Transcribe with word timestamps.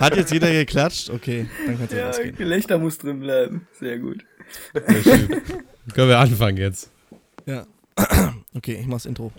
Hat 0.00 0.16
jetzt 0.16 0.32
jeder 0.32 0.50
geklatscht? 0.50 1.10
Okay, 1.10 1.46
dann 1.66 1.78
kannst 1.78 1.92
du 1.92 1.98
Ja, 1.98 2.06
losgehen. 2.08 2.36
Gelächter 2.36 2.78
muss 2.78 2.98
drin 2.98 3.20
bleiben. 3.20 3.66
Sehr 3.78 3.98
gut. 3.98 4.24
Sehr 4.72 5.02
schön. 5.02 5.42
Können 5.94 6.08
wir 6.08 6.18
anfangen 6.18 6.56
jetzt? 6.56 6.90
Ja. 7.46 7.66
Okay, 8.56 8.78
ich 8.80 8.86
mach's 8.86 9.04
Intro. 9.04 9.32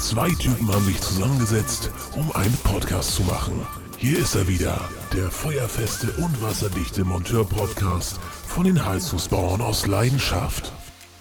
Zwei 0.00 0.28
Typen 0.30 0.68
haben 0.72 0.84
sich 0.84 1.00
zusammengesetzt, 1.00 1.90
um 2.14 2.30
einen 2.32 2.56
Podcast 2.58 3.14
zu 3.14 3.22
machen. 3.22 3.66
Hier 4.04 4.18
ist 4.18 4.34
er 4.34 4.46
wieder, 4.46 4.78
der 5.14 5.30
feuerfeste 5.30 6.12
und 6.22 6.42
wasserdichte 6.42 7.06
Monteur-Podcast 7.06 8.20
von 8.46 8.64
den 8.64 8.84
Heizungsbauern 8.84 9.62
aus 9.62 9.86
Leidenschaft. 9.86 10.70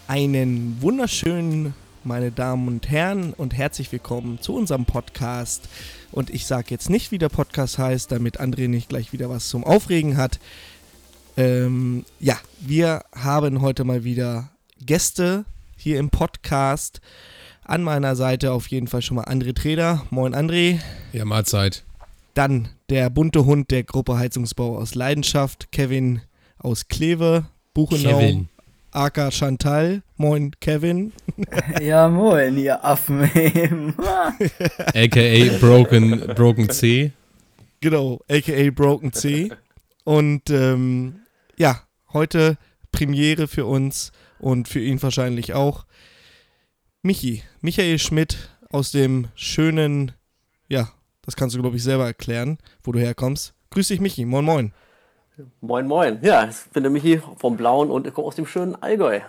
Einen 0.10 0.82
wunderschönen, 0.82 1.76
meine 2.04 2.34
Damen 2.34 2.68
und 2.68 2.90
Herren, 2.90 3.32
und 3.32 3.54
herzlich 3.56 3.90
willkommen 3.94 4.42
zu 4.42 4.54
unserem 4.54 4.84
Podcast. 4.84 5.70
Und 6.12 6.30
ich 6.30 6.46
sage 6.46 6.72
jetzt 6.72 6.90
nicht, 6.90 7.14
wie 7.14 7.18
der 7.20 7.30
Podcast 7.30 7.78
heißt, 7.78 8.12
damit 8.12 8.42
André 8.42 8.68
nicht 8.68 8.90
gleich 8.90 9.14
wieder 9.14 9.30
was 9.30 9.48
zum 9.48 9.64
Aufregen 9.64 10.18
hat. 10.18 10.42
Ähm, 11.38 12.04
ja, 12.20 12.38
wir 12.60 13.06
haben 13.16 13.62
heute 13.62 13.86
mal 13.86 14.04
wieder 14.04 14.50
Gäste 14.86 15.46
hier 15.78 16.00
im 16.00 16.10
Podcast. 16.10 17.00
An 17.64 17.82
meiner 17.82 18.18
Seite 18.18 18.52
auf 18.52 18.68
jeden 18.68 18.90
Fall 18.90 19.02
schon 19.02 19.16
mal 19.16 19.24
André 19.24 19.56
Treder. 19.56 20.06
Moin 20.10 20.36
André. 20.36 20.82
Ja, 21.14 21.24
Mahlzeit. 21.24 21.86
Dann 22.34 22.70
der 22.90 23.10
bunte 23.10 23.46
Hund 23.46 23.70
der 23.72 23.84
Gruppe 23.84 24.18
Heizungsbau 24.18 24.78
aus 24.78 24.96
Leidenschaft, 24.96 25.72
Kevin 25.72 26.22
aus 26.58 26.88
Kleve, 26.88 27.46
Buchenau, 27.74 28.20
Kevin. 28.20 28.50
Aka 28.92 29.32
Chantal. 29.32 30.04
Moin 30.18 30.52
Kevin. 30.60 31.14
Ja, 31.82 32.08
moin, 32.08 32.58
ihr 32.58 32.84
Affen. 32.86 33.24
AKA 34.94 35.58
Broken, 35.60 36.34
Broken 36.36 36.70
C. 36.70 37.12
Genau, 37.82 38.20
aka 38.30 38.70
Broken 38.72 39.12
C. 39.12 39.52
Und 40.04 40.50
ähm, 40.50 41.22
ja, 41.58 41.82
heute 42.14 42.58
Premiere 42.92 43.48
für 43.48 43.66
uns 43.66 44.12
und 44.40 44.68
für 44.68 44.80
ihn 44.80 45.02
wahrscheinlich 45.02 45.54
auch. 45.54 45.86
Michi, 47.02 47.44
Michael 47.62 48.00
Schmidt 48.00 48.50
aus 48.70 48.92
dem 48.92 49.28
schönen, 49.36 50.12
ja, 50.70 50.90
das 51.26 51.36
kannst 51.36 51.56
du 51.56 51.62
glaube 51.62 51.76
ich 51.76 51.84
selber 51.84 52.06
erklären, 52.06 52.58
wo 52.84 52.92
du 52.92 53.00
herkommst. 53.00 53.54
Grüß 53.72 53.88
dich 53.88 54.00
Michi, 54.00 54.26
moin 54.26 54.46
moin. 54.46 54.74
Moin, 55.62 55.88
moin. 55.88 56.20
Ja, 56.22 56.48
ich 56.48 56.56
bin 56.74 56.84
der 56.84 56.92
Michi 56.92 57.20
vom 57.38 57.58
Blauen 57.58 57.90
und 57.90 58.06
ich 58.06 58.14
komme 58.14 58.28
aus 58.28 58.36
dem 58.36 58.46
schönen 58.46 58.76
Allgäu. 58.82 59.22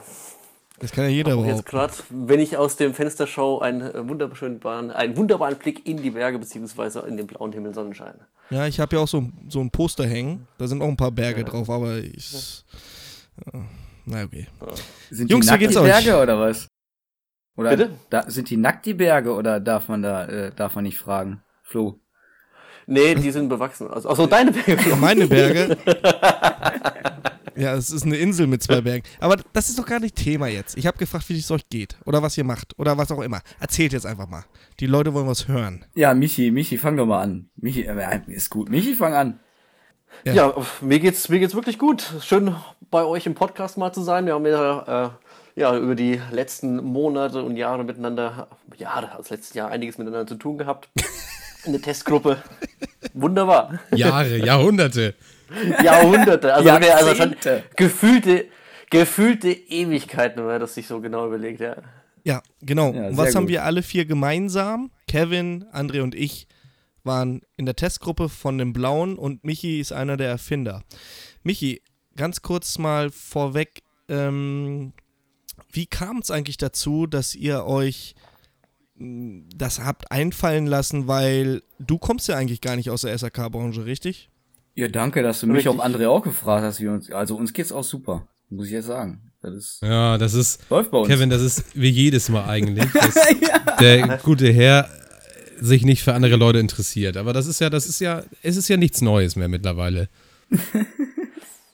Das 0.81 0.92
kann 0.92 1.05
ja 1.05 1.11
jeder 1.11 1.39
Und 1.39 1.47
jetzt 1.47 1.65
gerade, 1.65 1.95
wenn 2.11 2.41
ich 2.41 2.56
aus 2.56 2.77
dem 2.77 2.95
Fenster 2.95 3.27
schaue, 3.27 3.62
einen, 3.62 3.81
äh, 3.81 4.09
wunderschönen, 4.09 4.62
einen 4.65 5.17
wunderbaren 5.17 5.56
Blick 5.56 5.89
in 5.89 6.03
die 6.03 6.11
Berge 6.11 6.39
beziehungsweise 6.39 7.00
in 7.00 7.17
den 7.17 7.27
blauen 7.27 7.53
Himmel 7.53 7.72
Sonnenschein. 7.72 8.17
Ja, 8.50 8.67
ich 8.67 8.81
habe 8.81 8.97
ja 8.97 9.03
auch 9.03 9.09
so, 9.09 9.25
so 9.48 9.61
ein 9.61 9.70
Poster 9.70 10.06
hängen. 10.06 10.47
Da 10.59 10.67
sind 10.67 10.83
auch 10.83 10.89
ein 10.89 10.97
paar 10.97 11.12
Berge 11.12 11.45
drauf, 11.45 11.70
aber 11.70 11.98
ich. 11.98 12.65
Ja, 13.47 13.61
na 14.05 14.25
okay. 14.25 14.48
Sind 15.11 15.31
Jungs, 15.31 15.47
die 15.47 15.50
nackt 15.53 15.61
geht's 15.61 15.72
die 15.72 15.78
euch? 15.78 16.05
Berge 16.05 16.22
oder 16.22 16.39
was? 16.39 16.69
Oder 17.56 17.70
Bitte? 17.70 17.91
Da, 18.11 18.28
sind 18.28 18.50
die 18.50 18.56
nackt 18.56 18.84
die 18.84 18.95
Berge 18.95 19.33
oder 19.33 19.61
darf 19.61 19.89
man 19.89 20.03
da, 20.03 20.27
äh, 20.27 20.53
darf 20.55 20.75
man 20.75 20.84
nicht 20.84 20.98
fragen? 20.98 21.41
Flo. 21.75 21.98
Nee, 22.86 23.17
die 23.17 23.33
sind 23.33 23.48
bewachsen. 23.48 23.89
Also, 23.91 24.08
also 24.08 24.28
deine 24.28 24.53
Berge. 24.53 24.94
Meine 24.94 25.27
Berge. 25.27 25.77
Ja, 27.56 27.72
es 27.77 27.91
ist 27.91 28.05
eine 28.05 28.16
Insel 28.16 28.48
mit 28.48 28.64
zwei 28.64 28.81
Bergen. 28.81 29.05
Aber 29.20 29.36
das 29.53 29.69
ist 29.69 29.78
doch 29.78 29.86
gar 29.86 30.00
nicht 30.00 30.16
Thema 30.16 30.48
jetzt. 30.48 30.77
Ich 30.77 30.89
habe 30.89 30.99
gefragt, 30.99 31.28
wie 31.28 31.38
es 31.38 31.49
euch 31.53 31.69
geht. 31.69 31.97
Oder 32.04 32.21
was 32.21 32.37
ihr 32.37 32.43
macht. 32.43 32.76
Oder 32.81 32.99
was 32.99 33.12
auch 33.12 33.21
immer. 33.21 33.43
Erzählt 33.60 33.93
jetzt 33.93 34.06
einfach 34.06 34.28
mal. 34.28 34.44
Die 34.81 34.88
Leute 34.88 35.15
wollen 35.15 35.28
was 35.28 35.47
hören. 35.47 35.84
Ja, 35.94 36.15
Michi, 36.15 36.50
Michi, 36.50 36.78
fang 36.78 36.97
doch 36.97 37.06
mal 37.06 37.22
an. 37.22 37.50
Michi, 37.54 37.82
äh, 37.82 38.20
ist 38.26 38.50
gut. 38.50 38.70
Michi, 38.70 38.94
fang 38.94 39.15
an. 39.15 39.38
Ja. 40.25 40.32
Ja, 40.32 40.54
mir 40.81 40.99
geht's, 40.99 41.28
mir 41.28 41.38
geht's 41.38 41.54
wirklich 41.54 41.78
gut. 41.78 42.04
Schön 42.22 42.56
bei 42.91 43.04
euch 43.04 43.25
im 43.25 43.37
Podcast 43.37 43.78
mal 43.78 43.93
zu 43.93 44.03
sein. 44.03 44.26
Wir 44.26 44.34
haben 44.34 44.47
ja, 44.47 45.04
äh, 45.04 45.10
ja 45.54 45.78
über 45.78 45.94
die 45.94 46.20
letzten 46.32 46.82
Monate 46.82 47.44
und 47.44 47.56
Jahre 47.56 47.84
miteinander, 47.84 48.49
ja, 48.78 49.00
das 49.16 49.31
letzte 49.31 49.56
Jahr 49.59 49.70
einiges 49.70 49.97
miteinander 49.97 50.26
zu 50.26 50.34
tun 50.34 50.59
gehabt. 50.59 50.88
In 51.64 51.72
der 51.72 51.82
Testgruppe. 51.82 52.42
Wunderbar. 53.14 53.80
Jahre, 53.94 54.36
Jahrhunderte. 54.38 55.14
Jahrhunderte. 55.82 56.54
Also, 56.54 56.70
also 56.70 57.14
schon 57.14 57.36
gefühlte, 57.76 58.47
gefühlte 58.91 59.50
Ewigkeiten, 59.50 60.38
wenn 60.41 60.47
man 60.47 60.60
das 60.60 60.75
sich 60.75 60.86
so 60.86 61.00
genau 61.00 61.26
überlegt, 61.26 61.60
ja. 61.60 61.76
Ja, 62.25 62.42
genau. 62.62 62.92
Ja, 62.92 63.08
Und 63.08 63.16
was 63.16 63.34
haben 63.34 63.44
gut. 63.44 63.50
wir 63.50 63.64
alle 63.64 63.82
vier 63.82 64.06
gemeinsam? 64.06 64.91
Kevin, 65.06 65.64
André 65.72 66.02
und 66.02 66.14
ich 66.14 66.48
waren 67.04 67.42
in 67.56 67.66
der 67.66 67.76
Testgruppe 67.76 68.31
von 68.31 68.56
dem 68.56 68.72
Blauen 68.72 69.16
und 69.19 69.44
Michi 69.44 69.78
ist 69.78 69.92
einer 69.92 70.16
der 70.16 70.28
Erfinder. 70.28 70.82
Michi, 71.42 71.82
ganz 72.16 72.41
kurz 72.41 72.78
mal 72.78 73.10
vorweg, 73.10 73.82
ähm, 74.08 74.94
wie 75.70 75.86
kam 75.86 76.19
es 76.19 76.31
eigentlich 76.31 76.56
dazu, 76.56 77.06
dass 77.06 77.34
ihr 77.34 77.64
euch 77.66 78.14
das 78.97 79.81
habt 79.81 80.10
einfallen 80.10 80.66
lassen, 80.66 81.09
weil 81.09 81.62
du 81.78 81.99
kommst 81.99 82.28
ja 82.28 82.37
eigentlich 82.37 82.60
gar 82.60 82.77
nicht 82.77 82.91
aus 82.91 83.03
der 83.03 83.16
SAK-Branche, 83.16 83.84
richtig? 83.84 84.31
Ja, 84.77 84.88
danke, 84.88 85.22
dass 85.22 85.41
du 85.41 85.47
mich 85.47 85.69
auch 85.69 85.78
André 85.78 86.09
auch 86.09 86.22
gefragt 86.22 86.65
hast, 86.65 86.81
wie 86.81 86.88
uns, 86.88 87.10
also 87.10 87.37
uns 87.37 87.53
geht's 87.53 87.72
auch 87.72 87.84
super. 87.84 88.27
Muss 88.50 88.66
ich 88.66 88.72
jetzt 88.72 88.87
sagen. 88.87 89.32
Das 89.41 89.55
ist, 89.55 89.82
Ja, 89.82 90.16
das 90.16 90.34
ist, 90.34 90.69
läuft 90.71 90.91
bei 90.91 90.99
uns. 90.99 91.09
Kevin, 91.09 91.31
das 91.31 91.43
ist 91.43 91.65
wie 91.75 91.88
jedes 91.88 92.28
Mal 92.28 92.44
eigentlich, 92.49 92.91
dass 92.93 93.15
der 93.81 94.19
gute 94.19 94.50
Herr 94.53 94.88
sich 95.61 95.84
nicht 95.84 96.03
für 96.03 96.15
andere 96.15 96.37
Leute 96.37 96.59
interessiert. 96.59 97.16
Aber 97.16 97.32
das 97.32 97.47
ist 97.47 97.61
ja, 97.61 97.71
das 97.71 97.87
ist 97.87 98.00
ja, 98.00 98.22
es 98.43 98.56
ist 98.56 98.69
ja 98.69 98.76
nichts 98.76 99.00
Neues 99.00 99.37
mehr 99.37 99.49
mittlerweile. 99.49 100.09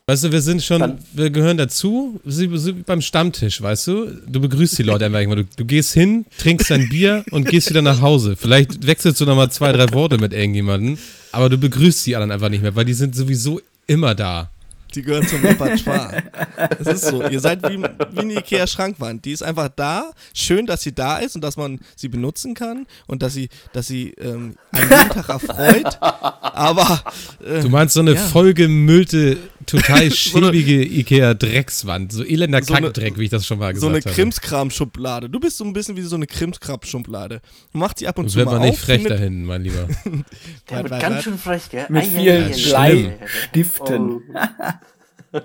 Weißt 0.07 0.25
du, 0.25 0.33
wir 0.33 0.41
sind 0.41 0.61
schon, 0.63 0.81
Dann- 0.81 0.99
wir 1.13 1.31
gehören 1.31 1.57
dazu, 1.57 2.21
so 2.25 2.57
so 2.57 2.77
wie 2.77 2.83
beim 2.83 3.01
Stammtisch, 3.01 3.63
weißt 3.63 3.87
du? 3.87 4.07
Du 4.27 4.41
begrüßt 4.41 4.77
die 4.79 4.83
Leute 4.83 5.05
einfach 5.07 5.21
irgendwann. 5.21 5.45
Du, 5.45 5.49
du 5.57 5.65
gehst 5.65 5.93
hin, 5.95 6.27
trinkst 6.39 6.69
dein 6.71 6.89
Bier 6.89 7.25
und 7.31 7.47
gehst 7.47 7.71
wieder 7.71 7.83
nach 7.83 8.01
Hause. 8.01 8.35
Vielleicht 8.37 8.85
wechselst 8.87 9.21
du 9.21 9.25
nochmal 9.27 9.53
zwei, 9.53 9.71
drei 9.71 9.93
Worte 9.93 10.19
mit 10.19 10.33
irgendjemandem, 10.33 10.99
aber 11.31 11.49
du 11.49 11.59
begrüßt 11.59 12.05
die 12.07 12.17
anderen 12.17 12.33
einfach 12.33 12.49
nicht 12.49 12.63
mehr, 12.63 12.75
weil 12.75 12.85
die 12.87 12.95
sind 12.95 13.15
sowieso 13.15 13.61
immer 13.87 14.17
da. 14.17 14.51
Die 14.97 15.03
gehören 15.03 15.25
zum 15.29 15.41
Repertoire. 15.45 16.21
Es 16.81 16.89
ist 16.89 17.05
so. 17.05 17.23
Ihr 17.29 17.39
seid 17.39 17.63
wie, 17.71 17.81
wie 17.81 18.19
eine 18.19 18.35
Ikea-Schrankwand. 18.35 19.25
Die 19.25 19.31
ist 19.31 19.43
einfach 19.45 19.69
da. 19.77 20.11
Schön, 20.35 20.67
dass 20.67 20.83
sie 20.83 20.93
da 20.93 21.19
ist 21.19 21.37
und 21.37 21.43
dass 21.45 21.57
man 21.57 21.79
sie 21.95 22.09
benutzen 22.09 22.55
kann 22.55 22.87
und 23.07 23.23
dass 23.23 23.35
sie, 23.35 23.51
dass 23.73 23.87
sie 23.87 24.11
ähm, 24.21 24.57
einen 24.73 24.91
jeden 24.91 25.11
Tag 25.11 25.29
erfreut. 25.29 25.97
Aber 26.01 27.05
äh, 27.47 27.61
Du 27.61 27.69
meinst 27.69 27.95
so 27.95 28.01
eine 28.01 28.15
Ja. 28.15 28.21
vollgemüllte, 28.21 29.37
total 29.67 30.11
schäbige 30.15 30.83
Ikea-Dreckswand. 30.85 32.13
So 32.13 32.25
elender 32.25 32.63
So 32.63 32.75
eine- 32.75 32.87
Kackdreck, 32.89 33.19
wie 33.19 33.25
ich 33.25 33.31
das 33.31 33.47
schon 33.47 33.59
mal 33.59 33.75
so 33.77 33.89
gesagt 33.89 33.95
eine 33.95 34.05
habe. 34.05 34.15
Krimskram-Schublade. 34.15 35.29
Du 35.31 35.41
bist 35.41 35.57
so 35.57 35.65
ein 35.65 35.73
bisschen 35.73 35.97
wie 35.97 36.03
so 36.03 36.17
eine 36.17 36.27
Krimskram-Schublade. 36.27 37.41
Macht 37.73 37.99
sie 37.99 38.09
ab 38.09 38.19
und 38.19 38.27
Das 38.27 38.33
zu 38.33 38.39
wird 38.39 38.47
mal 38.47 38.59
man 38.59 38.63
nicht 38.69 38.79
auf. 38.79 38.85
frech 38.85 39.05
dahin, 39.05 39.45
mein 39.45 39.63
Lieber. 39.63 39.87
Der 40.71 40.91
wird 40.91 41.01
ganz 41.01 41.25
schön 41.25 41.39
frech, 41.39 41.69
gell? 41.71 41.87
Mit 41.89 42.07
vielen 42.07 42.45
ei, 42.45 42.49
ei, 42.49 42.53
schlimm. 42.55 42.77
ei. 42.77 43.19
Stiften. 43.27 44.11
Oh. 44.11 44.21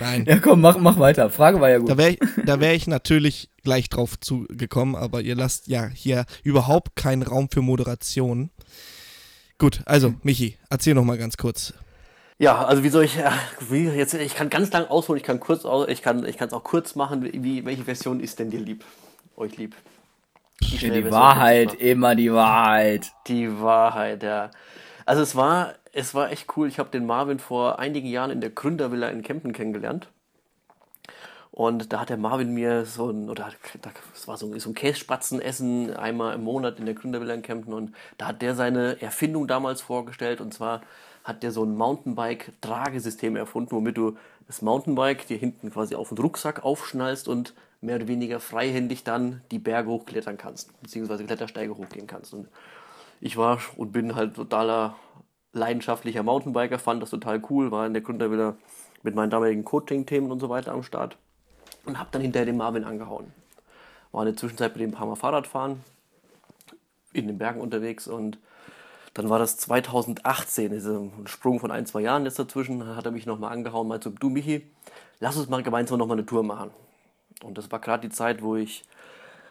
Nein. 0.00 0.24
Ja, 0.26 0.38
komm, 0.38 0.60
mach, 0.60 0.78
mach 0.78 0.98
weiter. 0.98 1.28
Frage 1.30 1.60
war 1.60 1.70
ja 1.70 1.78
gut. 1.78 1.90
Da 1.90 1.96
wäre 1.98 2.10
ich, 2.10 2.18
da 2.46 2.60
wär 2.60 2.74
ich 2.74 2.86
natürlich 2.86 3.50
gleich 3.64 3.88
drauf 3.88 4.18
zugekommen, 4.20 4.94
aber 4.96 5.20
ihr 5.22 5.34
lasst 5.34 5.66
ja 5.68 5.88
hier 5.88 6.24
überhaupt 6.42 6.96
keinen 6.96 7.22
Raum 7.22 7.48
für 7.50 7.62
Moderation. 7.62 8.50
Gut, 9.58 9.80
also, 9.86 10.14
Michi, 10.22 10.56
erzähl 10.70 10.94
noch 10.94 11.04
mal 11.04 11.18
ganz 11.18 11.36
kurz. 11.36 11.74
Ja, 12.38 12.64
also 12.64 12.84
wie 12.84 12.88
soll 12.88 13.04
ich, 13.04 13.18
äh, 13.18 13.30
wie 13.68 13.88
jetzt, 13.88 14.14
ich 14.14 14.36
kann 14.36 14.48
ganz 14.48 14.72
lang 14.72 14.86
ausholen, 14.86 15.18
ich 15.18 15.24
kann 15.24 15.40
kurz, 15.40 15.64
ich 15.88 16.02
kann, 16.02 16.24
ich 16.24 16.38
kann 16.38 16.48
es 16.48 16.54
auch 16.54 16.62
kurz 16.62 16.94
machen. 16.94 17.28
Wie, 17.32 17.64
welche 17.64 17.84
Version 17.84 18.20
ist 18.20 18.38
denn 18.38 18.50
dir 18.50 18.60
lieb? 18.60 18.84
Euch 19.36 19.56
lieb? 19.56 19.74
Die 20.60 20.78
Schnellversion 20.78 21.12
Wahrheit, 21.12 21.74
immer 21.74 22.14
die 22.14 22.32
Wahrheit. 22.32 23.12
Die 23.26 23.60
Wahrheit, 23.60 24.22
ja. 24.22 24.50
Also 25.04 25.22
es 25.22 25.34
war, 25.34 25.74
es 25.92 26.14
war 26.14 26.30
echt 26.30 26.56
cool. 26.56 26.68
Ich 26.68 26.78
habe 26.78 26.90
den 26.90 27.06
Marvin 27.06 27.40
vor 27.40 27.80
einigen 27.80 28.06
Jahren 28.06 28.30
in 28.30 28.40
der 28.40 28.50
Gründervilla 28.50 29.08
in 29.08 29.22
Kempten 29.22 29.52
kennengelernt. 29.52 30.08
Und 31.50 31.92
da 31.92 32.00
hat 32.00 32.08
der 32.08 32.18
Marvin 32.18 32.54
mir 32.54 32.84
so 32.84 33.10
ein, 33.10 33.28
oder 33.28 33.50
es 34.14 34.28
war 34.28 34.36
so, 34.36 34.56
so 34.60 34.70
ein 34.70 34.74
Käsespatzenessen 34.74 35.96
einmal 35.96 36.36
im 36.36 36.44
Monat 36.44 36.78
in 36.78 36.86
der 36.86 36.94
Gründervilla 36.94 37.34
in 37.34 37.42
Kempten 37.42 37.72
und 37.72 37.94
da 38.16 38.28
hat 38.28 38.42
der 38.42 38.54
seine 38.54 39.02
Erfindung 39.02 39.48
damals 39.48 39.80
vorgestellt 39.80 40.40
und 40.40 40.54
zwar 40.54 40.82
hat 41.28 41.42
der 41.42 41.52
so 41.52 41.62
ein 41.62 41.76
Mountainbike-Tragesystem 41.76 43.36
erfunden, 43.36 43.72
womit 43.72 43.98
du 43.98 44.16
das 44.46 44.62
Mountainbike 44.62 45.26
dir 45.26 45.36
hinten 45.36 45.70
quasi 45.70 45.94
auf 45.94 46.08
den 46.08 46.16
Rucksack 46.16 46.64
aufschnallst 46.64 47.28
und 47.28 47.52
mehr 47.82 47.96
oder 47.96 48.08
weniger 48.08 48.40
freihändig 48.40 49.04
dann 49.04 49.42
die 49.50 49.58
Berge 49.58 49.90
hochklettern 49.90 50.38
kannst, 50.38 50.80
beziehungsweise 50.80 51.24
Klettersteige 51.24 51.76
hochgehen 51.76 52.06
kannst. 52.06 52.32
Und 52.32 52.48
ich 53.20 53.36
war 53.36 53.60
und 53.76 53.92
bin 53.92 54.14
halt 54.14 54.36
totaler 54.36 54.96
leidenschaftlicher 55.52 56.22
Mountainbiker, 56.22 56.78
fand 56.78 57.02
das 57.02 57.10
total 57.10 57.42
cool, 57.50 57.70
war 57.70 57.86
in 57.86 57.92
der 57.92 58.02
Gründervilla 58.02 58.56
mit 59.02 59.14
meinen 59.14 59.28
damaligen 59.28 59.66
Coaching-Themen 59.66 60.32
und 60.32 60.40
so 60.40 60.48
weiter 60.48 60.72
am 60.72 60.82
Start 60.82 61.18
und 61.84 61.98
habe 61.98 62.08
dann 62.10 62.22
hinterher 62.22 62.46
den 62.46 62.56
Marvin 62.56 62.84
angehauen. 62.84 63.34
War 64.12 64.22
in 64.22 64.32
der 64.32 64.36
Zwischenzeit 64.36 64.72
mit 64.72 64.80
dem 64.80 64.90
ein 64.90 64.94
paar 64.94 65.06
Mal 65.06 65.14
Fahrrad 65.14 65.46
fahren, 65.46 65.84
in 67.12 67.26
den 67.26 67.36
Bergen 67.36 67.60
unterwegs 67.60 68.08
und 68.08 68.38
dann 69.18 69.30
war 69.30 69.40
das 69.40 69.56
2018, 69.56 70.70
ist 70.70 70.86
ein 70.86 71.26
Sprung 71.26 71.58
von 71.58 71.72
ein, 71.72 71.86
zwei 71.86 72.02
Jahren 72.02 72.24
jetzt 72.24 72.38
dazwischen, 72.38 72.94
hat 72.94 73.04
er 73.04 73.10
mich 73.10 73.26
nochmal 73.26 73.52
angehauen, 73.52 73.88
meinte 73.88 74.10
so, 74.10 74.14
du 74.16 74.30
Michi, 74.30 74.64
lass 75.18 75.36
uns 75.36 75.48
mal 75.48 75.64
gemeinsam 75.64 75.98
nochmal 75.98 76.18
eine 76.18 76.24
Tour 76.24 76.44
machen. 76.44 76.70
Und 77.42 77.58
das 77.58 77.72
war 77.72 77.80
gerade 77.80 78.06
die 78.08 78.14
Zeit, 78.14 78.42
wo 78.42 78.54
ich 78.54 78.84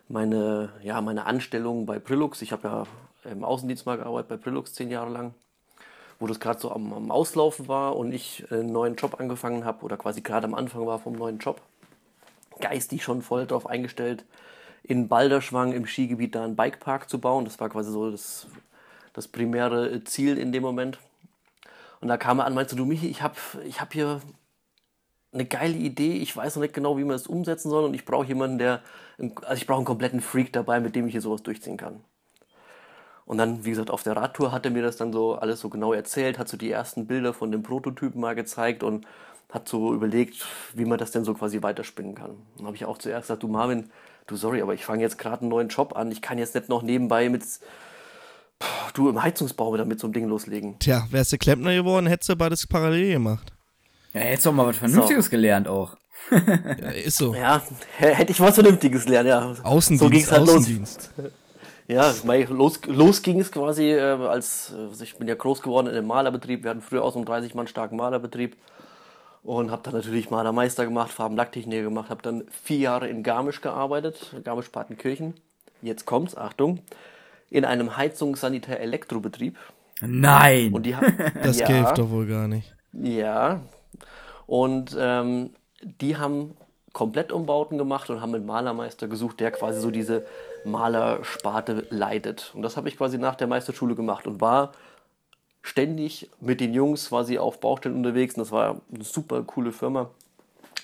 meine, 0.08 0.69
ja, 0.84 1.02
meine 1.02 1.25
Anstellung 1.25 1.86
bei 1.86 2.00
Prilux, 2.00 2.42
ich 2.42 2.54
habe 2.54 2.66
ja 2.66 2.84
im 3.30 3.44
Außendienst 3.44 3.86
mal 3.86 3.98
gearbeitet 3.98 4.30
bei 4.30 4.38
Prilux 4.38 4.74
zehn 4.74 4.90
Jahre 4.90 5.10
lang, 5.10 5.34
wo 6.18 6.28
das 6.28 6.40
gerade 6.40 6.62
so 6.62 6.72
am, 6.72 6.94
am, 6.94 7.12
Auslaufen 7.12 7.68
war 7.68 7.98
und 7.98 8.13
ich 8.13 8.50
einen 8.50 8.72
neuen 8.72 8.96
Job 8.96 9.20
angefangen 9.20 9.66
habe 9.66 9.84
oder 9.84 9.98
quasi 9.98 10.22
gerade 10.22 10.48
am 10.48 10.54
Anfang 10.54 10.86
war 10.86 11.00
vom 11.00 11.12
neuen 11.12 11.40
Job. 11.40 11.62
Geistig 12.62 13.04
schon 13.04 13.22
voll 13.22 13.46
darauf 13.46 13.68
eingestellt, 13.68 14.24
in 14.84 15.10
Balderschwang 15.10 15.74
im 15.74 15.86
Skigebiet 15.86 16.36
da 16.36 16.46
einen 16.46 16.56
Bikepark 16.56 17.10
zu 17.10 17.20
bauen. 17.20 17.44
Das 17.44 17.60
war 17.60 17.68
quasi 17.68 17.92
so 17.92 18.10
das, 18.10 18.48
das 19.18 19.28
primäre 19.28 20.04
Ziel 20.04 20.38
in 20.38 20.52
dem 20.52 20.62
Moment. 20.62 21.00
Und 22.02 22.08
da 22.08 22.18
kam 22.18 22.38
er 22.38 22.46
an, 22.46 22.54
meinte 22.54 22.75
du 22.75 22.86
Michi, 22.86 23.08
ich 23.08 23.24
habe 23.24 23.36
ich 23.66 23.81
hab 23.81 23.92
hier 23.92 24.22
eine 25.34 25.46
geile 25.46 25.75
Idee, 25.75 26.14
ich 26.14 26.38
weiß 26.38 26.56
noch 26.56 26.62
nicht 26.62 26.75
genau, 26.75 26.98
wie 27.00 27.04
man 27.04 27.16
es 27.16 27.25
umsetzen 27.25 27.72
soll 27.72 27.84
und 27.84 27.96
ich 27.96 28.06
brauche 28.06 28.28
jemanden, 28.28 28.60
der, 28.60 28.81
also 29.18 29.56
ich 29.56 29.66
brauche 29.66 29.78
einen 29.78 29.86
kompletten 29.86 30.22
Freak 30.22 30.54
dabei, 30.54 30.80
mit 30.80 30.96
dem 30.96 31.08
ich 31.08 31.14
hier 31.14 31.22
sowas 31.22 31.42
durchziehen 31.42 31.78
kann. 31.78 32.04
Und 33.25 33.40
dann, 33.40 33.66
wie 33.66 33.72
gesagt, 33.72 33.90
auf 33.90 34.04
der 34.04 34.16
Radtour 34.16 34.52
hat 34.52 34.66
er 34.66 34.72
mir 34.72 34.84
das 34.84 34.98
dann 34.98 35.12
so 35.12 35.34
alles 35.34 35.62
so 35.62 35.70
genau 35.70 35.94
erzählt, 35.94 36.38
hat 36.38 36.48
so 36.48 36.56
die 36.56 36.70
ersten 36.70 37.08
Bilder 37.08 37.34
von 37.34 37.52
dem 37.52 37.63
Prototypen 37.63 38.22
mal 38.22 38.36
gezeigt 38.36 38.84
und 38.84 39.08
hat 39.52 39.68
so 39.68 39.96
überlegt, 39.96 40.46
wie 40.75 40.86
man 40.86 41.00
das 41.00 41.10
denn 41.10 41.25
so 41.25 41.34
quasi 41.34 41.63
weiterspinnen 41.63 42.13
kann. 42.13 42.38
Dann 42.58 42.68
habe 42.68 42.75
ich 42.75 42.86
auch 42.86 43.00
zuerst 43.00 43.24
gesagt, 43.24 43.42
du 43.42 43.48
Marvin, 43.48 43.90
du 44.28 44.36
sorry, 44.36 44.62
aber 44.62 44.75
ich 44.75 44.86
fange 44.86 45.02
jetzt 45.02 45.18
gerade 45.18 45.42
einen 45.42 45.50
neuen 45.50 45.70
Job 45.70 45.96
an, 45.96 46.12
ich 46.12 46.22
kann 46.22 46.38
jetzt 46.38 46.54
nicht 46.54 46.70
noch 46.70 46.84
nebenbei 46.84 47.30
mit 47.30 47.44
du 48.94 49.09
im 49.09 49.21
Heizungsbau 49.21 49.74
wieder 49.74 49.86
mit 49.86 50.00
so 50.00 50.07
einem 50.07 50.13
Ding 50.13 50.27
loslegen. 50.27 50.80
Tja, 50.80 51.06
wärst 51.12 51.33
du 51.33 51.38
Klempner 51.38 51.74
geworden, 51.74 52.07
hättest 52.07 52.30
du 52.30 52.36
beides 52.36 52.68
parallel 52.68 53.13
gemacht. 53.13 53.54
Ja, 54.13 54.21
hättest 54.21 54.45
du 54.45 54.50
auch 54.50 54.54
mal 54.54 54.68
was 54.68 54.77
Vernünftiges 54.77 55.25
so. 55.25 55.31
gelernt 55.31 55.68
auch. 55.68 55.95
ja, 56.31 56.89
ist 56.89 57.18
so. 57.18 57.33
Ja, 57.33 57.62
hätte 57.98 58.31
ich 58.31 58.39
was 58.39 58.56
Vernünftiges 58.56 59.06
gelernt, 59.06 59.30
ja. 59.30 59.54
Außendienst, 59.63 60.04
so 60.04 60.09
ging's 60.09 60.31
halt 60.31 60.42
Außendienst. 60.42 61.12
Los. 61.18 61.31
Ja, 61.89 62.13
los, 62.50 62.81
los 62.86 63.21
ging 63.21 63.39
es 63.39 63.50
quasi, 63.50 63.94
äh, 63.94 64.01
als 64.01 64.74
äh, 64.77 65.03
ich 65.03 65.15
bin 65.15 65.27
ja 65.30 65.36
groß 65.36 65.62
geworden 65.62 65.88
in 65.88 65.94
einem 65.94 66.07
Malerbetrieb. 66.07 66.63
Wir 66.63 66.71
hatten 66.71 66.81
früher 66.81 67.01
auch 67.01 67.13
so 67.13 67.19
einen 67.19 67.25
30 67.25 67.56
Mann 67.56 67.68
starken 67.68 67.95
Malerbetrieb 67.95 68.57
und 69.42 69.71
habe 69.71 69.83
dann 69.83 69.94
natürlich 69.94 70.30
Malermeister 70.30 70.83
gemacht, 70.83 71.12
Farbenlacktechniker 71.12 71.83
gemacht, 71.83 72.10
habe 72.10 72.21
dann 72.21 72.44
vier 72.63 72.80
Jahre 72.80 73.07
in 73.07 73.24
Garmisch 73.24 73.62
gearbeitet, 73.62 74.36
Garmisch-Partenkirchen. 74.44 75.36
Jetzt 75.81 76.06
kommt's, 76.06 76.36
Achtung, 76.36 76.80
in 77.50 77.66
einem 77.66 77.98
Heizungssanitär-Elektrobetrieb. 77.98 79.58
Nein! 80.02 80.74
Und 80.74 80.86
die 80.86 80.96
das 81.44 81.60
ja, 81.60 81.68
geht 81.68 81.98
doch 81.98 82.10
wohl 82.10 82.28
gar 82.28 82.48
nicht. 82.48 82.76
Ja, 82.94 83.62
und 84.46 84.96
ähm, 84.98 85.52
die 85.82 86.18
haben 86.18 86.56
Komplettumbauten 86.94 87.78
gemacht 87.78 88.10
und 88.10 88.22
haben 88.22 88.34
einen 88.34 88.46
Malermeister 88.46 89.08
gesucht, 89.08 89.40
der 89.40 89.52
quasi 89.52 89.80
so 89.80 89.92
diese 89.92 90.26
Malersparte 90.66 91.86
leitet. 91.90 92.52
Und 92.56 92.64
das 92.64 92.76
habe 92.76 92.90
ich 92.90 92.98
quasi 92.98 93.18
nach 93.18 93.36
der 93.36 93.48
Meisterschule 93.48 93.94
gemacht 93.94 94.26
und 94.26 94.42
war 94.42 94.72
ständig 95.62 96.30
mit 96.40 96.60
den 96.62 96.74
Jungs 96.74 97.10
quasi 97.10 97.38
auf 97.38 97.60
Baustellen 97.60 97.96
unterwegs. 97.96 98.36
Und 98.36 98.40
das 98.40 98.52
war 98.52 98.82
eine 98.92 99.04
super 99.04 99.44
coole 99.44 99.72
Firma, 99.74 100.10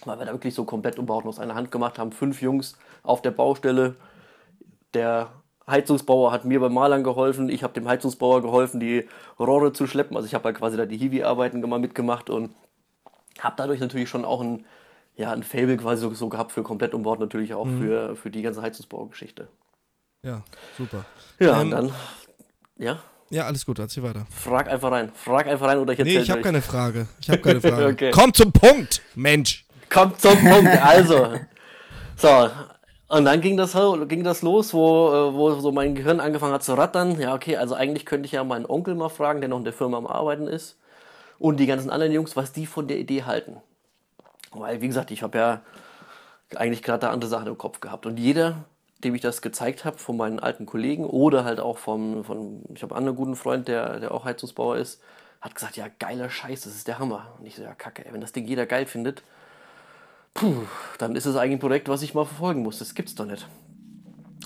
weil 0.06 0.20
wir 0.20 0.26
da 0.26 0.34
wirklich 0.34 0.54
so 0.54 0.66
Komplettumbauten 0.66 1.28
aus 1.28 1.40
einer 1.40 1.56
Hand 1.56 1.72
gemacht 1.72 1.98
haben. 1.98 2.12
Fünf 2.12 2.42
Jungs 2.42 2.78
auf 3.02 3.22
der 3.22 3.32
Baustelle. 3.32 3.96
Der 4.94 5.30
Heizungsbauer 5.68 6.32
hat 6.32 6.46
mir 6.46 6.60
beim 6.60 6.74
Malern 6.74 7.04
geholfen, 7.04 7.50
ich 7.50 7.64
habe 7.64 7.74
dem 7.74 7.88
Heizungsbauer 7.88 8.42
geholfen, 8.42 8.80
die 8.80 9.08
Rohre 9.40 9.72
zu 9.72 9.88
schleppen. 9.88 10.16
Also 10.18 10.28
ich 10.28 10.34
habe 10.34 10.46
halt 10.46 10.58
quasi 10.58 10.78
da 10.78 10.86
die 10.86 10.98
Hiwi-Arbeiten 10.98 11.64
immer 11.64 11.80
mitgemacht 11.80 12.30
und 12.30 12.54
habe 13.40 13.56
dadurch 13.58 13.80
natürlich 13.80 14.10
schon 14.10 14.26
auch 14.26 14.42
ein, 14.42 14.66
ja, 15.16 15.32
ein 15.32 15.44
Fable 15.44 15.78
quasi 15.78 16.02
so, 16.02 16.14
so 16.14 16.30
gehabt 16.30 16.52
für 16.52 16.64
Komplettumbau 16.64 17.16
natürlich 17.16 17.54
auch 17.54 17.66
mhm. 17.66 17.82
für, 17.82 18.16
für 18.16 18.30
die 18.30 18.42
ganze 18.42 18.62
Heizungsbaugeschichte. 18.62 19.48
Ja, 20.24 20.42
super. 20.78 21.06
Ja, 21.40 21.62
ähm, 21.62 21.62
und 21.62 21.72
dann, 21.72 21.92
ja. 22.78 23.00
Ja, 23.30 23.46
alles 23.46 23.66
gut, 23.66 23.80
erzähl 23.80 24.04
weiter. 24.04 24.28
Frag 24.30 24.70
einfach 24.70 24.92
rein. 24.92 25.12
Frag 25.16 25.48
einfach 25.48 25.68
rein 25.68 25.80
oder 25.80 25.94
ich 25.94 26.00
erzähl 26.00 26.18
Nee, 26.18 26.22
ich 26.22 26.30
habe 26.30 26.42
keine 26.42 26.62
Frage. 26.62 27.08
Ich 27.20 27.30
habe 27.30 27.42
keine 27.42 27.62
Frage. 27.62 27.88
okay. 27.88 28.12
Komm 28.12 28.34
zum 28.34 28.52
Punkt, 28.52 29.02
Mensch. 29.16 29.66
Komm 29.90 30.18
zum 30.18 30.38
Punkt, 30.38 30.70
also. 30.84 31.40
So, 32.16 32.50
und 33.14 33.26
dann 33.26 33.42
ging 33.42 33.58
das, 33.58 33.74
ging 34.08 34.24
das 34.24 34.42
los, 34.42 34.74
wo, 34.74 35.10
äh, 35.10 35.34
wo 35.34 35.52
so 35.60 35.72
mein 35.72 35.96
Gehirn 35.96 36.20
angefangen 36.20 36.54
hat 36.54 36.64
zu 36.64 36.74
rattern. 36.74 37.20
Ja, 37.20 37.34
okay, 37.34 37.58
also 37.58 37.76
eigentlich 37.76 38.06
könnte 38.06 38.26
ich 38.26 38.32
ja 38.34 38.44
meinen 38.44 38.66
Onkel 38.66 38.96
mal 38.96 39.10
fragen, 39.10 39.42
der 39.42 39.50
noch 39.50 39.58
in 39.58 39.64
der 39.64 39.74
Firma 39.74 39.98
am 39.98 40.08
Arbeiten 40.08 40.48
ist. 40.48 40.78
Und 41.40 41.58
die 41.58 41.66
ganzen 41.66 41.90
anderen 41.90 42.14
Jungs, 42.14 42.36
was 42.36 42.54
die 42.54 42.66
von 42.66 42.88
der 42.88 42.98
Idee 42.98 43.24
halten. 43.24 43.58
Weil, 44.52 44.82
wie 44.82 44.88
gesagt, 44.88 45.12
ich 45.12 45.24
habe 45.24 45.38
ja 45.38 45.62
eigentlich 46.56 46.84
gerade 46.84 47.00
da 47.00 47.10
andere 47.12 47.30
Sachen 47.30 47.48
im 47.48 47.58
Kopf 47.58 47.80
gehabt. 47.80 48.06
Und 48.06 48.18
jeder, 48.18 48.66
dem 49.04 49.16
ich 49.16 49.22
das 49.22 49.42
gezeigt 49.42 49.86
habe, 49.86 49.98
von 49.98 50.18
meinen 50.18 50.40
alten 50.40 50.66
Kollegen 50.66 51.06
oder 51.06 51.44
halt 51.44 51.60
auch 51.60 51.78
vom, 51.78 52.24
von, 52.24 52.64
ich 52.74 52.84
habe 52.84 52.96
einen 52.96 53.00
anderen 53.00 53.18
guten 53.18 53.36
Freund, 53.36 53.68
der, 53.68 54.00
der 54.00 54.12
auch 54.12 54.26
Heizungsbauer 54.26 54.78
ist, 54.78 55.02
hat 55.42 55.56
gesagt, 55.56 55.76
ja, 55.76 55.88
geiler 56.00 56.30
Scheiß, 56.30 56.62
das 56.62 56.76
ist 56.76 56.88
der 56.88 57.00
Hammer. 57.00 57.28
Und 57.40 57.46
ich 57.46 57.56
so, 57.56 57.64
ja, 57.64 57.74
kacke, 57.74 58.06
ey, 58.06 58.14
wenn 58.14 58.22
das 58.22 58.32
Ding 58.32 58.48
jeder 58.48 58.66
geil 58.66 58.86
findet, 58.86 59.24
puh, 60.34 60.64
dann 60.98 61.16
ist 61.16 61.26
es 61.26 61.36
eigentlich 61.36 61.58
ein 61.58 61.60
Projekt, 61.60 61.90
was 61.90 62.02
ich 62.02 62.14
mal 62.14 62.26
verfolgen 62.26 62.64
muss. 62.64 62.80
Das 62.80 62.96
gibt's 62.96 63.16
doch 63.16 63.26
nicht. 63.26 63.48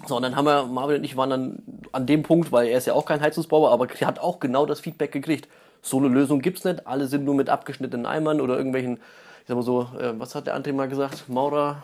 So, 0.06 0.16
und 0.16 0.22
dann 0.22 0.36
haben 0.36 0.46
wir, 0.46 0.66
Marvin 0.66 0.98
und 0.98 1.04
ich 1.04 1.18
waren 1.18 1.30
dann 1.30 1.64
an 1.92 2.06
dem 2.06 2.24
Punkt, 2.24 2.52
weil 2.52 2.68
er 2.68 2.78
ist 2.78 2.88
ja 2.88 2.94
auch 2.94 3.06
kein 3.06 3.22
Heizungsbauer, 3.22 3.72
aber 3.72 3.88
er 4.00 4.08
hat 4.08 4.20
auch 4.20 4.40
genau 4.40 4.66
das 4.66 4.80
Feedback 4.80 5.12
gekriegt. 5.12 5.48
So 5.82 5.98
eine 5.98 6.08
Lösung 6.08 6.42
gibt's 6.42 6.64
nicht. 6.64 6.88
Alle 6.88 7.08
sind 7.08 7.26
nur 7.26 7.36
mit 7.36 7.50
abgeschnittenen 7.50 8.06
Eimern 8.06 8.42
oder 8.42 8.58
irgendwelchen, 8.58 8.98
ich 9.42 9.48
sag 9.48 9.56
mal 9.56 9.64
so, 9.64 9.90
äh, 10.00 10.20
was 10.20 10.36
hat 10.36 10.48
der 10.48 10.58
André 10.58 10.74
mal 10.74 10.88
gesagt? 10.88 11.28
Maurer? 11.28 11.84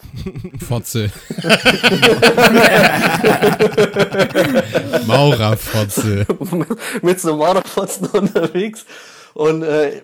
Fotze. 0.60 1.10
Maurerfotze. 5.06 6.26
mit 7.02 7.20
so 7.20 7.36
Maurerfotzen 7.36 8.06
unterwegs. 8.06 8.86
Und 9.34 9.62
äh, 9.62 10.00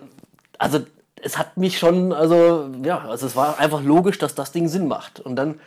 also 0.59 0.81
es 1.23 1.39
hat 1.39 1.57
mich 1.57 1.79
schon, 1.79 2.13
also 2.13 2.71
ja, 2.83 2.99
also 2.99 3.27
es 3.27 3.37
war 3.37 3.59
einfach 3.59 3.83
logisch, 3.83 4.19
dass 4.19 4.35
das 4.35 4.53
Ding 4.53 4.69
Sinn 4.69 4.87
macht. 4.87 5.21
Und 5.21 5.37
dann 5.37 5.61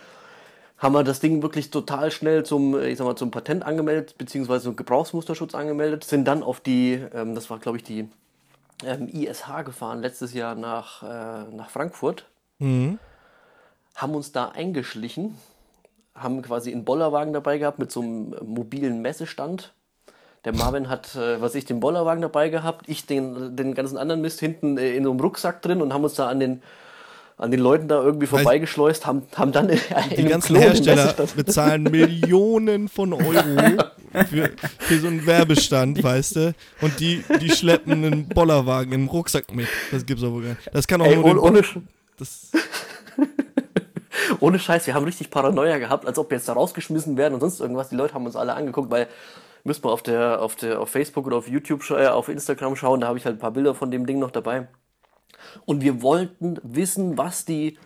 haben 0.77 0.93
wir 0.93 1.03
das 1.03 1.19
Ding 1.19 1.41
wirklich 1.41 1.71
total 1.71 2.11
schnell 2.11 2.43
zum, 2.45 2.79
ich 2.81 2.97
sag 2.97 3.05
mal, 3.05 3.15
zum 3.15 3.31
Patent 3.31 3.63
angemeldet, 3.63 4.17
beziehungsweise 4.17 4.65
zum 4.65 4.75
Gebrauchsmusterschutz 4.75 5.53
angemeldet, 5.53 6.03
sind 6.03 6.25
dann 6.25 6.41
auf 6.41 6.61
die, 6.61 6.93
ähm, 7.13 7.35
das 7.35 7.49
war 7.49 7.59
glaube 7.59 7.77
ich 7.77 7.83
die 7.83 8.09
ähm, 8.85 9.09
ISH 9.09 9.65
gefahren, 9.65 10.01
letztes 10.01 10.33
Jahr 10.33 10.55
nach, 10.55 11.03
äh, 11.03 11.53
nach 11.53 11.69
Frankfurt, 11.69 12.25
mhm. 12.59 12.97
haben 13.95 14.15
uns 14.15 14.31
da 14.31 14.49
eingeschlichen, 14.49 15.37
haben 16.15 16.41
quasi 16.41 16.71
einen 16.71 16.85
Bollerwagen 16.85 17.33
dabei 17.33 17.57
gehabt 17.57 17.79
mit 17.79 17.91
so 17.91 18.01
einem 18.01 18.35
mobilen 18.45 19.01
Messestand 19.01 19.73
der 20.45 20.55
Marvin 20.55 20.89
hat, 20.89 21.15
äh, 21.15 21.41
was 21.41 21.55
ich, 21.55 21.65
den 21.65 21.79
Bollerwagen 21.79 22.21
dabei 22.21 22.49
gehabt, 22.49 22.87
ich 22.87 23.05
den, 23.05 23.55
den 23.55 23.73
ganzen 23.73 23.97
anderen 23.97 24.21
Mist 24.21 24.39
hinten 24.39 24.77
äh, 24.77 24.93
in 24.93 25.03
so 25.03 25.11
einem 25.11 25.19
Rucksack 25.19 25.61
drin 25.61 25.81
und 25.81 25.93
haben 25.93 26.03
uns 26.03 26.13
da 26.13 26.27
an 26.27 26.39
den, 26.39 26.61
an 27.37 27.51
den 27.51 27.59
Leuten 27.59 27.87
da 27.87 28.01
irgendwie 28.01 28.27
vorbeigeschleust, 28.27 29.05
haben, 29.05 29.23
haben 29.35 29.51
dann 29.51 29.69
in, 29.69 29.79
in 30.11 30.15
Die 30.15 30.23
ganzen 30.25 30.53
Klo 30.55 30.61
Hersteller 30.61 31.13
bezahlen 31.35 31.83
Millionen 31.83 32.87
von 32.87 33.13
Euro 33.13 33.83
für, 34.29 34.51
für 34.79 34.99
so 34.99 35.07
einen 35.07 35.25
Werbestand, 35.25 36.03
weißt 36.03 36.35
du? 36.37 36.55
Und 36.81 36.99
die, 36.99 37.23
die 37.41 37.49
schleppen 37.49 38.05
einen 38.05 38.27
Bollerwagen 38.27 38.93
im 38.93 39.07
Rucksack 39.07 39.53
mit. 39.53 39.67
Das 39.91 40.05
gibt's 40.05 40.23
aber 40.23 40.41
gar 40.41 40.49
nicht. 40.49 40.69
Das 40.73 40.87
kann 40.87 41.01
auch 41.01 41.05
Ey, 41.05 41.15
nur 41.15 41.25
ohne, 41.25 41.41
ohne, 41.41 41.63
das 42.17 42.51
ohne 44.39 44.59
Scheiß, 44.59 44.87
wir 44.87 44.93
haben 44.93 45.05
richtig 45.05 45.29
Paranoia 45.29 45.77
gehabt, 45.77 46.05
als 46.05 46.17
ob 46.17 46.29
wir 46.31 46.37
jetzt 46.37 46.47
da 46.47 46.53
rausgeschmissen 46.53 47.17
werden 47.17 47.33
und 47.33 47.41
sonst 47.41 47.59
irgendwas. 47.59 47.89
Die 47.89 47.95
Leute 47.95 48.13
haben 48.13 48.25
uns 48.25 48.35
alle 48.35 48.53
angeguckt, 48.53 48.89
weil 48.89 49.07
müsst 49.63 49.83
man 49.83 49.93
auf 49.93 50.03
der, 50.03 50.41
auf 50.41 50.55
der, 50.55 50.79
auf 50.79 50.89
Facebook 50.89 51.25
oder 51.27 51.37
auf 51.37 51.47
YouTube, 51.47 51.89
äh, 51.91 52.07
auf 52.07 52.29
Instagram 52.29 52.75
schauen, 52.75 53.01
da 53.01 53.07
habe 53.07 53.17
ich 53.17 53.25
halt 53.25 53.37
ein 53.37 53.39
paar 53.39 53.51
Bilder 53.51 53.75
von 53.75 53.91
dem 53.91 54.05
Ding 54.05 54.19
noch 54.19 54.31
dabei. 54.31 54.67
Und 55.65 55.81
wir 55.81 56.01
wollten 56.01 56.57
wissen, 56.63 57.17
was 57.17 57.45
die 57.45 57.77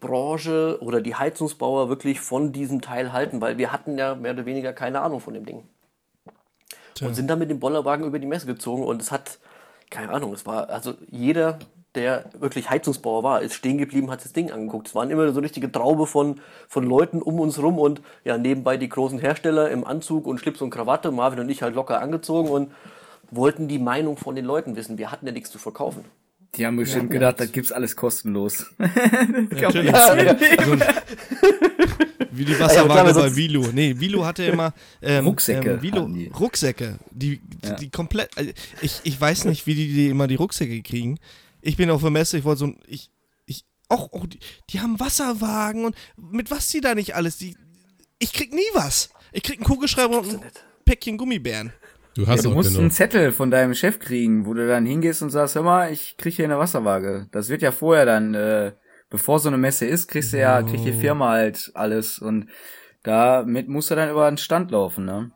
Branche 0.00 0.78
oder 0.80 1.00
die 1.00 1.14
Heizungsbauer 1.14 1.88
wirklich 1.88 2.20
von 2.20 2.52
diesem 2.52 2.80
Teil 2.80 3.12
halten, 3.12 3.40
weil 3.40 3.58
wir 3.58 3.72
hatten 3.72 3.98
ja 3.98 4.14
mehr 4.14 4.32
oder 4.32 4.46
weniger 4.46 4.72
keine 4.72 5.00
Ahnung 5.00 5.20
von 5.20 5.34
dem 5.34 5.46
Ding. 5.46 5.68
Tja. 6.94 7.08
Und 7.08 7.14
sind 7.14 7.28
dann 7.28 7.38
mit 7.38 7.50
dem 7.50 7.60
Bollerwagen 7.60 8.06
über 8.06 8.18
die 8.18 8.26
Messe 8.26 8.46
gezogen 8.46 8.84
und 8.84 9.02
es 9.02 9.10
hat, 9.10 9.38
keine 9.90 10.12
Ahnung, 10.12 10.32
es 10.32 10.46
war, 10.46 10.68
also 10.70 10.94
jeder 11.10 11.58
der 11.96 12.26
wirklich 12.38 12.70
Heizungsbauer 12.70 13.22
war, 13.24 13.42
ist 13.42 13.54
stehen 13.54 13.78
geblieben, 13.78 14.10
hat 14.10 14.24
das 14.24 14.32
Ding 14.32 14.52
angeguckt. 14.52 14.86
Es 14.88 14.94
waren 14.94 15.10
immer 15.10 15.32
so 15.32 15.40
richtige 15.40 15.72
Traube 15.72 16.06
von, 16.06 16.40
von 16.68 16.84
Leuten 16.84 17.20
um 17.22 17.40
uns 17.40 17.60
rum 17.60 17.78
und 17.78 18.00
ja, 18.24 18.38
nebenbei 18.38 18.76
die 18.76 18.88
großen 18.88 19.18
Hersteller 19.18 19.70
im 19.70 19.84
Anzug 19.86 20.26
und 20.26 20.38
Schlips 20.38 20.60
und 20.62 20.70
Krawatte, 20.70 21.10
Marvin 21.10 21.40
und 21.40 21.48
ich 21.48 21.62
halt 21.62 21.74
locker 21.74 22.00
angezogen 22.00 22.48
und 22.50 22.70
wollten 23.30 23.66
die 23.66 23.80
Meinung 23.80 24.16
von 24.16 24.36
den 24.36 24.44
Leuten 24.44 24.76
wissen. 24.76 24.98
Wir 24.98 25.10
hatten 25.10 25.26
ja 25.26 25.32
nichts 25.32 25.50
zu 25.50 25.58
verkaufen. 25.58 26.04
Die 26.54 26.64
haben 26.64 26.76
bestimmt 26.76 27.10
gedacht, 27.10 27.40
das 27.40 27.50
gibt's 27.52 27.72
alles 27.72 27.96
kostenlos. 27.96 28.66
Natürlich. 28.78 29.90
Ja, 29.90 30.14
ja. 30.16 30.36
So 30.64 30.72
ein- 30.72 30.82
wie 32.30 32.44
die 32.44 32.52
Ja, 32.52 32.60
Wasserwaage 32.60 33.12
klar, 33.12 33.24
bei 33.28 33.36
Vilo. 33.36 33.64
Nee, 33.72 33.94
Vilo 33.98 34.24
hatte 34.24 34.44
immer 34.44 34.72
ähm, 35.02 35.26
Rucksäcke 35.26 35.70
Ähm, 35.72 35.82
Vilo, 35.82 36.06
die. 36.08 36.28
Rucksäcke. 36.38 36.98
Die, 37.10 37.38
die, 37.38 37.66
Ja. 37.68 37.74
die 37.74 37.90
komplett. 37.90 38.30
Also 38.36 38.50
ich, 38.82 39.00
ich 39.04 39.20
weiß 39.20 39.46
nicht, 39.46 39.66
wie 39.66 39.74
die, 39.74 39.92
die 39.92 40.08
immer 40.08 40.26
die 40.26 40.34
Rucksäcke 40.34 40.82
kriegen. 40.82 41.18
Ich 41.66 41.76
bin 41.76 41.90
auf 41.90 42.00
der 42.00 42.10
Messe, 42.10 42.38
ich 42.38 42.44
wollte 42.44 42.60
so 42.60 42.66
ein. 42.66 42.78
Ich, 42.86 43.10
ich, 43.44 43.64
auch, 43.88 44.12
auch 44.12 44.26
die, 44.26 44.38
die 44.70 44.80
haben 44.80 45.00
Wasserwagen 45.00 45.84
und 45.84 45.96
mit 46.16 46.50
was 46.50 46.68
die 46.68 46.80
da 46.80 46.94
nicht 46.94 47.14
alles? 47.14 47.38
Die, 47.38 47.56
ich 48.18 48.32
krieg 48.32 48.52
nie 48.52 48.60
was. 48.74 49.10
Ich 49.32 49.42
krieg 49.42 49.56
einen 49.56 49.64
Kugelschreiber 49.64 50.18
und 50.20 50.34
ein 50.34 50.40
Päckchen 50.84 51.18
Gummibären. 51.18 51.72
Du 52.14 52.22
Ja, 52.22 52.28
hast 52.28 52.44
du 52.44 52.50
auch 52.50 52.54
musst 52.54 52.68
einen 52.70 52.78
genug. 52.78 52.92
Zettel 52.92 53.32
von 53.32 53.50
deinem 53.50 53.74
Chef 53.74 53.98
kriegen, 53.98 54.46
wo 54.46 54.54
du 54.54 54.66
dann 54.66 54.86
hingehst 54.86 55.22
und 55.22 55.30
sagst, 55.30 55.56
hör 55.56 55.62
mal, 55.62 55.92
ich 55.92 56.16
krieg 56.16 56.34
hier 56.34 56.44
eine 56.44 56.58
Wasserwaage. 56.58 57.26
Das 57.32 57.48
wird 57.48 57.62
ja 57.62 57.72
vorher 57.72 58.06
dann, 58.06 58.34
äh, 58.34 58.72
bevor 59.10 59.40
so 59.40 59.48
eine 59.48 59.58
Messe 59.58 59.86
ist, 59.86 60.06
kriegst 60.08 60.32
du 60.32 60.38
ja, 60.38 60.62
kriegt 60.62 60.84
die 60.86 60.92
Firma 60.92 61.30
halt 61.32 61.72
alles 61.74 62.18
und 62.18 62.48
damit 63.02 63.68
musst 63.68 63.90
du 63.90 63.96
dann 63.96 64.10
über 64.10 64.30
den 64.30 64.38
Stand 64.38 64.70
laufen, 64.70 65.04
ne? 65.04 65.32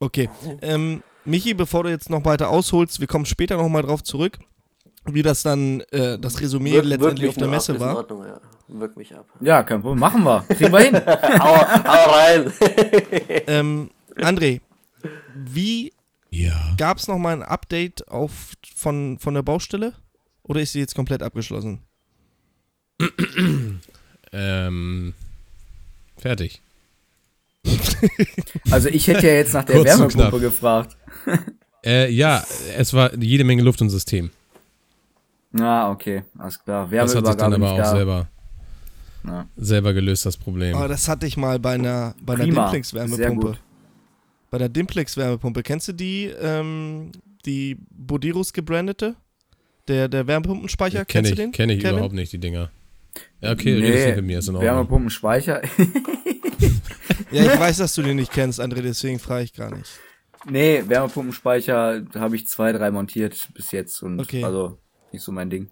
Okay. 0.00 0.28
Ähm, 0.60 1.02
Michi, 1.24 1.54
bevor 1.54 1.84
du 1.84 1.90
jetzt 1.90 2.10
noch 2.10 2.24
weiter 2.24 2.48
ausholst, 2.50 3.00
wir 3.00 3.06
kommen 3.06 3.26
später 3.26 3.56
nochmal 3.56 3.82
drauf 3.82 4.02
zurück, 4.02 4.38
wie 5.06 5.22
das 5.22 5.42
dann, 5.42 5.80
äh, 5.90 6.18
das 6.18 6.40
Resümee 6.40 6.72
Wirk- 6.74 6.84
letztendlich 6.84 7.22
wirk 7.22 7.30
auf 7.30 7.36
der 7.38 7.48
Messe 7.48 7.72
ab, 7.72 7.76
Ist 7.76 7.82
in 7.82 7.86
war. 7.88 7.96
Ordnung, 7.96 8.24
ja. 8.26 8.40
Wirk 8.68 8.96
mich 8.96 9.14
ab. 9.14 9.26
Ja, 9.40 9.62
kein 9.62 9.82
Problem, 9.82 9.98
machen 9.98 10.22
wir. 10.24 10.44
Kriegen 10.48 10.72
wir 10.72 10.78
hin. 10.80 10.94
hau, 11.40 11.66
hau 11.84 12.10
rein. 12.12 12.52
Ähm, 13.46 13.90
André, 14.16 14.60
wie 15.34 15.92
Ja. 16.30 16.74
gab 16.78 16.98
es 16.98 17.08
nochmal 17.08 17.34
ein 17.34 17.42
Update 17.42 18.08
auf, 18.08 18.52
von, 18.74 19.18
von 19.18 19.34
der 19.34 19.42
Baustelle? 19.42 19.92
Oder 20.44 20.60
ist 20.60 20.72
sie 20.72 20.80
jetzt 20.80 20.94
komplett 20.94 21.22
abgeschlossen? 21.22 21.80
Ähm, 24.34 25.12
fertig. 26.16 26.62
Also 28.70 28.88
ich 28.88 29.06
hätte 29.06 29.26
ja 29.26 29.34
jetzt 29.34 29.52
nach 29.52 29.64
der 29.64 29.84
Wärmepumpe 29.84 30.40
gefragt. 30.40 30.96
Äh, 31.84 32.10
ja, 32.10 32.42
es 32.78 32.94
war 32.94 33.14
jede 33.16 33.44
Menge 33.44 33.62
Luft 33.62 33.80
im 33.82 33.90
System. 33.90 34.30
Na, 35.52 35.90
okay, 35.90 36.22
alles 36.38 36.62
klar. 36.62 36.88
Das 36.90 37.14
hat 37.14 37.26
sich 37.26 37.34
dann 37.36 37.52
aber 37.54 37.72
auch 37.72 37.76
da. 37.78 37.90
selber, 37.96 38.28
Ja. 39.26 39.46
selber 39.56 39.92
gelöst, 39.92 40.24
das 40.26 40.36
Problem. 40.36 40.74
Aber 40.74 40.88
das 40.88 41.08
hatte 41.08 41.26
ich 41.26 41.36
mal 41.36 41.58
bei 41.58 41.74
einer, 41.74 42.14
bei 42.22 42.34
einer 42.34 42.44
Dimplex-Wärmepumpe. 42.44 43.56
Bei 44.50 44.58
der 44.58 44.68
Dimplex-Wärmepumpe. 44.68 45.62
Kennst 45.62 45.88
du 45.88 45.92
die, 45.92 46.26
ähm, 46.40 47.12
die 47.44 47.76
Bodirus 47.90 48.52
gebrandete? 48.52 49.14
Der, 49.88 50.08
der 50.08 50.26
Wärmepumpenspeicher? 50.26 51.04
Kenne 51.04 51.28
Kennst 51.28 51.30
ich, 51.32 51.36
du 51.36 51.42
den? 51.42 51.52
kenn 51.52 51.70
ich 51.70 51.80
Kevin? 51.80 51.94
überhaupt 51.96 52.14
nicht, 52.14 52.32
die 52.32 52.38
Dinger. 52.38 52.70
Ja, 53.40 53.52
okay, 53.52 53.74
redest 53.74 54.06
nicht 54.06 54.16
mit 54.16 54.24
mir, 54.24 54.38
ist 54.38 54.48
in 54.48 54.54
Ordnung. 54.56 54.72
Wärmepumpenspeicher. 54.74 55.62
Ja, 57.30 57.44
ich 57.44 57.58
weiß, 57.58 57.78
dass 57.78 57.94
du 57.94 58.02
den 58.02 58.16
nicht 58.16 58.30
kennst, 58.30 58.60
André, 58.60 58.82
deswegen 58.82 59.18
frage 59.18 59.44
ich 59.44 59.54
gar 59.54 59.74
nicht. 59.74 59.90
nee, 60.48 60.82
Wärmepumpenspeicher 60.86 62.02
habe 62.14 62.36
ich 62.36 62.46
zwei, 62.46 62.72
drei 62.72 62.90
montiert 62.90 63.48
bis 63.54 63.72
jetzt 63.72 64.02
und 64.02 64.20
Okay. 64.20 64.44
also 64.44 64.78
nicht 65.12 65.22
so 65.22 65.32
mein 65.32 65.50
Ding. 65.50 65.70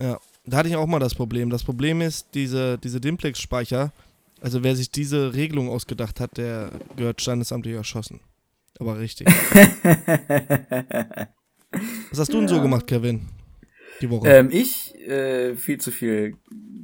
Ja, 0.00 0.18
da 0.44 0.56
hatte 0.58 0.68
ich 0.68 0.76
auch 0.76 0.86
mal 0.86 0.98
das 0.98 1.14
Problem. 1.14 1.50
Das 1.50 1.64
Problem 1.64 2.00
ist, 2.00 2.28
diese, 2.34 2.78
diese 2.78 3.00
Dimplex-Speicher, 3.00 3.92
also 4.40 4.62
wer 4.62 4.76
sich 4.76 4.90
diese 4.90 5.34
Regelung 5.34 5.68
ausgedacht 5.68 6.20
hat, 6.20 6.36
der 6.36 6.70
gehört 6.96 7.20
standesamtlich 7.22 7.74
erschossen. 7.74 8.20
Aber 8.78 8.98
richtig. 8.98 9.26
Was 12.10 12.18
hast 12.18 12.32
du 12.32 12.38
denn 12.38 12.48
so 12.48 12.60
gemacht, 12.60 12.86
Kevin? 12.86 13.22
Die 14.00 14.10
Woche. 14.10 14.28
Ähm, 14.28 14.48
ich 14.50 14.94
äh, 15.06 15.54
viel 15.56 15.78
zu 15.78 15.90
viel 15.92 16.36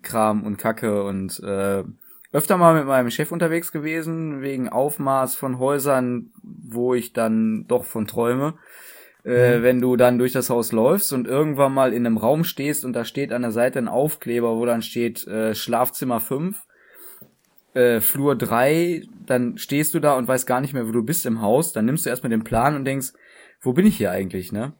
Kram 0.02 0.44
und 0.44 0.56
Kacke 0.56 1.02
und 1.04 1.40
äh, 1.40 1.84
öfter 2.32 2.56
mal 2.56 2.74
mit 2.74 2.86
meinem 2.86 3.10
Chef 3.10 3.32
unterwegs 3.32 3.72
gewesen 3.72 4.40
wegen 4.40 4.68
Aufmaß 4.68 5.34
von 5.34 5.58
Häusern, 5.58 6.30
wo 6.42 6.94
ich 6.94 7.12
dann 7.12 7.66
doch 7.66 7.84
von 7.84 8.06
träume. 8.06 8.54
Äh, 9.24 9.62
wenn 9.62 9.80
du 9.80 9.96
dann 9.96 10.18
durch 10.18 10.32
das 10.32 10.48
Haus 10.48 10.72
läufst 10.72 11.12
und 11.12 11.26
irgendwann 11.26 11.74
mal 11.74 11.92
in 11.92 12.06
einem 12.06 12.16
Raum 12.16 12.44
stehst 12.44 12.84
und 12.84 12.94
da 12.94 13.04
steht 13.04 13.32
an 13.32 13.42
der 13.42 13.50
Seite 13.50 13.78
ein 13.78 13.88
Aufkleber, 13.88 14.56
wo 14.56 14.64
dann 14.64 14.82
steht 14.82 15.26
äh, 15.26 15.54
Schlafzimmer 15.54 16.20
5, 16.20 16.58
äh, 17.74 18.00
Flur 18.00 18.34
3, 18.36 19.02
dann 19.26 19.58
stehst 19.58 19.94
du 19.94 20.00
da 20.00 20.16
und 20.16 20.26
weißt 20.26 20.46
gar 20.46 20.60
nicht 20.60 20.72
mehr, 20.72 20.88
wo 20.88 20.92
du 20.92 21.02
bist 21.02 21.26
im 21.26 21.42
Haus, 21.42 21.72
dann 21.72 21.84
nimmst 21.84 22.06
du 22.06 22.10
erstmal 22.10 22.30
den 22.30 22.44
Plan 22.44 22.74
und 22.76 22.84
denkst, 22.84 23.12
wo 23.60 23.74
bin 23.74 23.86
ich 23.86 23.96
hier 23.96 24.10
eigentlich, 24.10 24.52
ne? 24.52 24.72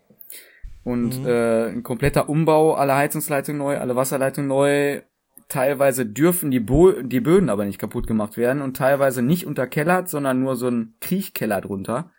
Und 0.83 1.27
äh, 1.27 1.69
ein 1.69 1.83
kompletter 1.83 2.29
Umbau, 2.31 2.73
alle 2.75 2.97
Heizungsleitungen 2.97 3.59
neu, 3.59 3.77
alle 3.77 3.97
Wasserleitungen 3.97 4.49
neu. 4.49 5.03
Teilweise 5.49 6.07
dürfen 6.07 6.51
die, 6.51 6.61
Bo 6.61 6.93
die 7.03 7.21
Böden 7.21 7.51
aber 7.51 7.67
nicht 7.67 7.79
kaputt 7.79 8.07
gemacht 8.07 8.37
werden 8.37 8.63
und 8.63 8.77
teilweise 8.77 9.21
nicht 9.21 9.47
unterkellert, 9.47 10.09
sondern 10.09 10.41
nur 10.41 10.57
so 10.57 10.69
ein 10.69 10.95
Kriechkeller 11.01 11.61
drunter. 11.61 12.13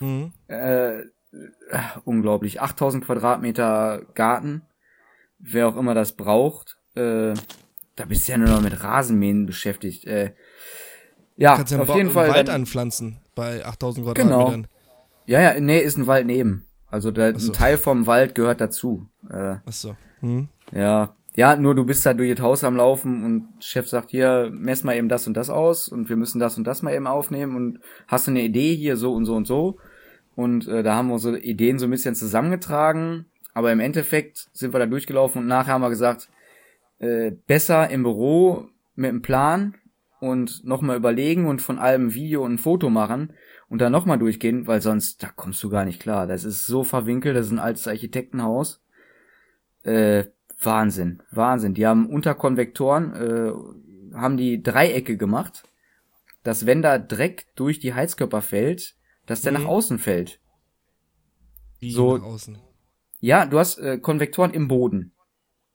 Mhm. 0.00 0.32
Äh, 0.46 1.02
äh, 1.32 1.78
unglaublich. 2.04 2.60
8000 2.60 3.04
Quadratmeter 3.04 4.02
Garten. 4.14 4.62
Wer 5.38 5.68
auch 5.68 5.76
immer 5.76 5.94
das 5.94 6.12
braucht. 6.12 6.78
Äh, 6.94 7.34
da 7.96 8.04
bist 8.06 8.26
du 8.28 8.32
ja 8.32 8.38
nur 8.38 8.48
noch 8.48 8.60
mit 8.62 8.82
Rasenmähen 8.82 9.46
beschäftigt. 9.46 10.04
Äh, 10.06 10.34
ja, 11.36 11.56
Kannst 11.56 11.72
ja 11.72 11.80
auf 11.80 11.94
jeden 11.94 12.10
Fall. 12.10 12.28
Wald 12.30 12.48
dann- 12.48 12.56
anpflanzen 12.62 13.18
bei 13.34 13.64
8000 13.64 14.14
Genau. 14.14 14.36
Quadratmetern. 14.44 14.66
ja, 15.26 15.40
ja, 15.40 15.60
nee, 15.60 15.78
ist 15.78 15.96
ein 15.96 16.06
Wald 16.06 16.26
neben. 16.26 16.64
Also 16.90 17.10
der, 17.10 17.34
Ach 17.36 17.40
so. 17.40 17.52
ein 17.52 17.54
Teil 17.56 17.78
vom 17.78 18.06
Wald 18.06 18.34
gehört 18.34 18.60
dazu. 18.60 19.08
Äh, 19.30 19.56
Achso. 19.66 19.96
Hm. 20.20 20.48
Ja, 20.72 21.14
ja, 21.36 21.54
nur 21.54 21.74
du 21.76 21.84
bist 21.84 22.04
da 22.04 22.14
durch 22.14 22.34
das 22.34 22.42
Haus 22.44 22.64
am 22.64 22.74
Laufen 22.74 23.24
und 23.24 23.48
Chef 23.62 23.88
sagt 23.88 24.10
hier, 24.10 24.50
mess 24.52 24.82
mal 24.82 24.96
eben 24.96 25.08
das 25.08 25.26
und 25.28 25.34
das 25.34 25.50
aus 25.50 25.88
und 25.88 26.08
wir 26.08 26.16
müssen 26.16 26.40
das 26.40 26.58
und 26.58 26.64
das 26.64 26.82
mal 26.82 26.92
eben 26.94 27.06
aufnehmen 27.06 27.54
und 27.54 27.78
hast 28.08 28.26
du 28.26 28.32
eine 28.32 28.42
Idee 28.42 28.74
hier 28.74 28.96
so 28.96 29.12
und 29.14 29.24
so 29.26 29.36
und 29.36 29.46
so 29.46 29.78
und 30.38 30.68
äh, 30.68 30.84
da 30.84 30.94
haben 30.94 31.08
wir 31.08 31.14
unsere 31.14 31.40
Ideen 31.40 31.80
so 31.80 31.88
ein 31.88 31.90
bisschen 31.90 32.14
zusammengetragen, 32.14 33.26
aber 33.54 33.72
im 33.72 33.80
Endeffekt 33.80 34.48
sind 34.52 34.72
wir 34.72 34.78
da 34.78 34.86
durchgelaufen 34.86 35.42
und 35.42 35.48
nachher 35.48 35.72
haben 35.72 35.80
wir 35.80 35.88
gesagt, 35.88 36.28
äh, 37.00 37.32
besser 37.48 37.90
im 37.90 38.04
Büro 38.04 38.68
mit 38.94 39.08
einem 39.08 39.20
Plan 39.20 39.74
und 40.20 40.64
nochmal 40.64 40.96
überlegen 40.96 41.46
und 41.46 41.60
von 41.60 41.80
allem 41.80 42.14
Video 42.14 42.44
und 42.44 42.52
ein 42.52 42.58
Foto 42.58 42.88
machen 42.88 43.32
und 43.68 43.80
dann 43.80 43.90
nochmal 43.90 44.20
durchgehen, 44.20 44.68
weil 44.68 44.80
sonst, 44.80 45.24
da 45.24 45.30
kommst 45.34 45.60
du 45.64 45.70
gar 45.70 45.84
nicht 45.84 46.00
klar. 46.00 46.28
Das 46.28 46.44
ist 46.44 46.66
so 46.66 46.84
verwinkelt, 46.84 47.34
das 47.34 47.46
ist 47.46 47.52
ein 47.52 47.58
altes 47.58 47.88
Architektenhaus. 47.88 48.80
Äh, 49.82 50.26
Wahnsinn, 50.62 51.20
Wahnsinn. 51.32 51.74
Die 51.74 51.84
haben 51.84 52.06
unter 52.06 52.36
Konvektoren, 52.36 53.12
äh, 53.12 54.14
haben 54.14 54.36
die 54.36 54.62
Dreiecke 54.62 55.16
gemacht, 55.16 55.64
dass 56.44 56.64
wenn 56.64 56.80
da 56.80 57.00
Dreck 57.00 57.46
durch 57.56 57.80
die 57.80 57.94
Heizkörper 57.94 58.40
fällt, 58.40 58.94
dass 59.28 59.42
der 59.42 59.52
Mhm. 59.52 59.58
nach 59.62 59.68
außen 59.68 59.98
fällt. 60.00 60.40
Wie 61.78 61.92
So- 61.92 62.16
nach 62.18 62.24
außen. 62.24 62.58
Ja, 63.20 63.46
du 63.46 63.58
hast 63.58 63.78
äh, 63.78 63.98
Konvektoren 63.98 64.52
im 64.52 64.66
Boden. 64.68 65.12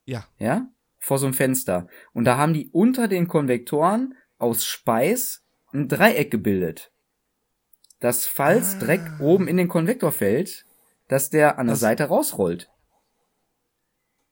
Ja. 0.05 0.25
Ja? 0.37 0.67
Vor 0.99 1.17
so 1.19 1.25
einem 1.25 1.33
Fenster. 1.33 1.87
Und 2.13 2.25
da 2.25 2.37
haben 2.37 2.53
die 2.53 2.69
unter 2.71 3.07
den 3.07 3.27
Konvektoren 3.27 4.15
aus 4.37 4.65
Speis 4.65 5.43
ein 5.73 5.87
Dreieck 5.87 6.31
gebildet. 6.31 6.91
Dass 7.99 8.25
falls 8.25 8.79
Dreck 8.79 9.01
oben 9.19 9.47
in 9.47 9.57
den 9.57 9.67
Konvektor 9.69 10.11
fällt, 10.11 10.65
dass 11.07 11.29
der 11.29 11.57
an 11.57 11.67
der 11.67 11.73
Das- 11.73 11.79
Seite 11.81 12.05
rausrollt. 12.05 12.69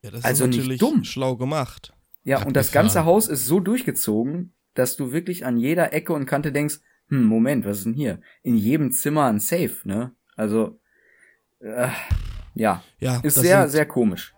Ja, 0.01 0.12
das 0.12 0.24
Also 0.25 0.44
ist 0.46 0.50
nicht 0.50 0.58
natürlich 0.60 0.80
dumm. 0.80 1.04
schlau 1.04 1.36
gemacht. 1.38 1.94
Ja, 2.24 2.44
und 2.46 2.56
das 2.56 2.72
ganze 2.72 3.06
Haus 3.06 3.28
ist 3.28 3.46
so 3.46 3.60
durchgezogen, 3.60 4.54
dass 4.74 4.96
du 4.96 5.12
wirklich 5.12 5.46
an 5.46 5.58
jeder 5.58 5.94
Ecke 5.94 6.13
und 6.13 6.25
Kante 6.25 6.51
denkst, 6.51 6.80
hm, 7.12 7.25
Moment, 7.25 7.65
was 7.65 7.80
ist 7.80 7.86
denn 7.86 7.94
hier? 7.94 8.22
In 8.41 8.56
jedem 8.56 8.91
Zimmer 8.91 9.25
ein 9.25 9.39
Safe, 9.39 9.77
ne? 9.84 10.15
Also, 10.36 10.80
äh, 11.60 11.89
ja, 12.56 12.84
Ja, 13.00 13.20
ist 13.20 13.36
sehr, 13.36 13.63
sind, 13.63 13.72
sehr 13.72 13.86
komisch. 13.86 14.34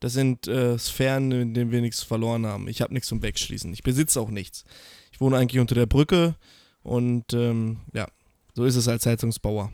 Das 0.00 0.12
sind 0.12 0.46
äh, 0.48 0.76
Sphären, 0.78 1.30
in 1.32 1.54
denen 1.54 1.70
wir 1.70 1.80
nichts 1.80 2.02
verloren 2.02 2.44
haben. 2.44 2.68
Ich 2.68 2.82
habe 2.82 2.92
nichts 2.92 3.08
zum 3.08 3.22
Wegschließen. 3.22 3.72
Ich 3.72 3.82
besitze 3.82 4.20
auch 4.20 4.30
nichts. 4.30 4.64
Ich 5.12 5.20
wohne 5.20 5.36
eigentlich 5.36 5.60
unter 5.60 5.74
der 5.74 5.86
Brücke 5.86 6.34
und 6.82 7.32
ähm, 7.32 7.80
ja, 7.92 8.08
so 8.54 8.64
ist 8.64 8.76
es 8.76 8.88
als 8.88 9.06
Heizungsbauer. 9.06 9.72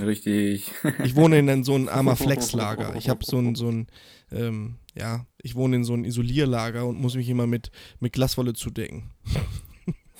Richtig. 0.00 0.70
Ich 1.04 1.16
wohne 1.16 1.38
in 1.38 1.64
so 1.64 1.74
ein 1.74 1.88
armer 1.88 2.16
Flexlager. 2.24 2.96
Ich 2.96 3.08
habe 3.08 3.24
so 3.24 3.38
ein, 3.38 3.54
so 3.54 3.70
ein 3.70 3.86
ähm, 4.30 4.76
ja, 4.94 5.26
ich 5.42 5.54
wohne 5.54 5.76
in 5.76 5.84
so 5.84 5.94
ein 5.94 6.04
Isolierlager 6.04 6.86
und 6.86 7.00
muss 7.00 7.14
mich 7.14 7.28
immer 7.28 7.46
mit, 7.46 7.70
mit 8.00 8.12
Glaswolle 8.12 8.54
zudecken. 8.54 9.10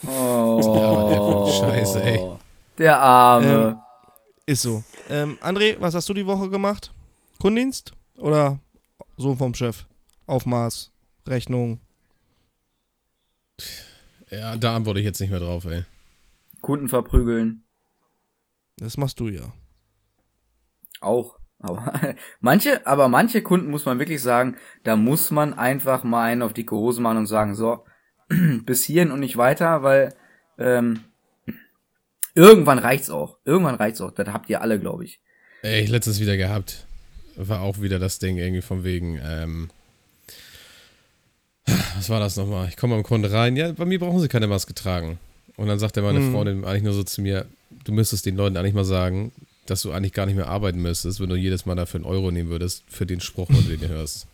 Oh, 0.07 1.49
Scheiße, 1.51 2.03
ey. 2.03 2.21
Der 2.79 2.99
Arme. 2.99 3.81
Ist 4.47 4.63
so. 4.63 4.83
Ähm, 5.09 5.39
André, 5.41 5.77
was 5.79 5.95
hast 5.95 6.09
du 6.09 6.15
die 6.15 6.27
Woche 6.27 6.51
gemacht? 6.51 6.93
Kundendienst 7.39 7.93
oder 8.17 8.59
Sohn 9.17 9.37
vom 9.37 9.55
Chef? 9.55 9.85
Aufmaß, 10.27 10.91
Rechnung. 11.27 11.81
Ja, 14.31 14.57
da 14.57 14.77
antworte 14.77 15.01
ich 15.01 15.07
jetzt 15.07 15.21
nicht 15.21 15.31
mehr 15.31 15.41
drauf, 15.41 15.65
ey. 15.67 15.85
Kunden 16.61 16.89
verprügeln. 16.89 17.65
Das 18.79 18.97
machst 18.97 19.21
du 19.21 19.29
ja. 19.29 19.53
Auch. 21.01 21.39
Aber 21.59 21.93
manche, 22.41 22.87
aber 22.87 23.09
manche 23.09 23.43
Kunden 23.43 23.71
muss 23.71 23.85
man 23.85 23.99
wirklich 23.99 24.23
sagen, 24.23 24.57
da 24.83 24.97
muss 24.97 25.31
man 25.31 25.55
einfach 25.55 26.03
mal 26.03 26.25
einen 26.25 26.43
auf 26.43 26.53
dicke 26.53 26.75
Hose 26.75 27.01
machen 27.01 27.19
und 27.19 27.27
sagen, 27.27 27.55
so, 27.55 27.85
bis 28.65 28.85
hierhin 28.85 29.11
und 29.11 29.21
nicht 29.21 29.37
weiter, 29.37 29.83
weil 29.83 30.15
ähm, 30.59 31.01
irgendwann 32.35 32.79
reicht's 32.79 33.11
auch. 33.11 33.37
Irgendwann 33.45 33.75
reicht's 33.75 34.01
auch. 34.01 34.11
Das 34.11 34.29
habt 34.29 34.49
ihr 34.51 34.61
alle, 34.61 34.79
glaube 34.79 35.05
ich. 35.05 35.21
Ey, 35.63 35.83
ich 35.83 35.91
letztens 35.91 36.21
wieder 36.21 36.37
gehabt. 36.37 36.87
War 37.37 37.61
auch 37.63 37.81
wieder 37.81 37.99
das 37.99 38.19
Ding 38.19 38.37
irgendwie 38.37 38.63
von 38.63 38.85
wegen, 38.85 39.21
ähm, 39.25 39.71
was 41.97 42.11
war 42.11 42.21
das 42.21 42.37
nochmal? 42.37 42.69
Ich 42.69 42.77
komme 42.77 42.95
am 42.95 43.03
Kunden 43.03 43.31
rein, 43.33 43.57
ja, 43.57 43.73
bei 43.73 43.85
mir 43.85 43.99
brauchen 43.99 44.21
sie 44.21 44.29
keine 44.29 44.49
Maske 44.49 44.75
tragen. 44.75 45.19
Und 45.57 45.69
dann 45.69 45.79
sagt 45.79 45.97
er 45.97 46.03
meine 46.03 46.19
Hm. 46.19 46.33
Freundin 46.33 46.65
eigentlich 46.65 46.83
nur 46.83 46.93
so 46.93 47.05
zu 47.05 47.23
mir, 47.23 47.47
du 47.85 47.93
müsstest 47.93 48.27
den 48.27 48.37
Leuten 48.37 48.57
eigentlich 48.57 48.75
mal 48.75 48.85
sagen, 48.85 49.33
dass 49.67 49.83
du 49.83 49.93
eigentlich 49.93 50.13
gar 50.13 50.27
nicht 50.27 50.35
mehr 50.35 50.49
arbeiten 50.49 50.83
müsstest, 50.83 51.21
wenn 51.21 51.29
du 51.29 51.37
jedes 51.37 51.67
Mal 51.67 51.77
dafür 51.77 51.99
einen 51.99 52.07
Euro 52.07 52.31
nehmen 52.31 52.51
würdest, 52.51 52.85
für 52.89 53.07
den 53.07 53.21
Spruch, 53.21 53.49
wenn 53.51 53.65
du 53.65 53.77
den 53.77 53.89
hörst. 53.89 54.27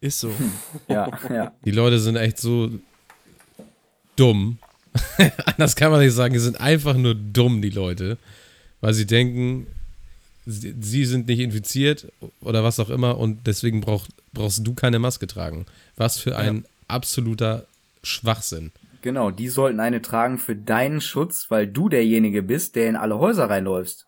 Ist 0.00 0.20
so. 0.20 0.32
Ja, 0.88 1.10
ja. 1.30 1.52
Die 1.64 1.70
Leute 1.70 2.00
sind 2.00 2.16
echt 2.16 2.38
so 2.38 2.70
dumm. 4.16 4.58
Anders 5.46 5.76
kann 5.76 5.90
man 5.90 6.00
nicht 6.00 6.14
sagen, 6.14 6.34
die 6.34 6.40
sind 6.40 6.60
einfach 6.60 6.96
nur 6.96 7.14
dumm, 7.14 7.62
die 7.62 7.70
Leute. 7.70 8.18
Weil 8.80 8.94
sie 8.94 9.06
denken, 9.06 9.66
sie, 10.46 10.74
sie 10.80 11.04
sind 11.04 11.28
nicht 11.28 11.40
infiziert 11.40 12.12
oder 12.40 12.64
was 12.64 12.80
auch 12.80 12.90
immer 12.90 13.18
und 13.18 13.46
deswegen 13.46 13.80
brauch, 13.80 14.06
brauchst 14.32 14.66
du 14.66 14.74
keine 14.74 14.98
Maske 14.98 15.26
tragen. 15.26 15.66
Was 15.96 16.18
für 16.18 16.36
ein 16.36 16.64
absoluter 16.88 17.66
Schwachsinn. 18.02 18.72
Genau, 19.02 19.30
die 19.30 19.48
sollten 19.48 19.80
eine 19.80 20.02
tragen 20.02 20.38
für 20.38 20.54
deinen 20.54 21.00
Schutz, 21.00 21.46
weil 21.48 21.66
du 21.66 21.88
derjenige 21.88 22.42
bist, 22.42 22.76
der 22.76 22.88
in 22.88 22.96
alle 22.96 23.18
Häuser 23.18 23.50
reinläufst. 23.50 24.06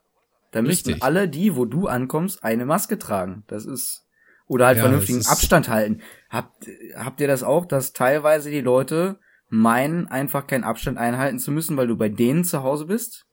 Da 0.52 0.62
müssten 0.62 0.90
Richtig. 0.90 1.02
alle 1.02 1.28
die, 1.28 1.56
wo 1.56 1.64
du 1.64 1.88
ankommst, 1.88 2.44
eine 2.44 2.64
Maske 2.64 2.96
tragen. 2.96 3.42
Das 3.48 3.66
ist 3.66 4.04
oder 4.46 4.66
halt 4.66 4.76
Ja, 4.76 4.84
vernünftigen 4.84 5.26
Abstand 5.26 5.68
halten. 5.68 6.00
Habt 6.30 6.66
habt 6.96 7.20
ihr 7.20 7.26
das 7.26 7.42
auch, 7.42 7.66
dass 7.66 7.92
teilweise 7.92 8.50
die 8.50 8.60
Leute 8.60 9.18
meinen, 9.54 10.08
einfach 10.08 10.46
keinen 10.46 10.64
Abstand 10.64 10.98
einhalten 10.98 11.38
zu 11.38 11.50
müssen, 11.50 11.76
weil 11.76 11.86
du 11.86 11.96
bei 11.96 12.08
denen 12.08 12.44
zu 12.44 12.62
Hause 12.62 12.86
bist? 12.86 13.26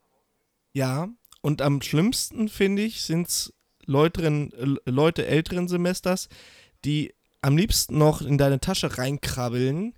Ja, 0.72 1.08
und 1.40 1.60
am 1.60 1.82
schlimmsten 1.82 2.48
finde 2.48 2.82
ich, 2.82 3.02
sind's 3.02 3.52
Leuteren, 3.84 4.52
äh, 4.52 4.90
Leute 4.90 5.26
älteren 5.26 5.66
Semesters, 5.66 6.28
die 6.84 7.14
am 7.40 7.56
liebsten 7.56 7.98
noch 7.98 8.22
in 8.22 8.38
deine 8.38 8.60
Tasche 8.60 8.96
reinkrabbeln 8.96 9.94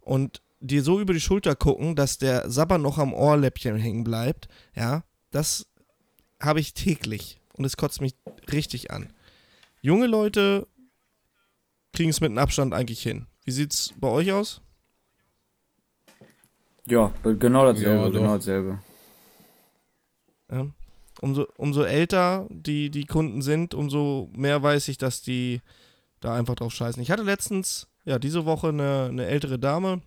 und 0.00 0.42
dir 0.60 0.82
so 0.82 1.00
über 1.00 1.12
die 1.12 1.20
Schulter 1.20 1.54
gucken, 1.54 1.94
dass 1.94 2.18
der 2.18 2.50
Sabber 2.50 2.78
noch 2.78 2.98
am 2.98 3.14
Ohrläppchen 3.14 3.76
hängen 3.76 4.02
bleibt. 4.02 4.48
Ja, 4.74 5.04
das 5.30 5.68
habe 6.40 6.58
ich 6.58 6.74
täglich 6.74 7.40
und 7.52 7.64
es 7.64 7.76
kotzt 7.76 8.00
mich 8.00 8.16
richtig 8.50 8.90
an. 8.90 9.12
Junge 9.80 10.08
Leute 10.08 10.66
kriegen 11.92 12.10
es 12.10 12.20
mit 12.20 12.30
einem 12.30 12.38
Abstand 12.38 12.74
eigentlich 12.74 13.02
hin. 13.02 13.26
Wie 13.44 13.52
sieht's 13.52 13.94
bei 13.96 14.08
euch 14.08 14.32
aus? 14.32 14.60
Ja, 16.88 17.12
genau 17.22 17.66
dasselbe, 17.66 18.02
Ja, 18.02 18.08
genau 18.08 18.36
dasselbe. 18.36 18.78
Ja. 20.50 20.66
Umso, 21.20 21.46
umso 21.56 21.82
älter 21.82 22.46
die, 22.48 22.90
die 22.90 23.04
Kunden 23.04 23.42
sind, 23.42 23.74
umso 23.74 24.30
mehr 24.32 24.62
weiß 24.62 24.88
ich, 24.88 24.98
dass 24.98 25.20
die 25.20 25.60
da 26.20 26.34
einfach 26.34 26.54
drauf 26.54 26.72
scheißen. 26.72 27.02
Ich 27.02 27.10
hatte 27.10 27.22
letztens, 27.22 27.88
ja, 28.04 28.18
diese 28.18 28.44
Woche 28.44 28.68
eine, 28.68 29.06
eine 29.10 29.26
ältere 29.26 29.58
Dame 29.58 30.00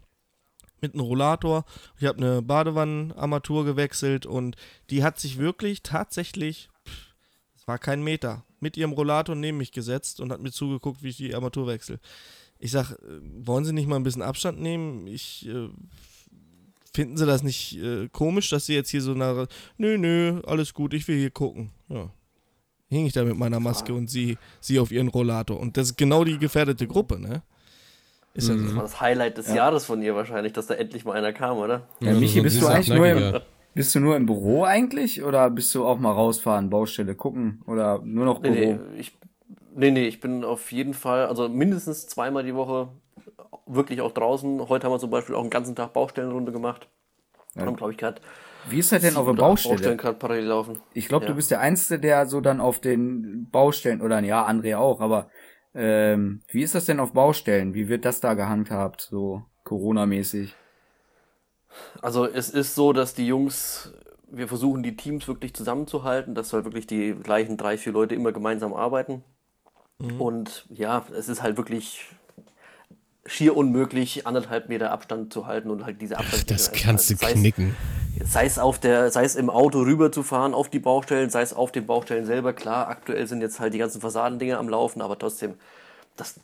mit 0.79 0.93
einem 0.93 1.03
Rollator. 1.03 1.65
Ich 1.99 2.05
habe 2.05 2.17
eine 2.17 2.41
Badewannenarmatur 2.41 3.65
gewechselt 3.65 4.25
und 4.25 4.55
die 4.89 5.03
hat 5.03 5.19
sich 5.19 5.37
wirklich 5.37 5.83
tatsächlich, 5.83 6.69
es 7.55 7.67
war 7.67 7.77
kein 7.77 8.03
Meter, 8.03 8.43
mit 8.59 8.77
ihrem 8.77 8.93
Rollator 8.93 9.35
neben 9.35 9.57
mich 9.57 9.71
gesetzt 9.71 10.19
und 10.21 10.31
hat 10.31 10.41
mir 10.41 10.51
zugeguckt, 10.51 11.03
wie 11.03 11.09
ich 11.09 11.17
die 11.17 11.35
Armatur 11.35 11.67
wechsle. 11.67 11.99
Ich 12.57 12.71
sag, 12.71 12.91
äh, 12.91 13.19
wollen 13.45 13.65
Sie 13.65 13.73
nicht 13.73 13.87
mal 13.87 13.95
ein 13.97 14.03
bisschen 14.03 14.21
Abstand 14.21 14.61
nehmen? 14.61 15.07
Ich 15.07 15.47
äh, 15.47 15.69
finden 16.93 17.17
Sie 17.17 17.25
das 17.25 17.43
nicht 17.43 17.77
äh, 17.81 18.09
komisch, 18.09 18.49
dass 18.49 18.65
Sie 18.65 18.75
jetzt 18.75 18.89
hier 18.89 19.01
so 19.01 19.13
nach 19.13 19.47
nö, 19.77 19.97
nö, 19.97 20.41
alles 20.45 20.73
gut, 20.73 20.93
ich 20.93 21.07
will 21.07 21.17
hier 21.17 21.31
gucken. 21.31 21.71
Ja. 21.89 22.09
Hing 22.89 23.05
ich 23.05 23.13
da 23.13 23.23
mit 23.23 23.37
meiner 23.37 23.61
Maske 23.61 23.93
und 23.93 24.09
sie, 24.09 24.37
sie 24.59 24.77
auf 24.77 24.91
ihren 24.91 25.07
Rollator. 25.07 25.57
Und 25.57 25.77
das 25.77 25.91
ist 25.91 25.97
genau 25.97 26.25
die 26.25 26.37
gefährdete 26.37 26.87
Gruppe, 26.87 27.19
ne? 27.19 27.41
Ist 28.33 28.49
ja 28.49 28.55
Das 28.55 28.75
war 28.75 28.83
das 28.83 28.99
Highlight 28.99 29.37
des 29.37 29.53
Jahres 29.53 29.85
von 29.85 30.01
ihr 30.01 30.13
wahrscheinlich, 30.13 30.51
dass 30.51 30.67
da 30.67 30.73
endlich 30.73 31.05
mal 31.05 31.13
einer 31.13 31.31
kam, 31.31 31.57
oder? 31.57 31.87
Ja, 32.01 32.13
Michi, 32.13 32.41
bist 32.41 32.61
du 32.61 32.67
eigentlich 32.67 32.89
nur 32.89 33.07
im, 33.07 33.39
bist 33.73 33.95
du 33.95 34.01
nur 34.01 34.17
im 34.17 34.25
Büro 34.25 34.63
eigentlich 34.65 35.23
oder 35.23 35.49
bist 35.49 35.73
du 35.73 35.85
auch 35.85 35.99
mal 35.99 36.11
rausfahren, 36.11 36.69
Baustelle 36.69 37.15
gucken 37.15 37.61
oder 37.65 38.01
nur 38.03 38.25
noch 38.25 38.41
Nee, 38.41 38.49
Büro? 38.49 38.79
nee, 38.93 38.99
ich, 38.99 39.17
nee, 39.73 39.91
nee, 39.91 40.07
ich 40.07 40.19
bin 40.19 40.43
auf 40.43 40.71
jeden 40.73 40.93
Fall, 40.93 41.27
also 41.27 41.47
mindestens 41.47 42.07
zweimal 42.07 42.43
die 42.43 42.55
Woche 42.55 42.89
wirklich 43.75 44.01
auch 44.01 44.11
draußen. 44.11 44.67
Heute 44.69 44.85
haben 44.87 44.93
wir 44.93 44.99
zum 44.99 45.09
Beispiel 45.09 45.35
auch 45.35 45.41
einen 45.41 45.49
ganzen 45.49 45.75
Tag 45.75 45.93
Baustellenrunde 45.93 46.51
gemacht. 46.51 46.87
Ja. 47.55 47.65
Haben, 47.65 47.75
glaube 47.75 47.91
ich, 47.91 47.97
gerade 47.97 48.21
Wie 48.69 48.79
ist 48.79 48.91
das 48.91 49.01
denn 49.01 49.17
auf 49.17 49.25
der 49.25 49.33
Baustellen 49.33 49.75
Baustelle? 49.75 49.97
gerade 49.97 50.17
parallel 50.17 50.45
laufen. 50.45 50.79
Ich 50.93 51.07
glaube, 51.07 51.25
Ja. 51.25 51.31
du 51.31 51.35
bist 51.35 51.51
der 51.51 51.59
Einzige, 51.59 51.99
der 51.99 52.25
so 52.27 52.41
dann 52.41 52.61
auf 52.61 52.79
den 52.79 53.49
Baustellen, 53.51 54.01
oder 54.01 54.19
ja, 54.21 54.47
André 54.47 54.77
auch, 54.77 55.01
aber 55.01 55.29
ähm, 55.73 56.41
wie 56.49 56.63
ist 56.63 56.75
das 56.75 56.85
denn 56.85 56.99
auf 56.99 57.13
Baustellen? 57.13 57.73
Wie 57.73 57.87
wird 57.89 58.05
das 58.05 58.19
da 58.19 58.33
gehandhabt, 58.33 59.01
so 59.09 59.43
Corona-mäßig? 59.63 60.55
Also 62.01 62.25
es 62.25 62.49
ist 62.49 62.75
so, 62.75 62.93
dass 62.93 63.13
die 63.13 63.27
Jungs, 63.27 63.93
wir 64.29 64.47
versuchen 64.47 64.83
die 64.83 64.95
Teams 64.97 65.27
wirklich 65.27 65.53
zusammenzuhalten, 65.53 66.35
dass 66.35 66.51
halt 66.53 66.65
wirklich 66.65 66.87
die 66.87 67.13
gleichen 67.13 67.57
drei, 67.57 67.77
vier 67.77 67.93
Leute 67.93 68.15
immer 68.15 68.31
gemeinsam 68.31 68.73
arbeiten. 68.73 69.23
Und 70.17 70.65
ja, 70.69 71.05
es 71.15 71.29
ist 71.29 71.43
halt 71.43 71.57
wirklich 71.57 72.09
schier 73.25 73.55
unmöglich, 73.55 74.25
anderthalb 74.25 74.69
Meter 74.69 74.91
Abstand 74.91 75.31
zu 75.31 75.45
halten 75.47 75.69
und 75.69 75.85
halt 75.85 76.01
diese 76.01 76.17
Abstand. 76.17 76.49
Das 76.49 76.71
kannst 76.71 77.09
du 77.09 77.15
sei 77.15 77.27
es- 77.27 77.33
knicken. 77.33 77.75
Sei 78.23 78.45
es 78.45 78.59
auf 78.59 78.77
der, 78.79 79.09
sei 79.09 79.23
es 79.23 79.35
im 79.35 79.49
Auto 79.49 79.79
rüber 79.79 80.11
zu 80.11 80.21
fahren 80.21 80.53
auf 80.53 80.69
die 80.69 80.79
Baustellen, 80.79 81.29
sei 81.29 81.41
es 81.41 81.53
auf 81.53 81.71
den 81.71 81.85
Baustellen 81.85 82.25
selber. 82.25 82.53
Klar, 82.53 82.87
aktuell 82.89 83.25
sind 83.25 83.41
jetzt 83.41 83.59
halt 83.59 83.73
die 83.73 83.77
ganzen 83.77 84.01
Fassadendinger 84.01 84.59
am 84.59 84.69
Laufen, 84.69 85.01
aber 85.01 85.17
trotzdem, 85.17 85.55
das. 86.17 86.39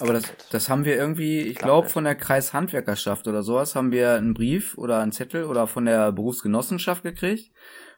Aber 0.00 0.12
das, 0.12 0.24
das 0.50 0.68
haben 0.68 0.84
wir 0.84 0.96
irgendwie, 0.96 1.40
ich 1.40 1.56
glaube, 1.56 1.88
von 1.88 2.04
der 2.04 2.14
Kreishandwerkerschaft 2.16 3.28
oder 3.28 3.42
sowas 3.42 3.74
haben 3.74 3.92
wir 3.92 4.12
einen 4.14 4.34
Brief 4.34 4.76
oder 4.76 5.00
einen 5.00 5.12
Zettel 5.12 5.44
oder 5.44 5.66
von 5.66 5.84
der 5.86 6.12
Berufsgenossenschaft 6.12 7.02
gekriegt, 7.02 7.50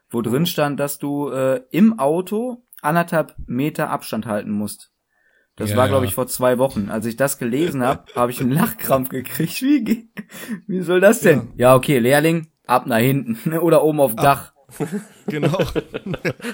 wo 0.09 0.21
drin 0.21 0.45
stand, 0.45 0.79
dass 0.79 0.97
du 0.99 1.29
äh, 1.29 1.61
im 1.71 1.99
Auto 1.99 2.63
anderthalb 2.81 3.35
Meter 3.47 3.89
Abstand 3.89 4.25
halten 4.27 4.51
musst. 4.51 4.91
Das 5.59 5.69
Ja, 5.71 5.77
war, 5.77 5.85
ja. 5.85 5.89
glaube 5.91 6.05
ich, 6.05 6.13
vor 6.15 6.25
zwei 6.27 6.57
Wochen. 6.57 6.89
Als 6.89 7.05
ich 7.05 7.15
das 7.15 7.37
gelesen 7.37 7.83
habe, 7.83 8.03
habe 8.15 8.31
ich 8.31 8.39
einen 8.41 8.51
Lachkrampf 8.51 9.09
gekriegt. 9.09 9.61
Wie, 9.61 10.09
wie 10.67 10.81
soll 10.81 10.99
das 11.01 11.19
denn? 11.19 11.49
Ja. 11.57 11.75
okay, 11.75 11.99
Lehrling, 11.99 12.47
ab 12.65 12.87
nach 12.87 12.97
hinten 12.97 13.53
oder 13.59 13.83
oben 13.83 13.99
auf 13.99 14.15
Dach. 14.15 14.53
Genau. 15.27 15.57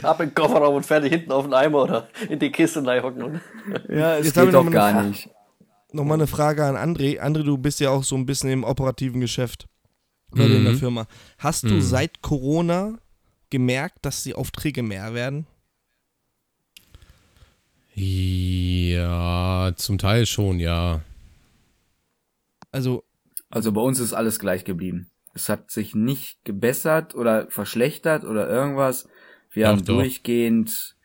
Ab 0.04 0.20
in 0.20 0.30
den 0.30 0.36
Kofferraum 0.36 0.76
und 0.76 0.86
fertig 0.86 1.12
hinten 1.14 1.32
auf 1.32 1.46
den 1.46 1.54
Eimer 1.54 1.84
oder 1.84 2.08
in 2.30 2.40
die 2.40 2.52
Kiste 2.52 2.82
hocken. 3.02 3.24
Und 3.24 3.42
Ja, 3.90 4.18
es 4.18 4.26
Jetzt 4.28 4.36
geht 4.36 4.46
noch 4.46 4.52
doch 4.52 4.64
mal 4.64 4.72
gar 4.72 4.88
eine 4.88 5.08
nicht. 5.10 5.30
Nochmal 5.94 6.18
eine 6.18 6.28
Frage 6.28 6.66
an 6.66 6.76
André. 6.76 7.22
André, 7.22 7.44
du 7.44 7.58
bist 7.58 7.80
ja 7.80 7.90
auch 7.92 8.04
so 8.04 8.16
ein 8.16 8.26
bisschen 8.26 8.50
im 8.50 8.64
operativen 8.66 9.22
Geschäft 9.22 9.68
bei 10.32 10.46
dir 10.48 10.58
in 10.58 10.64
der 10.66 10.74
Mhm. 10.74 10.78
Firma. 10.80 11.08
Hast 11.38 11.64
du 11.64 11.76
Mhm. 11.76 11.82
seit 11.82 12.22
Corona 12.22 12.98
gemerkt, 13.50 14.00
dass 14.06 14.24
die 14.24 14.34
Aufträge 14.34 14.84
mehr 14.84 15.14
werden? 15.14 15.46
Ja, 17.96 19.72
zum 19.76 19.98
Teil 19.98 20.26
schon, 20.26 20.60
ja. 20.60 21.02
Also, 22.72 23.04
Also 23.50 23.72
bei 23.72 23.82
uns 23.82 24.00
ist 24.00 24.14
alles 24.14 24.38
gleich 24.40 24.66
geblieben. 24.66 25.10
Es 25.34 25.48
hat 25.50 25.72
sich 25.72 25.96
nicht 25.96 26.44
gebessert 26.44 27.16
oder 27.16 27.50
verschlechtert 27.50 28.26
oder 28.26 28.50
irgendwas. 28.50 29.08
Wir 29.52 29.66
Doch, 29.66 29.72
haben 29.72 29.86
doch. 29.86 29.94
durchgehend, 29.96 30.98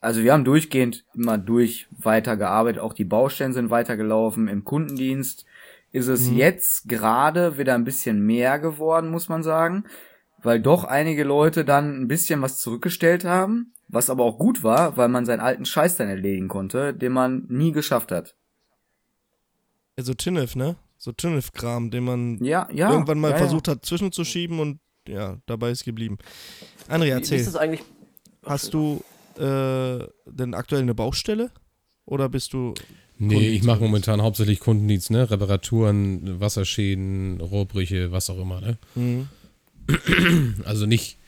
also 0.00 0.22
wir 0.22 0.32
haben 0.32 0.44
durchgehend 0.44 1.04
immer 1.14 1.36
durch 1.36 1.88
weitergearbeitet. 1.90 2.80
Auch 2.80 2.94
die 2.94 3.04
Baustellen 3.04 3.52
sind 3.52 3.68
weitergelaufen. 3.70 4.48
Im 4.48 4.64
Kundendienst 4.64 5.44
ist 5.92 6.06
es 6.08 6.30
jetzt 6.30 6.88
gerade 6.88 7.58
wieder 7.58 7.74
ein 7.74 7.84
bisschen 7.84 8.24
mehr 8.24 8.58
geworden, 8.58 9.10
muss 9.10 9.28
man 9.28 9.42
sagen. 9.42 9.84
Weil 10.42 10.60
doch 10.60 10.84
einige 10.84 11.24
Leute 11.24 11.66
dann 11.66 12.00
ein 12.00 12.08
bisschen 12.08 12.40
was 12.40 12.58
zurückgestellt 12.58 13.24
haben. 13.24 13.74
Was 13.92 14.08
aber 14.08 14.24
auch 14.24 14.38
gut 14.38 14.62
war, 14.62 14.96
weil 14.96 15.08
man 15.08 15.26
seinen 15.26 15.40
alten 15.40 15.64
Scheiß 15.64 15.96
dann 15.96 16.08
erledigen 16.08 16.46
konnte, 16.48 16.94
den 16.94 17.12
man 17.12 17.44
nie 17.48 17.72
geschafft 17.72 18.12
hat. 18.12 18.36
so 19.98 20.14
Tinnef, 20.14 20.54
ne? 20.54 20.76
So 20.96 21.12
Tinnef-Kram, 21.12 21.90
den 21.90 22.04
man 22.04 22.44
Ja, 22.44 22.68
ja. 22.72 22.92
irgendwann 22.92 23.18
mal 23.18 23.32
ja, 23.32 23.38
versucht 23.38 23.68
hat 23.68 23.84
zwischenzuschieben 23.84 24.60
und 24.60 24.80
ja, 25.08 25.38
dabei 25.46 25.70
ist 25.70 25.84
geblieben. 25.84 26.18
André, 26.88 27.00
wie, 27.00 27.06
wie 27.06 27.10
erzähl. 27.10 27.40
ist 27.40 27.46
das 27.46 27.56
eigentlich? 27.56 27.82
Hast 28.44 28.74
du 28.74 29.02
äh, 29.36 30.06
denn 30.26 30.54
aktuell 30.54 30.82
eine 30.82 30.94
Baustelle? 30.94 31.50
Oder 32.04 32.28
bist 32.28 32.52
du. 32.52 32.74
Nee, 33.18 33.50
ich 33.50 33.62
mache 33.62 33.80
momentan 33.80 34.22
hauptsächlich 34.22 34.60
Kundendienst, 34.60 35.10
ne? 35.10 35.30
Reparaturen, 35.30 36.40
Wasserschäden, 36.40 37.40
Rohrbrüche, 37.40 38.12
was 38.12 38.30
auch 38.30 38.38
immer, 38.38 38.60
ne? 38.60 38.78
Mhm. 38.94 39.28
Also 40.64 40.86
nicht 40.86 41.18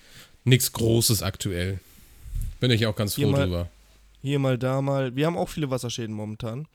nichts 0.45 0.73
Großes 0.73 1.23
aktuell. 1.23 1.81
Bin 2.63 2.71
ich 2.71 2.87
auch 2.87 2.95
ganz 2.95 3.17
Hier 3.17 3.27
froh 3.27 3.33
mal- 3.33 3.45
drüber. 3.47 3.69
Hier 4.21 4.39
mal, 4.39 4.57
da 4.57 4.81
mal. 4.81 5.17
Wir 5.17 5.27
haben 5.27 5.37
auch 5.37 5.49
viele 5.49 5.69
Wasserschäden 5.69 6.15
momentan. 6.15 6.69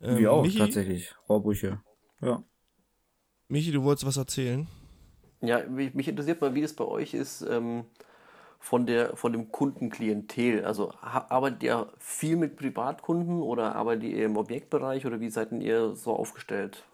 Ähm, 0.00 0.18
Wir 0.18 0.32
auch, 0.32 0.44
Michi, 0.44 0.58
tatsächlich. 0.58 1.12
Rohrbrüche. 1.28 1.80
Ja. 2.22 2.44
Michi, 3.48 3.72
du 3.72 3.82
wolltest 3.82 4.06
was 4.06 4.16
erzählen? 4.16 4.68
Ja, 5.40 5.66
mich, 5.68 5.94
mich 5.94 6.06
interessiert 6.06 6.40
mal, 6.40 6.54
wie 6.54 6.62
das 6.62 6.74
bei 6.74 6.84
euch 6.84 7.12
ist 7.14 7.42
ähm, 7.42 7.86
von, 8.60 8.86
der, 8.86 9.16
von 9.16 9.32
dem 9.32 9.50
Kundenklientel. 9.50 10.64
Also 10.64 10.92
ha- 11.02 11.26
arbeitet 11.28 11.64
ihr 11.64 11.88
viel 11.98 12.36
mit 12.36 12.54
Privatkunden 12.54 13.42
oder 13.42 13.74
arbeitet 13.74 14.04
ihr 14.04 14.26
im 14.26 14.36
Objektbereich 14.36 15.06
oder 15.06 15.18
wie 15.20 15.28
seid 15.30 15.50
denn 15.50 15.60
ihr 15.60 15.96
so 15.96 16.12
aufgestellt? 16.14 16.84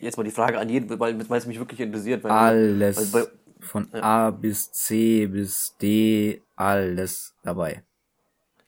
Jetzt 0.00 0.16
mal 0.16 0.24
die 0.24 0.30
Frage 0.30 0.58
an 0.58 0.70
jeden, 0.70 0.88
weil, 0.98 1.28
weil 1.28 1.38
es 1.38 1.46
mich 1.46 1.58
wirklich 1.58 1.80
interessiert. 1.80 2.24
Weil, 2.24 2.30
Alles. 2.32 3.12
Weil 3.12 3.24
bei, 3.24 3.30
Von 3.60 3.92
A 3.94 4.30
bis 4.30 4.72
C 4.72 5.26
bis 5.26 5.76
D, 5.80 6.42
alles 6.56 7.34
dabei. 7.42 7.82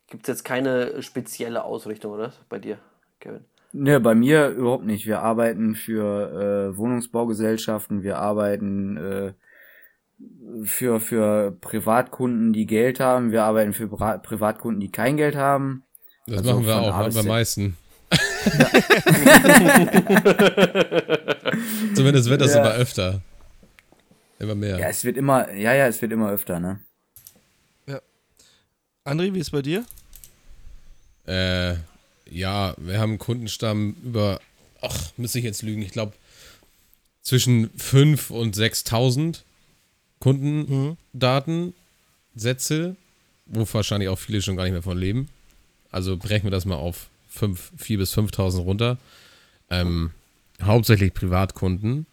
Gibt 0.09 0.25
es 0.25 0.29
jetzt 0.29 0.45
keine 0.45 1.03
spezielle 1.03 1.65
Ausrichtung, 1.65 2.13
oder? 2.13 2.33
Bei 2.49 2.59
dir, 2.59 2.79
Kevin? 3.21 3.45
Ne, 3.73 4.01
bei 4.01 4.17
mir 4.17 4.49
überhaupt 4.49 4.85
nicht. 4.85 5.07
Wir 5.07 5.21
arbeiten 5.21 5.77
für 5.77 6.73
äh, 6.73 6.77
Wohnungsbaugesellschaften, 6.77 8.03
wir 8.03 8.19
arbeiten 8.19 8.97
äh, 8.97 9.33
für, 10.65 10.99
für 11.01 11.53
Privatkunden, 11.61 12.53
die 12.53 12.67
Geld 12.67 12.99
haben, 12.99 13.31
wir 13.31 13.45
arbeiten 13.45 13.73
für 13.73 13.87
Bra 13.87 14.19
Privatkunden, 14.19 14.81
die 14.81 14.91
kein 14.91 15.17
Geld 15.17 15.37
haben. 15.37 15.85
Das 16.27 16.39
Also 16.39 16.55
machen 16.55 16.67
wir 16.67 16.77
auch, 16.77 16.93
A 16.95 17.05
bis 17.05 17.17
am 17.17 17.27
meisten. 17.29 17.77
Zumindest 21.95 22.29
wird 22.29 22.41
das 22.41 22.55
Ja. 22.55 22.61
immer 22.61 22.75
öfter. 22.75 23.23
Immer 24.41 24.55
mehr. 24.55 24.79
Ja, 24.79 24.89
es 24.89 25.05
wird 25.05 25.17
immer, 25.17 25.53
ja, 25.53 25.75
ja, 25.75 25.87
es 25.87 26.03
wird 26.03 26.13
immer 26.13 26.31
öfter, 26.31 26.59
ne? 26.59 26.81
André, 29.05 29.33
wie 29.33 29.39
ist 29.39 29.51
bei 29.51 29.63
dir? 29.63 29.85
Äh, 31.27 31.75
ja, 32.31 32.75
wir 32.77 32.99
haben 32.99 33.11
einen 33.11 33.19
Kundenstamm 33.19 33.97
über, 34.05 34.41
ach, 34.83 35.13
müsste 35.17 35.39
ich 35.39 35.45
jetzt 35.45 35.63
lügen, 35.63 35.83
ich 35.83 35.93
glaube 35.93 36.13
zwischen 37.23 37.71
5 37.79 38.31
und 38.31 38.57
6.000 38.57 39.41
Kundendatensätze, 40.21 42.97
wo 43.47 43.67
wahrscheinlich 43.73 44.09
auch 44.09 44.19
viele 44.19 44.43
schon 44.43 44.57
gar 44.57 44.65
nicht 44.65 44.73
mehr 44.73 44.83
von 44.83 44.99
leben. 44.99 45.29
Also 45.91 46.17
brechen 46.17 46.45
wir 46.45 46.51
das 46.51 46.65
mal 46.65 46.77
auf 46.77 47.09
5, 47.29 47.73
4 47.77 47.99
bis 47.99 48.17
5.000 48.17 48.61
runter. 48.61 48.99
Ähm, 49.71 50.11
hauptsächlich 50.63 51.15
Privatkunden, 51.15 52.07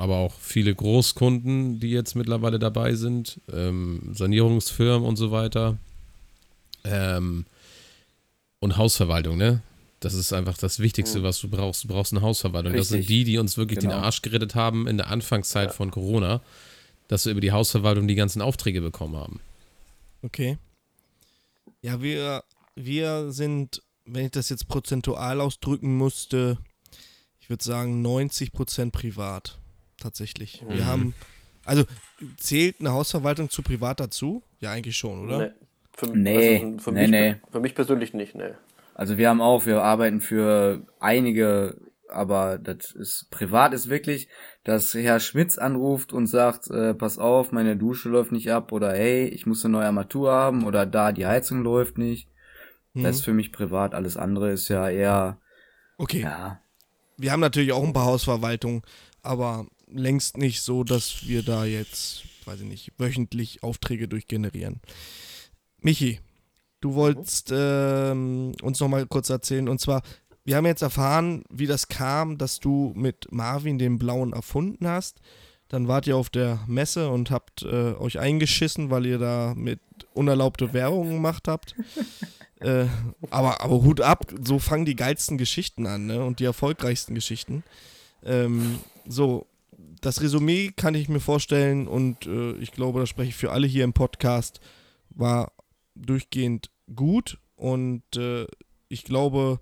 aber 0.00 0.16
auch 0.16 0.34
viele 0.40 0.74
Großkunden, 0.74 1.80
die 1.80 1.90
jetzt 1.90 2.14
mittlerweile 2.14 2.58
dabei 2.58 2.94
sind, 2.94 3.40
ähm, 3.52 4.12
Sanierungsfirmen 4.12 5.06
und 5.06 5.16
so 5.16 5.30
weiter. 5.30 5.78
Ähm, 6.84 7.44
und 8.60 8.76
Hausverwaltung, 8.76 9.36
ne? 9.36 9.62
Das 10.00 10.14
ist 10.14 10.32
einfach 10.32 10.56
das 10.56 10.78
Wichtigste, 10.78 11.22
was 11.22 11.40
du 11.40 11.48
brauchst. 11.48 11.84
Du 11.84 11.88
brauchst 11.88 12.12
eine 12.12 12.22
Hausverwaltung. 12.22 12.72
Das 12.72 12.88
sind 12.88 13.00
Richtig. 13.00 13.16
die, 13.18 13.24
die 13.24 13.38
uns 13.38 13.58
wirklich 13.58 13.78
den 13.80 13.90
Genau. 13.90 14.02
Arsch 14.02 14.22
gerettet 14.22 14.54
haben 14.54 14.86
in 14.86 14.96
der 14.96 15.08
Anfangszeit 15.08 15.74
von 15.74 15.90
Corona, 15.90 16.40
dass 17.08 17.26
wir 17.26 17.32
über 17.32 17.42
die 17.42 17.52
Hausverwaltung 17.52 18.08
die 18.08 18.14
ganzen 18.14 18.40
Aufträge 18.40 18.80
bekommen 18.80 19.16
haben. 19.16 19.40
Okay. 20.22 20.56
Ja, 21.82 22.00
wir, 22.00 22.44
wir 22.74 23.30
sind, 23.30 23.82
wenn 24.06 24.24
ich 24.26 24.30
das 24.30 24.48
jetzt 24.48 24.68
prozentual 24.68 25.40
ausdrücken 25.42 25.98
musste, 25.98 26.56
ich 27.40 27.50
würde 27.50 27.64
sagen 27.64 28.04
90% 28.04 28.92
privat. 28.92 29.58
Tatsächlich. 30.00 30.64
Wir 30.68 30.86
haben, 30.86 31.14
also 31.64 31.84
zählt 32.38 32.80
eine 32.80 32.92
Hausverwaltung 32.92 33.50
zu 33.50 33.62
privat 33.62 34.00
dazu? 34.00 34.42
Ja, 34.58 34.72
eigentlich 34.72 34.96
schon, 34.96 35.24
oder? 35.26 35.38
Nee. 35.38 35.50
Für, 35.92 36.06
Nee, 36.06 36.64
also 36.64 36.78
für, 36.78 36.92
nee, 36.92 37.00
mich, 37.02 37.10
nee. 37.10 37.36
für 37.52 37.60
mich 37.60 37.74
persönlich 37.74 38.14
nicht, 38.14 38.34
ne. 38.34 38.56
Also 38.94 39.18
wir 39.18 39.28
haben 39.28 39.40
auch, 39.40 39.66
wir 39.66 39.82
arbeiten 39.82 40.20
für 40.20 40.86
einige, 40.98 41.76
aber 42.08 42.58
das 42.58 42.92
ist 42.92 43.28
privat 43.30 43.72
ist 43.74 43.88
wirklich, 43.90 44.28
dass 44.64 44.94
Herr 44.94 45.20
Schmitz 45.20 45.58
anruft 45.58 46.12
und 46.12 46.26
sagt, 46.26 46.70
äh, 46.70 46.94
pass 46.94 47.18
auf, 47.18 47.52
meine 47.52 47.76
Dusche 47.76 48.08
läuft 48.08 48.32
nicht 48.32 48.50
ab 48.50 48.72
oder 48.72 48.92
hey, 48.92 49.26
ich 49.28 49.46
muss 49.46 49.64
eine 49.64 49.72
neue 49.72 49.86
Armatur 49.86 50.32
haben 50.32 50.64
oder 50.64 50.86
da 50.86 51.12
die 51.12 51.26
Heizung 51.26 51.62
läuft 51.62 51.98
nicht. 51.98 52.28
Mhm. 52.94 53.02
Das 53.04 53.16
ist 53.16 53.24
für 53.24 53.32
mich 53.34 53.52
privat. 53.52 53.94
Alles 53.94 54.16
andere 54.16 54.50
ist 54.50 54.68
ja 54.68 54.88
eher, 54.88 55.38
Okay. 55.98 56.22
ja, 56.22 56.60
Wir 57.18 57.32
haben 57.32 57.40
natürlich 57.40 57.72
auch 57.72 57.84
ein 57.84 57.92
paar 57.92 58.06
Hausverwaltungen, 58.06 58.82
aber 59.22 59.66
längst 59.92 60.36
nicht 60.36 60.62
so, 60.62 60.84
dass 60.84 61.26
wir 61.26 61.42
da 61.42 61.64
jetzt, 61.64 62.24
weiß 62.44 62.60
ich 62.60 62.66
nicht, 62.66 62.92
wöchentlich 62.98 63.62
Aufträge 63.62 64.08
durchgenerieren. 64.08 64.80
Michi, 65.80 66.20
du 66.80 66.94
wolltest 66.94 67.50
ähm, 67.52 68.52
uns 68.62 68.80
nochmal 68.80 69.06
kurz 69.06 69.30
erzählen, 69.30 69.68
und 69.68 69.80
zwar, 69.80 70.02
wir 70.44 70.56
haben 70.56 70.66
jetzt 70.66 70.82
erfahren, 70.82 71.44
wie 71.50 71.66
das 71.66 71.88
kam, 71.88 72.38
dass 72.38 72.60
du 72.60 72.92
mit 72.96 73.30
Marvin 73.30 73.78
den 73.78 73.98
Blauen 73.98 74.32
erfunden 74.32 74.86
hast. 74.86 75.20
Dann 75.68 75.86
wart 75.86 76.06
ihr 76.08 76.16
auf 76.16 76.30
der 76.30 76.58
Messe 76.66 77.10
und 77.10 77.30
habt 77.30 77.62
äh, 77.62 77.94
euch 77.94 78.18
eingeschissen, 78.18 78.90
weil 78.90 79.06
ihr 79.06 79.18
da 79.18 79.54
mit 79.56 79.80
unerlaubte 80.14 80.72
Werbung 80.72 81.10
gemacht 81.10 81.46
habt. 81.46 81.76
äh, 82.60 82.86
aber, 83.30 83.60
aber 83.60 83.82
Hut 83.82 84.00
ab, 84.00 84.32
so 84.42 84.58
fangen 84.58 84.84
die 84.84 84.96
geilsten 84.96 85.38
Geschichten 85.38 85.86
an, 85.86 86.06
ne? 86.06 86.24
Und 86.24 86.40
die 86.40 86.44
erfolgreichsten 86.44 87.14
Geschichten. 87.14 87.62
Ähm, 88.24 88.80
so, 89.06 89.46
das 90.00 90.20
Resümee 90.22 90.72
kann 90.74 90.94
ich 90.94 91.08
mir 91.08 91.20
vorstellen 91.20 91.88
und 91.88 92.26
äh, 92.26 92.52
ich 92.52 92.72
glaube, 92.72 93.00
da 93.00 93.06
spreche 93.06 93.30
ich 93.30 93.36
für 93.36 93.52
alle 93.52 93.66
hier 93.66 93.84
im 93.84 93.92
Podcast, 93.92 94.60
war 95.10 95.52
durchgehend 95.94 96.70
gut 96.94 97.38
und 97.56 98.02
äh, 98.16 98.46
ich 98.88 99.04
glaube, 99.04 99.60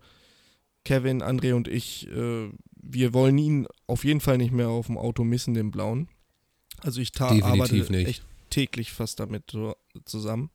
Kevin, 0.85 1.22
André 1.22 1.55
und 1.55 1.68
ich, 1.68 2.09
äh, 2.09 2.51
wir 2.77 3.12
wollen 3.12 3.38
ihn 3.38 3.66
auf 3.87 4.05
jeden 4.05 4.20
Fall 4.20 4.38
nicht 4.38 4.53
mehr 4.53 4.68
auf 4.68 4.87
dem 4.87 4.96
Auto 4.96 5.24
missen, 5.24 5.55
den 5.55 5.70
blauen. 5.70 6.09
Also 6.81 7.01
ich 7.01 7.12
arbeite 7.20 7.74
nicht. 7.74 8.09
echt 8.09 8.24
täglich 8.51 8.92
fast 8.92 9.20
damit 9.20 9.51
so, 9.51 9.74
zusammen. 10.05 10.51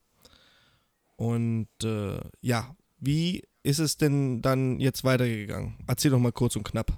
Und 1.16 1.68
äh, 1.84 2.20
ja, 2.42 2.76
wie 3.00 3.44
ist 3.62 3.80
es 3.80 3.98
denn 3.98 4.42
dann 4.42 4.80
jetzt 4.80 5.04
weitergegangen? 5.04 5.76
Erzähl 5.88 6.12
doch 6.12 6.20
mal 6.20 6.32
kurz 6.32 6.56
und 6.56 6.64
knapp. 6.64 6.92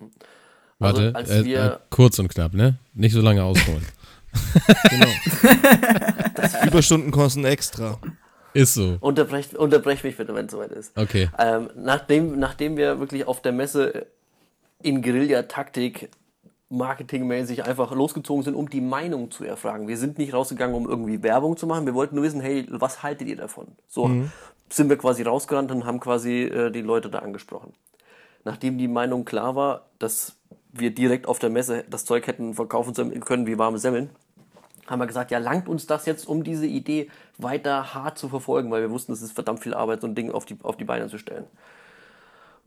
Also, 0.00 0.10
Warte, 0.82 1.12
als 1.14 1.30
äh, 1.30 1.44
wir- 1.44 1.64
äh, 1.64 1.78
kurz 1.90 2.18
und 2.18 2.28
knapp, 2.28 2.54
ne? 2.54 2.74
Nicht 2.94 3.12
so 3.12 3.20
lange 3.20 3.42
ausholen. 3.44 3.84
Genau. 4.90 5.06
Überstunden 6.66 7.10
kosten 7.10 7.44
extra. 7.44 7.98
Ist 8.54 8.74
so. 8.74 8.96
Unterbrech, 9.00 9.56
unterbrech 9.58 10.02
mich 10.04 10.16
bitte, 10.16 10.34
wenn 10.34 10.46
es 10.46 10.52
soweit 10.52 10.72
ist. 10.72 10.96
Okay. 10.96 11.28
Ähm, 11.38 11.70
nachdem, 11.76 12.38
nachdem 12.38 12.76
wir 12.76 12.98
wirklich 13.00 13.26
auf 13.26 13.40
der 13.42 13.52
Messe 13.52 14.06
in 14.82 15.02
Guerilla-Taktik 15.02 16.10
marketingmäßig 16.68 17.64
einfach 17.64 17.92
losgezogen 17.92 18.42
sind, 18.42 18.54
um 18.54 18.68
die 18.70 18.80
Meinung 18.80 19.30
zu 19.30 19.44
erfragen. 19.44 19.88
Wir 19.88 19.98
sind 19.98 20.16
nicht 20.18 20.32
rausgegangen, 20.32 20.74
um 20.74 20.88
irgendwie 20.88 21.22
Werbung 21.22 21.56
zu 21.58 21.66
machen. 21.66 21.84
Wir 21.84 21.94
wollten 21.94 22.14
nur 22.14 22.24
wissen, 22.24 22.40
hey, 22.40 22.66
was 22.70 23.02
haltet 23.02 23.28
ihr 23.28 23.36
davon? 23.36 23.68
So 23.88 24.10
sind 24.70 24.88
wir 24.88 24.96
quasi 24.96 25.22
rausgerannt 25.22 25.70
und 25.70 25.84
haben 25.84 26.00
quasi 26.00 26.44
äh, 26.44 26.70
die 26.70 26.80
Leute 26.80 27.10
da 27.10 27.18
angesprochen. 27.18 27.74
Nachdem 28.44 28.78
die 28.78 28.88
Meinung 28.88 29.26
klar 29.26 29.54
war, 29.54 29.90
dass 29.98 30.36
wir 30.72 30.94
direkt 30.94 31.26
auf 31.26 31.38
der 31.38 31.50
Messe 31.50 31.84
das 31.88 32.04
Zeug 32.04 32.26
hätten 32.26 32.54
verkaufen 32.54 32.94
können 33.20 33.46
wie 33.46 33.58
warme 33.58 33.78
Semmeln, 33.78 34.10
haben 34.86 34.98
wir 34.98 35.06
gesagt, 35.06 35.30
ja, 35.30 35.38
langt 35.38 35.68
uns 35.68 35.86
das 35.86 36.06
jetzt, 36.06 36.26
um 36.26 36.42
diese 36.42 36.66
Idee 36.66 37.10
weiter 37.38 37.94
hart 37.94 38.18
zu 38.18 38.28
verfolgen, 38.28 38.70
weil 38.70 38.82
wir 38.82 38.90
wussten, 38.90 39.12
es 39.12 39.22
ist 39.22 39.32
verdammt 39.32 39.60
viel 39.60 39.74
Arbeit, 39.74 40.00
so 40.00 40.06
ein 40.06 40.14
Ding 40.14 40.30
auf 40.30 40.44
die, 40.44 40.56
auf 40.62 40.76
die 40.76 40.84
Beine 40.84 41.08
zu 41.08 41.18
stellen. 41.18 41.44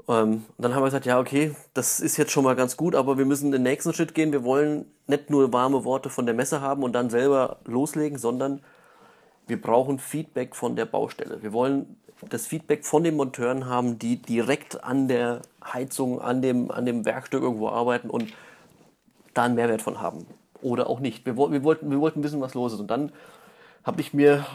Ähm, 0.07 0.45
und 0.45 0.45
dann 0.57 0.73
haben 0.73 0.81
wir 0.81 0.87
gesagt, 0.87 1.05
ja, 1.05 1.19
okay, 1.19 1.55
das 1.73 1.99
ist 1.99 2.17
jetzt 2.17 2.31
schon 2.31 2.43
mal 2.43 2.55
ganz 2.55 2.77
gut, 2.77 2.95
aber 2.95 3.17
wir 3.17 3.25
müssen 3.25 3.51
den 3.51 3.63
nächsten 3.63 3.93
Schritt 3.93 4.13
gehen. 4.13 4.31
Wir 4.31 4.43
wollen 4.43 4.85
nicht 5.07 5.29
nur 5.29 5.51
warme 5.51 5.83
Worte 5.83 6.09
von 6.09 6.25
der 6.25 6.35
Messe 6.35 6.61
haben 6.61 6.83
und 6.83 6.93
dann 6.93 7.09
selber 7.09 7.57
loslegen, 7.65 8.17
sondern 8.17 8.61
wir 9.47 9.61
brauchen 9.61 9.99
Feedback 9.99 10.55
von 10.55 10.75
der 10.75 10.85
Baustelle. 10.85 11.41
Wir 11.41 11.53
wollen 11.53 11.97
das 12.29 12.47
Feedback 12.47 12.85
von 12.85 13.03
den 13.03 13.15
Monteuren 13.15 13.67
haben, 13.67 13.99
die 13.99 14.17
direkt 14.17 14.83
an 14.83 15.07
der 15.07 15.41
Heizung, 15.63 16.21
an 16.21 16.41
dem, 16.41 16.71
an 16.71 16.85
dem 16.85 17.05
Werkstück 17.05 17.43
irgendwo 17.43 17.69
arbeiten 17.69 18.09
und 18.09 18.33
da 19.33 19.43
einen 19.43 19.55
Mehrwert 19.55 19.81
von 19.81 20.01
haben. 20.01 20.25
Oder 20.61 20.89
auch 20.89 20.99
nicht. 20.99 21.25
Wir, 21.25 21.35
wir, 21.35 21.63
wollten, 21.63 21.91
wir 21.91 21.99
wollten 21.99 22.23
wissen, 22.23 22.41
was 22.41 22.53
los 22.53 22.73
ist. 22.73 22.79
Und 22.79 22.89
dann 22.89 23.11
habe 23.83 24.01
ich 24.01 24.13
mir 24.13 24.45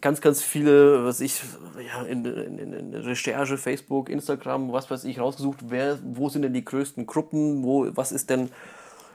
ganz, 0.00 0.20
ganz 0.20 0.42
viele, 0.42 1.04
was 1.04 1.20
ich, 1.20 1.40
ja, 1.86 2.02
in, 2.02 2.24
in, 2.24 2.58
in, 2.58 2.72
in 2.72 2.94
Recherche, 2.94 3.58
Facebook, 3.58 4.08
Instagram, 4.08 4.72
was 4.72 4.90
weiß 4.90 5.04
ich, 5.04 5.18
rausgesucht, 5.18 5.58
wer, 5.68 5.98
wo 6.02 6.28
sind 6.28 6.42
denn 6.42 6.54
die 6.54 6.64
größten 6.64 7.06
Gruppen, 7.06 7.62
wo, 7.62 7.88
was 7.94 8.12
ist 8.12 8.30
denn, 8.30 8.50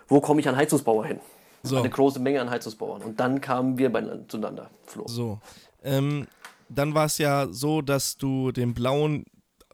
wo 0.07 0.21
komme 0.21 0.39
ich 0.41 0.47
an 0.47 0.55
Heizungsbauer 0.55 1.05
hin? 1.05 1.19
So. 1.63 1.77
Eine 1.77 1.89
große 1.89 2.19
Menge 2.19 2.41
an 2.41 2.49
Heizungsbauern. 2.49 3.01
Und 3.01 3.19
dann 3.19 3.41
kamen 3.41 3.77
wir 3.77 3.91
beieinander, 3.91 4.27
zueinander, 4.27 4.69
Flo. 4.85 5.07
So. 5.07 5.39
Ähm, 5.83 6.27
dann 6.69 6.93
war 6.93 7.05
es 7.05 7.17
ja 7.17 7.47
so, 7.51 7.81
dass 7.81 8.17
du 8.17 8.51
den 8.51 8.73
blauen 8.73 9.25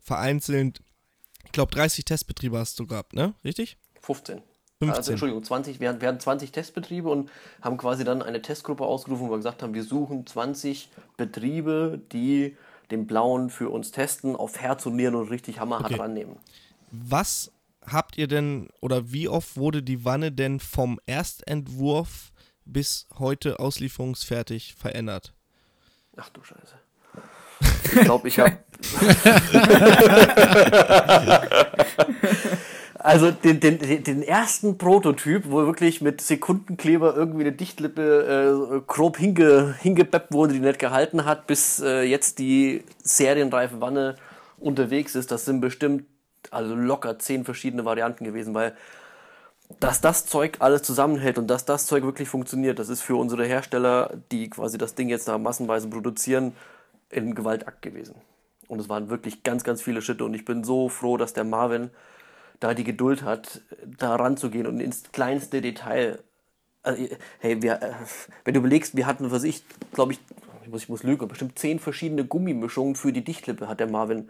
vereinzelt, 0.01 0.81
ich 1.45 1.51
glaube 1.51 1.73
30 1.73 2.05
Testbetriebe 2.05 2.57
hast 2.57 2.79
du 2.79 2.87
gehabt, 2.87 3.13
ne? 3.13 3.33
Richtig? 3.43 3.77
15. 4.01 4.37
Also 4.81 4.93
15. 4.93 5.11
Entschuldigung, 5.13 5.43
20, 5.43 5.79
wir, 5.79 5.89
hatten- 5.89 6.01
wir 6.01 6.07
hatten 6.07 6.19
20 6.19 6.51
Testbetriebe 6.51 7.07
und 7.09 7.29
haben 7.61 7.77
quasi 7.77 8.03
dann 8.03 8.21
eine 8.23 8.41
Testgruppe 8.41 8.83
ausgerufen, 8.85 9.27
wo 9.27 9.31
wir 9.31 9.37
gesagt 9.37 9.61
haben, 9.61 9.73
wir 9.75 9.83
suchen 9.83 10.25
20 10.25 10.89
Betriebe, 11.17 12.01
die 12.11 12.57
den 12.89 13.05
Blauen 13.07 13.49
für 13.51 13.69
uns 13.69 13.91
testen, 13.91 14.35
auf 14.35 14.57
Herz 14.59 14.85
und 14.87 14.95
Nieren 14.95 15.15
und 15.15 15.29
richtig 15.29 15.59
hammerhart 15.59 15.85
Okay. 15.85 15.95
rannehmen. 16.01 16.37
Was 16.91 17.51
habt 17.85 18.17
ihr 18.17 18.27
denn 18.27 18.69
oder 18.81 19.11
wie 19.11 19.27
oft 19.27 19.55
wurde 19.55 19.83
die 19.83 20.03
Wanne 20.03 20.31
denn 20.31 20.59
vom 20.59 20.99
Erstentwurf 21.05 22.31
bis 22.65 23.07
heute 23.17 23.59
auslieferungsfertig 23.59 24.73
verändert? 24.75 25.33
Ach 26.17 26.29
du 26.29 26.43
Scheiße. 26.43 26.75
Ich 27.83 28.01
glaube, 28.01 28.27
ich 28.27 28.39
habe. 28.39 28.51
also 32.99 33.31
den, 33.31 33.59
den, 33.59 34.03
den 34.03 34.23
ersten 34.23 34.77
Prototyp, 34.77 35.49
wo 35.49 35.65
wirklich 35.65 36.01
mit 36.01 36.21
Sekundenkleber 36.21 37.15
irgendwie 37.15 37.41
eine 37.41 37.51
Dichtlippe 37.51 38.77
äh, 38.77 38.81
grob 38.87 39.17
hinge, 39.17 39.75
hingebeppt 39.79 40.33
wurde, 40.33 40.53
die 40.53 40.59
nicht 40.59 40.79
gehalten 40.79 41.25
hat, 41.25 41.47
bis 41.47 41.79
äh, 41.79 42.03
jetzt 42.03 42.39
die 42.39 42.83
serienreife 43.03 43.81
Wanne 43.81 44.15
unterwegs 44.59 45.15
ist, 45.15 45.31
das 45.31 45.45
sind 45.45 45.61
bestimmt 45.61 46.05
also 46.49 46.75
locker 46.75 47.19
zehn 47.19 47.45
verschiedene 47.45 47.85
Varianten 47.85 48.23
gewesen, 48.23 48.53
weil 48.53 48.75
dass 49.79 50.01
das 50.01 50.25
Zeug 50.25 50.57
alles 50.59 50.83
zusammenhält 50.83 51.37
und 51.37 51.47
dass 51.47 51.65
das 51.65 51.85
Zeug 51.85 52.03
wirklich 52.03 52.29
funktioniert, 52.29 52.79
das 52.79 52.89
ist 52.89 53.01
für 53.01 53.15
unsere 53.15 53.45
Hersteller, 53.45 54.17
die 54.31 54.49
quasi 54.49 54.77
das 54.77 54.95
Ding 54.95 55.09
jetzt 55.09 55.27
da 55.27 55.37
massenweise 55.37 55.87
produzieren, 55.87 56.53
ein 57.13 57.35
Gewaltakt 57.35 57.81
gewesen. 57.81 58.15
Und 58.67 58.79
es 58.79 58.89
waren 58.89 59.09
wirklich 59.09 59.43
ganz, 59.43 59.63
ganz 59.63 59.81
viele 59.81 60.01
Schritte 60.01 60.23
und 60.25 60.33
ich 60.33 60.45
bin 60.45 60.63
so 60.63 60.89
froh, 60.89 61.17
dass 61.17 61.33
der 61.33 61.43
Marvin 61.43 61.89
da 62.59 62.73
die 62.73 62.83
Geduld 62.83 63.23
hat, 63.23 63.61
da 63.85 64.15
ranzugehen 64.15 64.67
und 64.67 64.79
ins 64.79 65.11
kleinste 65.11 65.61
Detail. 65.61 66.19
Also, 66.83 67.07
hey, 67.39 67.61
wir, 67.61 67.81
äh, 67.81 67.93
wenn 68.45 68.53
du 68.53 68.59
überlegst, 68.59 68.95
wir 68.95 69.05
hatten, 69.05 69.31
was 69.31 69.43
ich, 69.43 69.63
glaube 69.93 70.13
ich, 70.13 70.19
ich 70.63 70.69
muss, 70.69 70.83
ich 70.83 70.89
muss 70.89 71.03
lügen, 71.03 71.27
bestimmt 71.27 71.59
zehn 71.59 71.79
verschiedene 71.79 72.23
Gummimischungen 72.23 72.95
für 72.95 73.11
die 73.11 73.23
Dichtlippe 73.23 73.67
hat 73.67 73.79
der 73.79 73.87
Marvin 73.87 74.29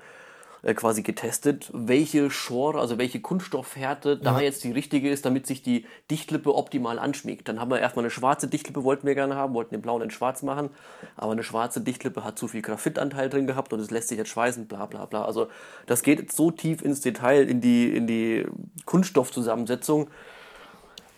äh, 0.64 0.76
quasi 0.76 1.02
getestet, 1.02 1.72
welche 1.74 2.30
Schore, 2.30 2.80
also 2.80 3.00
welche 3.00 3.20
Kunststoffhärte 3.20 4.18
da 4.18 4.40
jetzt 4.40 4.64
die 4.64 4.72
richtige 4.72 5.10
ist, 5.10 5.26
damit 5.26 5.48
sich 5.48 5.64
die 5.64 5.86
Dichtlippe 6.12 6.54
optimal 6.54 7.00
anschmiegt. 7.00 7.48
Dann 7.48 7.60
haben 7.60 7.72
wir 7.72 7.80
erstmal 7.80 8.06
eine 8.06 8.12
schwarze 8.12 8.48
Dichtlippe, 8.48 8.84
wollten 8.84 9.08
wir 9.08 9.16
gerne 9.16 9.36
haben, 9.36 9.56
wollten 9.56 9.74
den 9.74 9.82
blauen 9.82 10.04
in 10.04 10.12
schwarz 10.12 10.44
machen, 10.44 10.70
aber 11.18 11.32
eine 11.32 11.42
schwarze 11.44 11.82
Dichtlippe 11.82 12.24
hat 12.24 12.38
zu 12.38 12.48
viel 12.48 12.62
Graphitanteil 12.62 13.30
drin 13.30 13.48
gehabt 13.48 13.74
und 13.74 13.80
es 13.80 13.90
lässt 13.90 14.10
sich 14.10 14.20
jetzt 14.20 14.30
schweißen, 14.30 14.68
bla 14.68 14.86
bla 14.86 15.06
bla. 15.06 15.26
Also 15.26 15.48
das 15.88 16.04
geht 16.04 16.20
jetzt 16.20 16.36
so 16.36 16.52
tief 16.52 16.84
ins 16.84 17.02
Detail, 17.02 17.50
in 17.50 17.60
die, 17.60 17.96
in 17.96 18.06
die 18.06 18.46
Kunststoffzusammensetzung. 18.86 20.10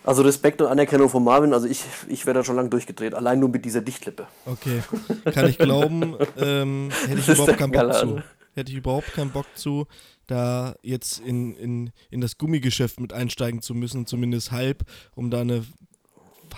Also 0.04 0.22
Respekt 0.22 0.60
und 0.60 0.68
Anerkennung 0.68 1.08
von 1.08 1.24
Marvin, 1.24 1.54
also 1.54 1.66
ich, 1.66 1.82
ich 2.08 2.26
wäre 2.26 2.34
da 2.34 2.44
schon 2.44 2.56
lange 2.56 2.68
durchgedreht, 2.68 3.14
allein 3.14 3.40
nur 3.40 3.48
mit 3.48 3.64
dieser 3.64 3.80
Dichtlippe. 3.80 4.26
Okay, 4.44 4.82
kann 5.32 5.48
ich 5.48 5.58
glauben. 5.58 6.16
ähm, 6.36 6.90
hätte 7.06 7.20
ich 7.20 7.28
überhaupt 7.28 7.56
keinen 7.58 7.72
Bock 7.72 7.94
zu. 7.94 8.22
Hätte 8.54 8.72
ich 8.72 8.78
überhaupt 8.78 9.12
keinen 9.12 9.30
Bock 9.30 9.46
zu, 9.54 9.86
da 10.26 10.74
jetzt 10.82 11.20
in, 11.20 11.54
in, 11.56 11.90
in 12.10 12.20
das 12.20 12.38
Gummigeschäft 12.38 13.00
mit 13.00 13.12
einsteigen 13.12 13.62
zu 13.62 13.74
müssen, 13.74 14.06
zumindest 14.06 14.52
halb, 14.52 14.84
um 15.14 15.30
da 15.30 15.40
eine 15.40 15.64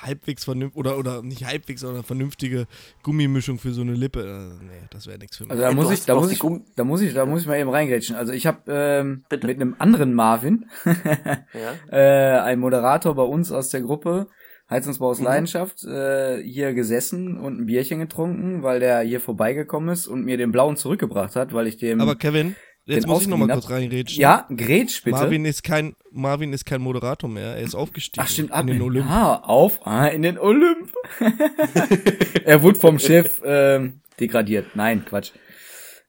halbwegs 0.03 0.45
vernünftige, 0.45 0.79
oder, 0.79 0.99
oder 0.99 1.23
nicht 1.23 1.45
halbwegs, 1.45 1.81
sondern 1.81 2.05
vernünftige 2.05 2.67
Gummimischung 3.03 3.59
für 3.59 3.73
so 3.73 3.81
eine 3.81 3.95
Lippe. 3.95 4.21
Äh, 4.61 4.65
nee, 4.65 4.83
das 4.91 5.07
wäre 5.07 5.19
nichts 5.19 5.37
für 5.37 5.45
mich. 5.45 5.53
Also 5.53 5.63
da 5.63 5.73
muss 5.73 5.91
ich, 5.91 6.05
da 6.05 6.15
muss 6.15 6.31
ich, 6.31 6.39
da 6.77 6.85
muss 6.85 7.01
ich, 7.01 7.15
da 7.15 7.27
muss 7.27 7.43
ich 7.43 7.47
mal 7.47 7.59
eben 7.59 7.71
reingrätschen. 7.71 8.17
Also 8.17 8.33
ich 8.33 8.47
habe 8.47 8.61
ähm, 8.69 9.25
mit 9.31 9.45
einem 9.45 9.77
anderen 9.79 10.15
Marvin, 10.15 10.67
Ja? 10.85 11.75
äh, 11.91 12.41
ein 12.41 12.59
Moderator 12.59 13.15
bei 13.15 13.23
uns 13.23 13.53
aus 13.53 13.69
der 13.71 13.83
Gruppe, 13.83 14.29
Heizungsbau 14.69 15.07
Mhm. 15.07 15.11
aus 15.13 15.21
Leidenschaft, 15.21 15.85
äh, 15.85 16.43
hier 16.43 16.73
gesessen 16.75 17.39
und 17.39 17.61
ein 17.61 17.67
Bierchen 17.67 18.01
getrunken, 18.01 18.63
weil 18.63 18.81
der 18.81 19.01
hier 19.01 19.21
vorbeigekommen 19.21 19.91
ist 19.91 20.07
und 20.07 20.25
mir 20.25 20.37
den 20.37 20.51
blauen 20.53 20.77
zurückgebracht 20.77 21.37
hat, 21.37 21.53
weil 21.53 21.67
ich 21.69 21.77
dem 21.77 22.01
Aber 22.01 22.17
Kevin, 22.17 22.57
jetzt 22.85 23.07
muss 23.07 23.23
ich 23.23 23.29
nochmal 23.29 23.49
kurz 23.49 23.71
reinrätschen. 23.71 24.21
ja, 24.21 24.47
Gretsch 24.55 25.05
bitte. 25.05 25.17
Marvin 25.17 25.45
ist 25.45 25.63
kein 25.63 25.95
Marvin 26.11 26.53
ist 26.53 26.65
kein 26.67 26.81
Moderator 26.81 27.31
mehr. 27.31 27.55
Er 27.57 27.63
ist 27.63 27.75
aufgestiegen 27.75 28.25
Ach 28.27 28.31
stimmt, 28.31 28.49
in 28.51 28.55
ab 28.55 28.67
den 28.67 28.83
Olymp. 28.83 29.07
Ah, 29.09 29.37
auf, 29.37 29.87
ah, 29.87 30.07
in 30.07 30.23
den 30.23 30.39
Olymp. 30.39 30.93
er 32.45 32.63
wurde 32.63 32.79
vom 32.79 32.99
Chef 32.99 33.41
ähm, 33.45 34.01
degradiert. 34.19 34.67
Nein, 34.75 35.05
Quatsch. 35.05 35.31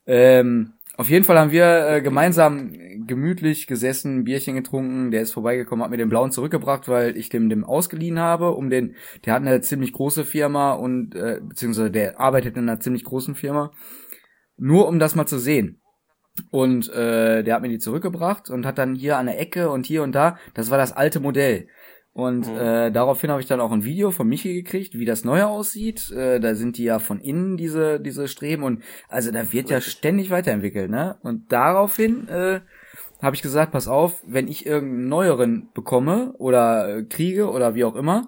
Ähm, 0.05 0.73
auf 0.97 1.09
jeden 1.09 1.23
Fall 1.23 1.37
haben 1.37 1.51
wir 1.51 1.87
äh, 1.87 2.01
gemeinsam 2.01 2.73
gemütlich 3.05 3.67
gesessen, 3.67 4.23
Bierchen 4.23 4.55
getrunken. 4.55 5.11
Der 5.11 5.21
ist 5.21 5.31
vorbeigekommen, 5.31 5.83
hat 5.83 5.91
mir 5.91 5.97
den 5.97 6.09
blauen 6.09 6.31
zurückgebracht, 6.31 6.89
weil 6.89 7.15
ich 7.15 7.29
dem 7.29 7.49
dem 7.49 7.63
ausgeliehen 7.63 8.19
habe, 8.19 8.51
um 8.51 8.71
den. 8.71 8.95
Der 9.23 9.33
hat 9.35 9.43
eine 9.43 9.61
ziemlich 9.61 9.93
große 9.93 10.25
Firma 10.25 10.73
und 10.73 11.13
äh, 11.13 11.39
beziehungsweise 11.41 11.91
der 11.91 12.19
arbeitet 12.19 12.57
in 12.57 12.67
einer 12.67 12.79
ziemlich 12.79 13.03
großen 13.03 13.35
Firma. 13.35 13.71
Nur 14.57 14.87
um 14.87 14.97
das 14.97 15.13
mal 15.13 15.27
zu 15.27 15.37
sehen. 15.37 15.81
Und 16.49 16.89
äh, 16.89 17.43
der 17.43 17.55
hat 17.55 17.61
mir 17.61 17.69
die 17.69 17.79
zurückgebracht 17.79 18.49
und 18.49 18.65
hat 18.65 18.79
dann 18.79 18.95
hier 18.95 19.17
an 19.17 19.27
der 19.27 19.39
Ecke 19.39 19.69
und 19.69 19.85
hier 19.85 20.01
und 20.01 20.13
da, 20.13 20.37
das 20.55 20.71
war 20.71 20.77
das 20.79 20.93
alte 20.93 21.19
Modell. 21.19 21.67
Und 22.17 22.47
äh, 22.47 22.91
daraufhin 22.91 23.29
habe 23.29 23.41
ich 23.41 23.47
dann 23.47 23.59
auch 23.59 23.71
ein 23.71 23.85
Video 23.85 24.09
von 24.09 24.27
Michi 24.27 24.55
gekriegt, 24.55 24.97
wie 24.97 25.05
das 25.05 25.23
neue 25.23 25.45
aussieht. 25.45 26.09
Äh, 26.09 26.39
da 26.39 26.55
sind 26.55 26.79
die 26.79 26.83
ja 26.83 26.97
von 26.97 27.19
innen 27.19 27.57
diese 27.57 27.99
diese 27.99 28.27
Streben 28.27 28.63
und 28.63 28.81
also 29.07 29.29
da 29.29 29.53
wird 29.53 29.69
ja 29.69 29.81
ständig 29.81 30.31
weiterentwickelt, 30.31 30.89
ne? 30.89 31.17
Und 31.21 31.51
daraufhin 31.51 32.27
äh, 32.27 32.61
habe 33.21 33.35
ich 33.35 33.43
gesagt, 33.43 33.71
pass 33.71 33.87
auf, 33.87 34.23
wenn 34.25 34.47
ich 34.47 34.65
irgendeinen 34.65 35.09
neueren 35.09 35.69
bekomme 35.75 36.33
oder 36.39 36.97
äh, 36.97 37.03
kriege 37.03 37.51
oder 37.51 37.75
wie 37.75 37.83
auch 37.83 37.95
immer, 37.95 38.27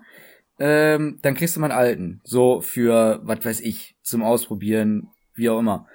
ähm, 0.60 1.18
dann 1.24 1.34
kriegst 1.34 1.56
du 1.56 1.60
meinen 1.60 1.72
alten. 1.72 2.22
So 2.24 2.62
für, 2.62 3.22
was 3.24 3.44
weiß 3.44 3.60
ich, 3.62 3.96
zum 4.04 4.22
Ausprobieren, 4.22 5.08
wie 5.34 5.50
auch 5.50 5.58
immer. 5.58 5.88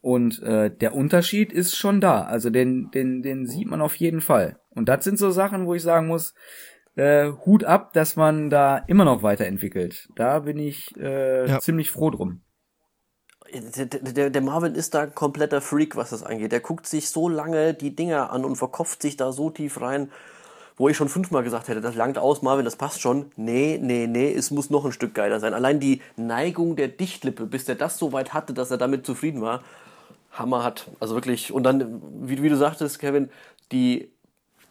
Und 0.00 0.40
äh, 0.44 0.70
der 0.70 0.94
Unterschied 0.94 1.52
ist 1.52 1.74
schon 1.76 2.00
da. 2.00 2.22
Also 2.22 2.50
den, 2.50 2.92
den, 2.92 3.22
den 3.22 3.46
sieht 3.46 3.66
man 3.66 3.80
auf 3.80 3.96
jeden 3.96 4.20
Fall. 4.20 4.60
Und 4.70 4.88
das 4.88 5.02
sind 5.02 5.18
so 5.18 5.32
Sachen, 5.32 5.66
wo 5.66 5.74
ich 5.74 5.82
sagen 5.82 6.06
muss, 6.06 6.32
äh, 6.96 7.30
Hut 7.44 7.64
ab, 7.64 7.92
dass 7.92 8.16
man 8.16 8.50
da 8.50 8.78
immer 8.78 9.04
noch 9.04 9.22
weiterentwickelt. 9.22 10.08
Da 10.16 10.40
bin 10.40 10.58
ich 10.58 10.96
äh, 10.96 11.48
Ja. 11.48 11.60
ziemlich 11.60 11.90
froh 11.90 12.10
drum. 12.10 12.40
Der, 13.52 13.86
der, 13.86 14.30
der 14.30 14.42
Marvin 14.42 14.74
ist 14.74 14.94
da 14.94 15.02
ein 15.02 15.14
kompletter 15.14 15.60
Freak, 15.60 15.94
was 15.94 16.10
das 16.10 16.24
angeht. 16.24 16.50
Der 16.50 16.60
guckt 16.60 16.86
sich 16.86 17.08
so 17.10 17.28
lange 17.28 17.74
die 17.74 17.94
Dinger 17.94 18.32
an 18.32 18.44
und 18.44 18.56
verkopft 18.56 19.02
sich 19.02 19.16
da 19.16 19.30
so 19.30 19.50
tief 19.50 19.80
rein, 19.80 20.10
wo 20.76 20.88
ich 20.88 20.96
schon 20.96 21.08
fünfmal 21.08 21.44
gesagt 21.44 21.68
hätte, 21.68 21.80
das 21.80 21.94
langt 21.94 22.18
aus, 22.18 22.42
Marvin, 22.42 22.64
das 22.64 22.76
passt 22.76 23.00
schon. 23.00 23.30
Nee, 23.36 23.78
nee, 23.80 24.06
nee, 24.06 24.32
es 24.32 24.50
muss 24.50 24.68
noch 24.68 24.84
ein 24.84 24.92
Stück 24.92 25.14
geiler 25.14 25.38
sein. 25.38 25.54
Allein 25.54 25.78
die 25.80 26.02
Neigung 26.16 26.76
der 26.76 26.88
Dichtlippe, 26.88 27.46
bis 27.46 27.64
der 27.66 27.76
das 27.76 27.98
so 27.98 28.12
weit 28.12 28.34
hatte, 28.34 28.52
dass 28.52 28.70
er 28.70 28.78
damit 28.78 29.06
zufrieden 29.06 29.40
war, 29.40 29.62
Hammer 30.32 30.64
hat. 30.64 30.88
Also 31.00 31.14
wirklich, 31.14 31.52
und 31.52 31.62
dann, 31.62 32.02
wie, 32.28 32.42
wie 32.42 32.48
du 32.48 32.56
sagtest, 32.56 32.98
Kevin, 32.98 33.30
die 33.72 34.10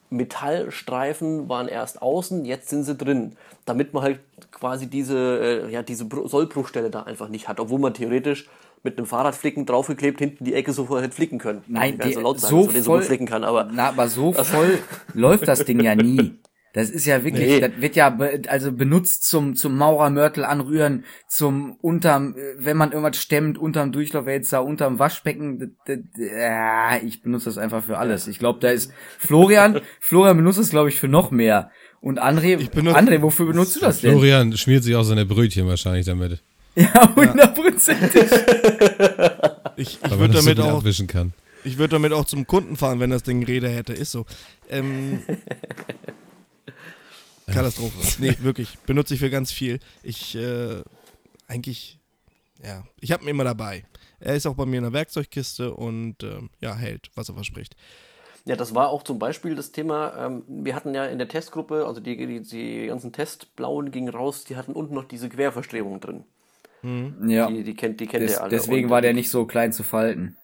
Metallstreifen 0.10 1.50
waren 1.50 1.68
erst 1.68 2.02
außen, 2.02 2.46
jetzt 2.46 2.70
sind 2.70 2.84
sie 2.84 2.96
drin, 2.96 3.34
damit 3.66 3.94
man 3.94 4.04
halt 4.04 4.20
quasi 4.52 4.88
diese, 4.88 5.64
äh, 5.68 5.72
ja, 5.72 5.84
diese 5.84 6.06
Bru- 6.06 6.28
Sollbruchstelle 6.28 6.90
da 6.90 7.04
einfach 7.04 7.30
nicht 7.30 7.48
hat, 7.48 7.60
obwohl 7.60 7.80
man 7.80 7.94
theoretisch 7.94 8.48
mit 8.84 8.98
einem 8.98 9.08
Fahrradflicken 9.08 9.66
draufgeklebt 9.66 10.20
hinten 10.20 10.44
die 10.46 10.54
Ecke 10.54 10.72
sofort 10.72 11.02
hätte 11.04 11.16
flicken 11.16 11.40
können. 11.40 11.64
Nein, 11.68 12.00
die, 12.04 12.14
so 12.14 12.20
laut 12.20 12.40
sagen, 12.40 12.52
so 12.52 12.58
dass 12.58 12.66
man 12.68 12.76
den 12.76 12.84
so 12.84 12.92
voll, 12.92 13.00
gut 13.00 13.08
flicken 13.08 13.26
kann, 13.26 13.44
aber 13.44 13.68
na, 13.72 13.90
aber 13.90 14.08
so 14.08 14.32
voll 14.32 14.80
läuft 15.14 15.48
das 15.48 15.66
Ding 15.66 15.82
ja 15.82 15.96
nie. 15.96 16.36
Das 16.76 16.90
ist 16.90 17.06
ja 17.06 17.24
wirklich, 17.24 17.48
Nee. 17.48 17.60
das 17.62 17.72
wird 17.80 17.96
ja 17.96 18.10
be, 18.10 18.42
also 18.50 18.72
benutzt 18.74 19.24
zum 19.28 19.56
zum 19.56 19.78
Maurermörtel 19.78 20.44
anrühren, 20.44 21.06
zum 21.30 21.78
unterm, 21.82 22.36
äh, 22.38 22.42
wenn 22.58 22.76
man 22.76 22.92
irgendwas 22.92 23.16
stemmt, 23.18 23.58
unterm 23.58 23.94
Durchlaufwälzer, 23.94 24.62
unterm 24.64 25.00
Waschbecken. 25.00 25.58
d- 25.58 25.68
d- 25.88 26.04
d- 26.18 26.32
Ja, 26.38 26.98
ich 27.02 27.22
benutze 27.22 27.46
das 27.46 27.58
einfach 27.58 27.82
für 27.84 27.98
alles. 27.98 28.28
Ich 28.28 28.40
glaube, 28.40 28.60
da 28.60 28.70
ist 28.72 28.92
Florian, 29.18 29.80
Florian 30.02 30.36
benutzt 30.36 30.60
es 30.60 30.70
glaube 30.70 30.90
ich 30.90 31.00
für 31.00 31.08
noch 31.08 31.32
mehr. 31.32 31.72
Und 32.02 32.22
André, 32.22 32.58
benutze- 32.70 32.98
André, 32.98 33.22
wofür 33.22 33.46
benutzt 33.48 33.78
du 33.78 33.80
das 33.80 34.02
denn? 34.02 34.12
Florian 34.12 34.56
schmiert 34.58 34.84
sich 34.84 34.96
auch 34.96 35.04
seine 35.04 35.26
Brötchen 35.26 35.66
wahrscheinlich 35.68 36.06
damit, 36.06 36.44
Ja, 36.76 37.16
hundertprozentig. 37.16 38.26
Ich, 39.78 40.00
ich 40.04 40.12
würde 40.20 40.34
so 40.34 40.40
damit 40.42 40.58
gut 40.58 40.66
auch 40.66 40.78
abwischen 40.80 41.08
kann. 41.08 41.34
Ich 41.66 41.78
würde 41.78 41.94
damit 41.96 42.14
auch 42.14 42.24
zum 42.26 42.48
Kunden 42.48 42.78
fahren, 42.78 43.00
wenn 43.02 43.10
das 43.10 43.24
Ding 43.24 43.44
Räder 43.44 43.68
hätte. 43.70 43.92
Ist 43.92 44.12
so. 44.12 44.26
Ähm, 44.70 45.20
Katastrophe. 47.48 47.98
Nee, 48.20 48.36
wirklich. 48.42 48.78
Benutze 48.86 49.14
ich 49.14 49.20
für 49.20 49.30
ganz 49.30 49.52
viel. 49.52 49.80
Ich, 50.04 50.36
äh, 50.36 50.82
eigentlich, 51.48 52.00
ja. 52.64 52.84
Ich 53.00 53.12
habe 53.12 53.24
ihn 53.24 53.30
immer 53.30 53.44
dabei. 53.44 53.86
Er 54.20 54.36
ist 54.36 54.46
auch 54.46 54.56
bei 54.56 54.66
mir 54.66 54.78
in 54.78 54.84
der 54.84 54.94
Werkzeugkiste 54.94 55.74
und 55.74 56.24
ähm, 56.24 56.50
ja, 56.60 56.76
hält, 56.76 57.12
was 57.16 57.30
er 57.30 57.36
verspricht. 57.36 57.76
Ja, 58.46 58.56
das 58.56 58.76
war 58.76 58.90
auch 58.90 59.04
zum 59.04 59.20
Beispiel 59.20 59.56
das 59.56 59.72
Thema, 59.72 60.26
ähm, 60.26 60.44
wir 60.48 60.76
hatten 60.76 60.94
ja 60.94 61.06
in 61.06 61.18
der 61.18 61.28
Testgruppe, 61.28 61.86
also 61.88 62.00
die, 62.00 62.16
die, 62.16 62.42
die 62.42 62.88
ganzen 62.88 63.12
Testblauen 63.12 63.92
gingen 63.92 64.10
raus, 64.10 64.44
die 64.44 64.56
hatten 64.56 64.74
unten 64.74 64.94
noch 64.94 65.06
diese 65.06 65.30
Querverstrebung 65.30 66.00
drin. 66.00 66.26
Ja. 67.28 67.48
Die, 67.48 67.64
die 67.64 67.76
kennt, 67.76 68.00
die 68.00 68.06
kennt 68.06 68.24
Des, 68.24 68.34
ihr 68.34 68.42
alle. 68.42 68.50
deswegen 68.52 68.86
Und 68.86 68.92
war 68.92 69.02
der 69.02 69.14
nicht 69.14 69.32
so 69.32 69.46
klein 69.46 69.74
zu 69.74 69.82
falten. 69.82 70.38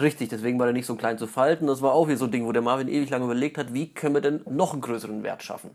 Richtig, 0.00 0.30
deswegen 0.30 0.58
war 0.58 0.66
der 0.66 0.72
nicht 0.72 0.86
so 0.86 0.96
klein 0.96 1.18
zu 1.18 1.26
falten. 1.26 1.66
Das 1.66 1.82
war 1.82 1.92
auch 1.92 2.08
wieder 2.08 2.16
so 2.16 2.24
ein 2.24 2.32
Ding, 2.32 2.46
wo 2.46 2.52
der 2.52 2.62
Marvin 2.62 2.88
ewig 2.88 3.10
lange 3.10 3.26
überlegt 3.26 3.58
hat, 3.58 3.72
wie 3.72 3.92
können 3.92 4.14
wir 4.14 4.22
denn 4.22 4.40
noch 4.50 4.72
einen 4.72 4.80
größeren 4.80 5.22
Wert 5.22 5.42
schaffen. 5.42 5.70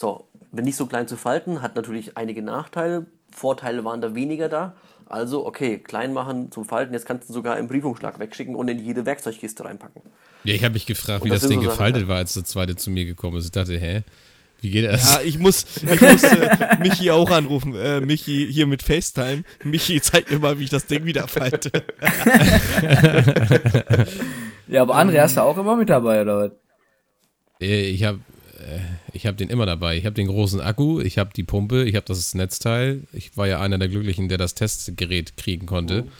So, 0.00 0.28
wenn 0.52 0.64
nicht 0.64 0.76
so 0.76 0.86
klein 0.86 1.08
zu 1.08 1.16
falten, 1.16 1.60
hat 1.60 1.74
natürlich 1.74 2.16
einige 2.16 2.40
Nachteile. 2.40 3.06
Vorteile 3.32 3.84
waren 3.84 4.00
da 4.00 4.14
weniger 4.14 4.48
da. 4.48 4.76
Also, 5.06 5.44
okay, 5.44 5.78
klein 5.78 6.12
machen 6.12 6.52
zum 6.52 6.64
Falten, 6.64 6.94
jetzt 6.94 7.04
kannst 7.04 7.28
du 7.28 7.32
sogar 7.32 7.58
im 7.58 7.66
Briefumschlag 7.66 8.20
wegschicken 8.20 8.54
und 8.54 8.68
in 8.68 8.78
jede 8.78 9.06
Werkzeugkiste 9.06 9.64
reinpacken. 9.64 10.02
Ja, 10.44 10.54
ich 10.54 10.62
habe 10.62 10.74
mich 10.74 10.86
gefragt, 10.86 11.24
wie 11.24 11.30
das 11.30 11.40
das 11.40 11.48
Ding 11.48 11.58
so 11.58 11.64
Sachen, 11.64 11.76
gefaltet 11.76 12.02
ja. 12.02 12.08
war, 12.08 12.18
als 12.18 12.34
der 12.34 12.44
zweite 12.44 12.76
zu 12.76 12.92
mir 12.92 13.06
gekommen 13.06 13.38
ist. 13.38 13.46
Ich 13.46 13.50
dachte, 13.50 13.76
hä? 13.76 14.04
Wie 14.60 14.70
geht 14.70 14.84
das? 14.84 15.14
Ja, 15.14 15.20
ich 15.20 15.40
muss, 15.40 15.66
ich 15.82 16.00
muss 16.00 16.22
äh, 16.22 16.76
Michi 16.78 17.10
auch 17.10 17.30
anrufen. 17.32 17.74
Äh, 17.74 18.00
Michi 18.00 18.46
hier 18.52 18.68
mit 18.68 18.84
FaceTime. 18.84 19.42
Michi, 19.64 20.00
zeig 20.00 20.30
mir 20.30 20.38
mal, 20.38 20.60
wie 20.60 20.64
ich 20.64 20.70
das 20.70 20.86
Ding 20.86 21.06
wieder 21.06 21.26
falte. 21.26 21.72
Ja, 24.68 24.82
aber 24.82 24.96
André, 24.96 25.22
hast 25.22 25.38
du 25.38 25.40
auch 25.40 25.56
immer 25.56 25.76
mit 25.76 25.88
dabei, 25.88 26.20
oder 26.20 26.38
was? 26.38 26.50
Äh, 27.60 27.90
Ich 27.90 28.04
habe 28.04 28.20
ich 29.12 29.26
hab 29.26 29.36
den 29.36 29.48
immer 29.50 29.66
dabei. 29.66 29.96
Ich 29.96 30.04
habe 30.06 30.14
den 30.14 30.26
großen 30.28 30.60
Akku, 30.60 31.00
ich 31.00 31.18
habe 31.18 31.30
die 31.34 31.44
Pumpe, 31.44 31.84
ich 31.84 31.94
habe 31.96 32.06
das 32.06 32.34
Netzteil. 32.34 33.02
Ich 33.12 33.36
war 33.36 33.46
ja 33.46 33.60
einer 33.60 33.78
der 33.78 33.88
Glücklichen, 33.88 34.28
der 34.28 34.38
das 34.38 34.54
Testgerät 34.54 35.36
kriegen 35.36 35.66
konnte. 35.66 36.04
Oh. 36.06 36.10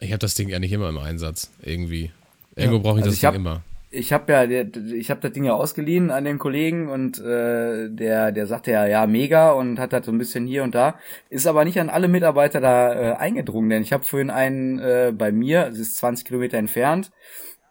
Ich 0.00 0.10
habe 0.12 0.18
das 0.20 0.34
Ding 0.34 0.52
eigentlich 0.54 0.72
immer 0.72 0.88
im 0.88 0.98
Einsatz, 0.98 1.50
irgendwie. 1.62 2.10
Irgendwo 2.54 2.80
brauche 2.80 2.98
ich 3.00 3.04
Also 3.04 3.10
das 3.10 3.14
ich 3.14 3.20
Ding 3.20 3.28
hab- 3.28 3.34
immer. 3.36 3.62
Ich 3.90 4.12
habe 4.12 4.30
ja, 4.30 4.42
ich 4.44 5.10
habe 5.10 5.20
das 5.22 5.32
Ding 5.32 5.44
ja 5.44 5.54
ausgeliehen 5.54 6.10
an 6.10 6.24
den 6.26 6.36
Kollegen 6.38 6.90
und 6.90 7.18
äh, 7.20 7.88
der, 7.88 8.32
der 8.32 8.46
sagte 8.46 8.70
ja, 8.70 8.86
ja, 8.86 9.06
mega 9.06 9.52
und 9.52 9.78
hat 9.78 9.94
das 9.94 10.04
so 10.04 10.12
ein 10.12 10.18
bisschen 10.18 10.46
hier 10.46 10.62
und 10.62 10.74
da. 10.74 10.96
Ist 11.30 11.46
aber 11.46 11.64
nicht 11.64 11.80
an 11.80 11.88
alle 11.88 12.06
Mitarbeiter 12.06 12.60
da 12.60 12.92
äh, 12.92 13.16
eingedrungen, 13.16 13.70
denn 13.70 13.80
ich 13.82 13.94
habe 13.94 14.04
vorhin 14.04 14.28
einen 14.28 14.78
äh, 14.78 15.10
bei 15.16 15.32
mir, 15.32 15.68
es 15.68 15.78
ist 15.78 15.96
20 15.96 16.26
Kilometer 16.26 16.58
entfernt, 16.58 17.10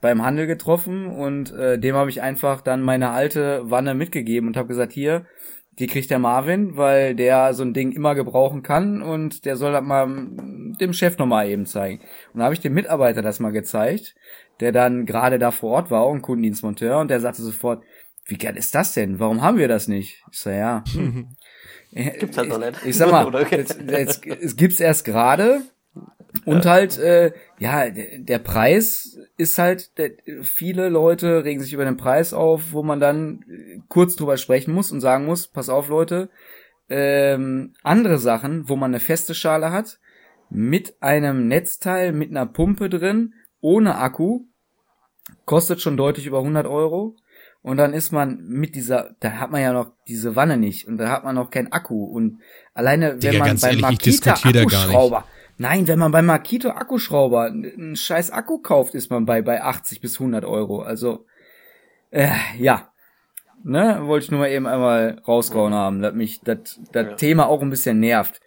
beim 0.07 0.23
Handel 0.23 0.47
getroffen 0.47 1.07
und 1.07 1.51
äh, 1.51 1.77
dem 1.77 1.93
habe 1.95 2.09
ich 2.09 2.21
einfach 2.21 2.61
dann 2.61 2.81
meine 2.81 3.09
alte 3.09 3.69
Wanne 3.69 3.93
mitgegeben 3.93 4.47
und 4.47 4.55
habe 4.55 4.69
gesagt, 4.69 4.93
hier, 4.93 5.25
die 5.79 5.87
kriegt 5.87 6.09
der 6.09 6.17
Marvin, 6.17 6.77
weil 6.77 7.13
der 7.13 7.53
so 7.53 7.63
ein 7.63 7.73
Ding 7.73 7.91
immer 7.91 8.15
gebrauchen 8.15 8.63
kann 8.63 9.01
und 9.01 9.43
der 9.43 9.57
soll 9.57 9.73
das 9.73 9.83
mal 9.83 10.07
dem 10.79 10.93
Chef 10.93 11.17
nochmal 11.17 11.49
eben 11.49 11.65
zeigen. 11.65 11.99
Und 12.33 12.39
da 12.39 12.45
habe 12.45 12.53
ich 12.53 12.61
dem 12.61 12.73
Mitarbeiter 12.73 13.21
das 13.21 13.41
mal 13.41 13.51
gezeigt, 13.51 14.15
der 14.61 14.71
dann 14.71 15.05
gerade 15.05 15.39
da 15.39 15.51
vor 15.51 15.71
Ort 15.71 15.91
war, 15.91 16.03
auch 16.03 16.13
ein 16.13 16.21
Kundendienstmonteur, 16.21 16.99
und 16.99 17.11
der 17.11 17.19
sagte 17.19 17.41
sofort, 17.41 17.83
wie 18.27 18.37
geil 18.37 18.55
ist 18.55 18.73
das 18.75 18.93
denn? 18.93 19.19
Warum 19.19 19.41
haben 19.41 19.57
wir 19.57 19.67
das 19.67 19.89
nicht? 19.89 20.23
Ich 20.31 20.39
so, 20.39 20.51
ja. 20.51 20.85
Hm. 20.93 21.35
Gibt's 21.91 22.37
halt 22.37 22.47
noch 22.47 22.59
nicht. 22.59 22.85
Ich 22.85 22.95
sag 22.95 23.11
mal, 23.11 23.25
Oder? 23.27 23.45
jetzt, 23.51 23.77
jetzt, 23.81 24.25
es 24.25 24.55
gibt's 24.55 24.79
erst 24.79 25.03
gerade 25.03 25.63
und 26.45 26.65
halt, 26.65 26.97
äh, 26.97 27.31
ja, 27.59 27.89
der, 27.89 28.19
der 28.19 28.39
Preis 28.39 29.17
ist 29.37 29.57
halt, 29.57 29.97
der, 29.97 30.11
viele 30.43 30.89
Leute 30.89 31.43
regen 31.43 31.61
sich 31.61 31.73
über 31.73 31.85
den 31.85 31.97
Preis 31.97 32.33
auf, 32.33 32.71
wo 32.71 32.83
man 32.83 32.99
dann 32.99 33.43
äh, 33.49 33.79
kurz 33.87 34.15
drüber 34.15 34.37
sprechen 34.37 34.73
muss 34.73 34.91
und 34.91 35.01
sagen 35.01 35.25
muss, 35.25 35.47
pass 35.47 35.69
auf 35.69 35.89
Leute, 35.89 36.29
ähm, 36.89 37.73
andere 37.83 38.17
Sachen, 38.17 38.69
wo 38.69 38.75
man 38.75 38.91
eine 38.91 38.99
feste 38.99 39.33
Schale 39.35 39.71
hat, 39.71 39.99
mit 40.49 40.95
einem 41.01 41.47
Netzteil, 41.47 42.13
mit 42.13 42.29
einer 42.29 42.45
Pumpe 42.45 42.89
drin, 42.89 43.33
ohne 43.59 43.97
Akku, 43.97 44.45
kostet 45.45 45.81
schon 45.81 45.97
deutlich 45.97 46.25
über 46.25 46.39
100 46.39 46.67
Euro. 46.67 47.15
Und 47.61 47.77
dann 47.77 47.93
ist 47.93 48.13
man 48.13 48.37
mit 48.47 48.75
dieser, 48.75 49.15
da 49.19 49.33
hat 49.33 49.51
man 49.51 49.61
ja 49.61 49.73
noch 49.73 49.91
diese 50.07 50.37
Wanne 50.37 50.55
nicht 50.57 50.87
und 50.87 50.97
da 50.97 51.09
hat 51.09 51.25
man 51.25 51.35
noch 51.35 51.49
keinen 51.49 51.71
Akku 51.71 52.05
und 52.05 52.39
alleine 52.73 53.13
wenn 53.13 53.31
Digga, 53.31 53.45
man 53.45 53.59
beim 53.59 53.79
Makita. 53.81 54.35
Akkuschrauber, 54.35 55.25
nein, 55.57 55.87
wenn 55.87 55.99
man 55.99 56.11
beim 56.11 56.25
Makito 56.25 56.69
Akkuschrauber 56.69 57.45
einen 57.45 57.95
scheiß 57.95 58.31
Akku 58.31 58.59
kauft, 58.59 58.95
ist 58.95 59.09
man 59.09 59.25
bei 59.25 59.41
bei 59.41 59.61
80 59.61 60.01
bis 60.01 60.19
100 60.19 60.45
Euro. 60.45 60.81
Also 60.81 61.25
äh, 62.11 62.29
ja, 62.57 62.89
ne, 63.63 63.99
wollte 64.03 64.25
ich 64.25 64.31
nur 64.31 64.41
mal 64.41 64.49
eben 64.49 64.67
einmal 64.67 65.21
rausgehauen 65.27 65.73
haben, 65.73 66.01
dass 66.01 66.13
mich 66.13 66.41
das 66.41 66.79
das 66.91 67.05
Ja. 67.05 67.13
Thema 67.15 67.47
auch 67.47 67.61
ein 67.61 67.69
bisschen 67.69 67.99
nervt. 67.99 68.39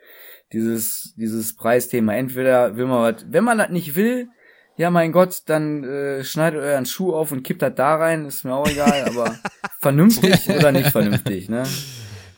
Dieses 0.53 1.15
dieses 1.17 1.55
Preisthema. 1.55 2.15
Entweder 2.15 2.77
will 2.77 2.87
man 2.87 3.03
was, 3.15 3.25
wenn 3.29 3.45
man 3.45 3.59
das 3.59 3.71
nicht 3.71 3.95
will, 3.95 4.29
ja 4.77 4.91
mein 4.91 5.13
Gott, 5.13 5.43
dann 5.47 5.85
äh, 5.85 6.25
schneidet 6.25 6.61
euren 6.61 6.87
Schuh 6.87 7.15
auf 7.15 7.31
und 7.33 7.43
kippt 7.45 7.63
das 7.63 7.75
da 7.77 7.97
rein, 7.97 8.27
ist 8.27 8.45
mir 8.45 8.55
auch 8.55 8.67
egal, 8.69 9.05
aber 9.07 9.37
vernünftig 9.81 10.49
oder 10.49 10.73
nicht 10.73 10.91
vernünftig, 10.91 11.49
ne? 11.49 11.65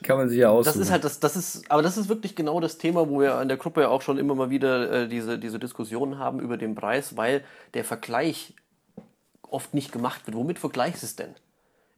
Kann 0.02 0.18
man 0.18 0.28
sich 0.28 0.38
ja 0.38 0.50
aussuchen. 0.50 0.78
Das 0.78 0.86
ist 0.86 0.90
halt 0.90 1.04
das, 1.04 1.20
das 1.20 1.36
ist, 1.36 1.70
aber 1.70 1.82
das 1.82 1.96
ist 1.96 2.08
wirklich 2.08 2.34
genau 2.34 2.60
das 2.60 2.78
Thema, 2.78 3.08
wo 3.08 3.20
wir 3.20 3.40
in 3.40 3.48
der 3.48 3.56
Gruppe 3.56 3.82
ja 3.82 3.88
auch 3.88 4.02
schon 4.02 4.18
immer 4.18 4.34
mal 4.34 4.50
wieder 4.50 4.90
äh, 4.90 5.08
diese, 5.08 5.38
diese 5.38 5.58
Diskussionen 5.58 6.18
haben 6.18 6.40
über 6.40 6.56
den 6.56 6.74
Preis, 6.74 7.16
weil 7.16 7.42
der 7.74 7.84
Vergleich 7.84 8.54
oft 9.42 9.74
nicht 9.74 9.92
gemacht 9.92 10.26
wird. 10.26 10.36
Womit 10.36 10.58
vergleichst 10.58 11.02
du 11.02 11.06
es 11.06 11.16
denn? 11.16 11.34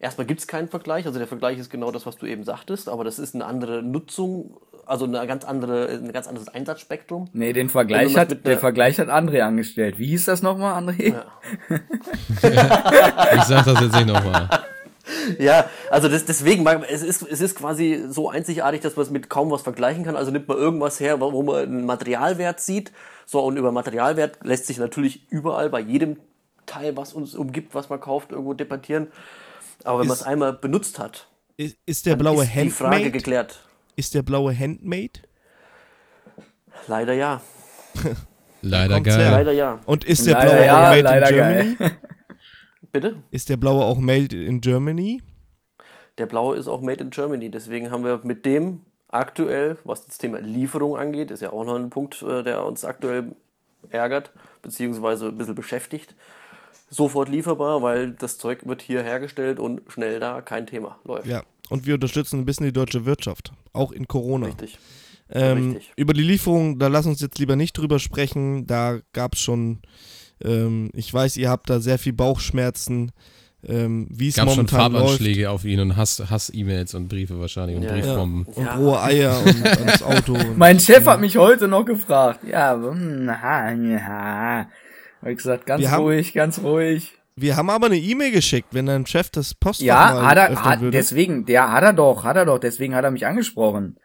Erstmal 0.01 0.27
gibt 0.27 0.40
es 0.40 0.47
keinen 0.47 0.69
Vergleich, 0.69 1.07
also 1.07 1.19
der 1.19 1.29
Vergleich 1.29 1.59
ist 1.59 1.71
genau 1.71 1.90
das, 1.90 2.05
was 2.05 2.17
du 2.17 2.27
eben 2.27 2.45
sagtest, 2.45 2.88
aber 2.88 3.05
das 3.05 3.19
ist 3.19 3.35
eine 3.35 3.47
andere 3.47 3.83
Nutzung, 3.83 4.59
also 4.85 5.07
eine 5.07 5.27
ganz 5.27 5.45
andere, 5.45 5.88
ein 5.88 6.12
ganz 6.12 6.27
anderes 6.27 6.49
Einsatzspektrum. 6.49 7.31
Nee, 7.33 7.53
den 7.53 7.71
Vergleich 7.71 8.17
hat, 8.17 8.45
der 8.45 8.59
Vergleich 8.59 8.99
hat 8.99 9.09
André 9.09 9.40
angestellt. 9.40 9.99
Wie 9.99 10.09
hieß 10.09 10.27
das 10.27 10.43
nochmal, 10.43 10.83
André? 10.83 11.14
Ja. 11.14 11.25
Ich 13.37 13.43
sag 13.45 13.64
das 13.64 13.81
jetzt 13.81 13.95
nicht 13.95 14.07
nochmal. 14.07 14.49
Ja, 15.39 15.69
also 15.91 16.09
das, 16.09 16.25
deswegen, 16.25 16.67
es 16.67 17.03
ist, 17.03 17.23
es 17.23 17.41
ist 17.41 17.57
quasi 17.57 18.05
so 18.09 18.29
einzigartig, 18.31 18.81
dass 18.81 18.97
man 18.97 19.05
es 19.05 19.11
mit 19.11 19.29
kaum 19.31 19.51
was 19.51 19.63
vergleichen 19.63 20.05
kann. 20.05 20.17
Also 20.17 20.31
nimmt 20.31 20.49
man 20.49 20.57
irgendwas 20.59 21.01
her, 21.01 21.21
wo 21.21 21.43
man 21.43 21.57
einen 21.57 21.87
Materialwert 21.87 22.61
sieht. 22.61 22.93
So, 23.27 23.41
und 23.41 23.57
über 23.57 23.73
Materialwert 23.73 24.39
lässt 24.45 24.67
sich 24.67 24.79
natürlich 24.79 25.31
überall 25.31 25.71
bei 25.71 25.81
jedem 25.81 26.19
Teil, 26.67 26.97
was 26.97 27.13
uns 27.13 27.35
umgibt, 27.35 27.75
was 27.75 27.89
man 27.89 28.01
kauft, 28.01 28.33
irgendwo 28.33 28.55
debattieren. 28.55 29.09
Aber 29.85 30.01
wenn 30.01 30.07
man 30.09 30.17
es 30.17 30.23
einmal 30.23 30.53
benutzt 30.53 30.99
hat, 30.99 31.27
Ist, 31.57 31.77
ist 31.87 32.07
der 32.07 32.17
blaue 32.17 32.45
ist 32.45 32.55
die 32.55 32.71
Frage 32.71 32.97
Handmade? 32.97 33.11
geklärt. 33.11 33.59
Ist 33.97 34.15
der 34.15 34.23
blaue 34.23 34.57
Handmade? 34.59 35.21
Leider 36.87 37.13
ja. 37.15 37.41
Leider 38.63 39.01
geil. 39.01 39.31
Leider 39.31 39.53
ja. 39.53 39.79
Und 39.85 40.05
ist 40.05 40.27
der 40.27 40.35
Leider 40.35 40.51
blaue 40.51 40.67
ja, 40.67 40.77
auch 40.77 40.89
made 40.91 41.03
leider 41.03 41.29
in 41.29 41.35
Germany? 41.35 41.95
Bitte? 42.95 43.17
Ist 43.33 43.49
der 43.49 43.57
blaue 43.57 43.85
auch 43.85 43.99
made 43.99 44.41
in 44.41 44.61
Germany? 44.61 45.21
Der 46.17 46.27
blaue 46.27 46.57
ist 46.57 46.69
auch 46.69 46.81
made 46.81 47.03
in 47.03 47.11
Germany. 47.11 47.51
Deswegen 47.51 47.91
haben 47.91 48.05
wir 48.05 48.21
mit 48.23 48.47
dem 48.47 48.83
aktuell, 49.09 49.79
was 49.83 50.07
das 50.07 50.19
Thema 50.19 50.39
Lieferung 50.39 50.97
angeht, 50.97 51.33
ist 51.33 51.43
ja 51.43 51.53
auch 51.53 51.65
noch 51.65 51.75
ein 51.75 51.91
Punkt, 51.91 52.23
äh, 52.23 52.45
der 52.45 52.65
uns 52.65 52.85
aktuell 52.85 53.35
ärgert, 53.91 54.31
beziehungsweise 54.63 55.27
ein 55.27 55.37
bisschen 55.37 55.57
beschäftigt. 55.57 56.15
Sofort 56.89 57.29
lieferbar, 57.29 57.83
weil 57.83 58.13
das 58.13 58.39
Zeug 58.39 58.65
wird 58.65 58.81
hier 58.81 59.03
hergestellt 59.03 59.59
und 59.59 59.83
schnell 59.89 60.21
da, 60.21 60.41
kein 60.41 60.69
Thema, 60.69 61.01
läuft. 61.03 61.27
Ja. 61.27 61.43
Und 61.71 61.87
wir 61.87 61.95
unterstützen 61.95 62.39
ein 62.39 62.45
bisschen 62.45 62.67
die 62.67 62.73
deutsche 62.73 63.07
Wirtschaft. 63.07 63.51
Auch 63.73 63.91
in 63.91 64.07
Corona. 64.07 64.47
Richtig. 64.47 64.79
Ähm, 65.31 65.73
Richtig. 65.73 65.93
über 65.97 66.13
die 66.13 66.23
Lieferung, 66.23 66.79
da 66.79 66.87
lass 66.87 67.07
uns 67.07 67.21
jetzt 67.21 67.41
lieber 67.41 67.57
nicht 67.57 67.77
drüber 67.77 67.99
sprechen. 67.99 68.69
Da 68.69 69.01
gab 69.13 69.35
es 69.35 69.41
schon, 69.41 69.81
ähm, 70.45 70.91
ich 70.95 71.13
weiß, 71.13 71.37
ihr 71.37 71.49
habt 71.51 71.69
da 71.71 71.81
sehr 71.81 71.99
viel 71.99 72.13
Bauchschmerzen, 72.13 73.13
ähm, 73.67 74.07
wie 74.11 74.29
es 74.29 74.37
Gab 74.37 74.47
schon 74.49 74.57
momentan 74.57 74.93
läuft. 74.93 75.03
Farbanschläge 75.05 75.51
auf 75.51 75.65
ihn 75.65 75.81
und 75.81 75.97
Hass- 75.97 76.23
Hass-E-Mails 76.29 76.95
und 76.95 77.09
Briefe 77.09 77.41
wahrscheinlich 77.41 77.77
und 77.79 77.83
Ja, 77.85 77.95
ja. 77.97 78.03
Briefbomben. 78.03 78.45
Und 78.45 78.65
Ja. 78.65 78.75
rohe 78.77 79.03
Eier 79.03 79.43
und 79.45 79.67
ans 79.67 80.03
Auto. 80.03 80.35
Und, 80.35 80.59
Mein 80.59 80.79
Chef 80.81 81.07
hat 81.07 81.21
mich 81.21 81.37
heute 81.39 81.67
noch 81.67 81.85
gefragt. 81.85 82.41
Ja, 82.47 82.75
hm, 82.75 83.31
ha, 83.31 83.71
ja. 83.73 84.67
Hab 85.23 85.29
ich 85.31 85.37
gesagt, 85.39 85.65
ganz 85.65 85.81
Wir 85.81 85.91
haben- 85.91 86.03
ruhig, 86.03 86.35
ganz 86.35 86.61
ruhig. 86.63 87.13
wir 87.37 87.57
haben 87.57 87.71
aber 87.71 87.87
eine 87.87 87.97
E-Mail 87.97 88.33
geschickt, 88.33 88.69
wenn 88.73 88.85
dein 88.87 89.07
Chef 89.07 89.31
das 89.31 89.55
Postfach 89.55 89.87
Ja, 89.87 90.13
mal 90.15 90.27
hat 90.27 90.37
er, 90.37 90.51
öffnen 90.51 90.65
hat, 90.65 90.81
deswegen, 90.93 91.47
der 91.47 91.73
hat 91.73 91.83
er 91.85 91.93
doch, 91.95 92.23
hat 92.25 92.37
er 92.37 92.45
doch, 92.45 92.59
deswegen 92.59 92.95
hat 92.95 93.05
er 93.05 93.11
mich 93.11 93.27
angesprochen. 93.27 93.97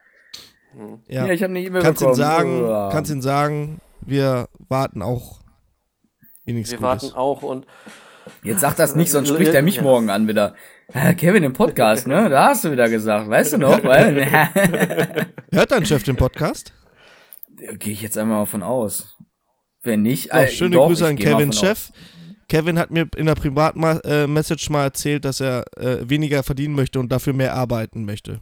ja. 1.10 1.26
Ja, 1.26 1.34
ich 1.34 1.44
habe 1.44 1.52
eine 1.52 1.62
E-Mail 1.62 1.82
kannst 1.82 2.02
ihn 2.02 2.06
bekommen. 2.06 2.16
sagen, 2.16 2.62
Ja. 2.66 2.90
kannst 2.92 3.12
ihn 3.12 3.22
sagen, 3.22 3.82
wir 4.06 4.48
warten 4.70 5.02
auch 5.02 5.40
in 6.50 6.56
nichts 6.56 6.72
Wir 6.72 6.78
Gutes. 6.78 7.04
warten 7.04 7.16
auch 7.16 7.42
und 7.44 7.66
Jetzt 8.44 8.62
sag 8.62 8.76
das 8.76 8.96
nicht, 8.96 9.10
sonst 9.12 9.30
spricht 9.30 9.54
er 9.54 9.64
mich 9.64 9.78
Ja. 9.78 9.82
morgen 9.82 10.10
an 10.10 10.28
wieder. 10.28 10.54
Ah, 10.94 11.14
Kevin 11.14 11.44
im 11.44 11.54
Podcast, 11.54 12.08
ne? 12.08 12.30
Da 12.30 12.50
hast 12.50 12.64
du 12.64 12.72
wieder 12.72 12.88
gesagt, 12.90 13.28
weißt 13.30 13.54
du 13.54 13.58
noch? 13.58 13.84
Weil, 13.84 14.26
Hört 15.52 15.72
dein 15.72 15.86
Chef 15.86 16.04
den 16.04 16.16
Podcast? 16.16 16.74
Gehe 17.80 17.94
ich 17.94 18.02
jetzt 18.02 18.18
einmal 18.18 18.40
mal 18.40 18.46
von 18.46 18.64
aus. 18.64 19.18
Wenn 19.82 20.02
nicht, 20.04 20.28
Ja, 20.28 20.42
äh, 20.44 20.48
schöne 20.48 20.76
doch, 20.76 20.88
Grüße 20.88 21.08
an 21.08 21.18
von 21.18 21.52
Chef. 21.54 21.92
Kevin 22.48 22.80
hat 22.80 22.92
mir 22.92 23.08
in 23.16 23.28
der 23.28 23.36
Privatmessage 23.36 24.72
mal 24.72 24.84
erzählt, 24.84 25.26
dass 25.26 25.40
er 25.40 25.66
äh, 25.78 26.10
weniger 26.10 26.42
verdienen 26.44 26.76
möchte 26.76 27.00
und 27.00 27.12
dafür 27.12 27.34
mehr 27.34 27.54
arbeiten 27.56 28.06
möchte. 28.06 28.42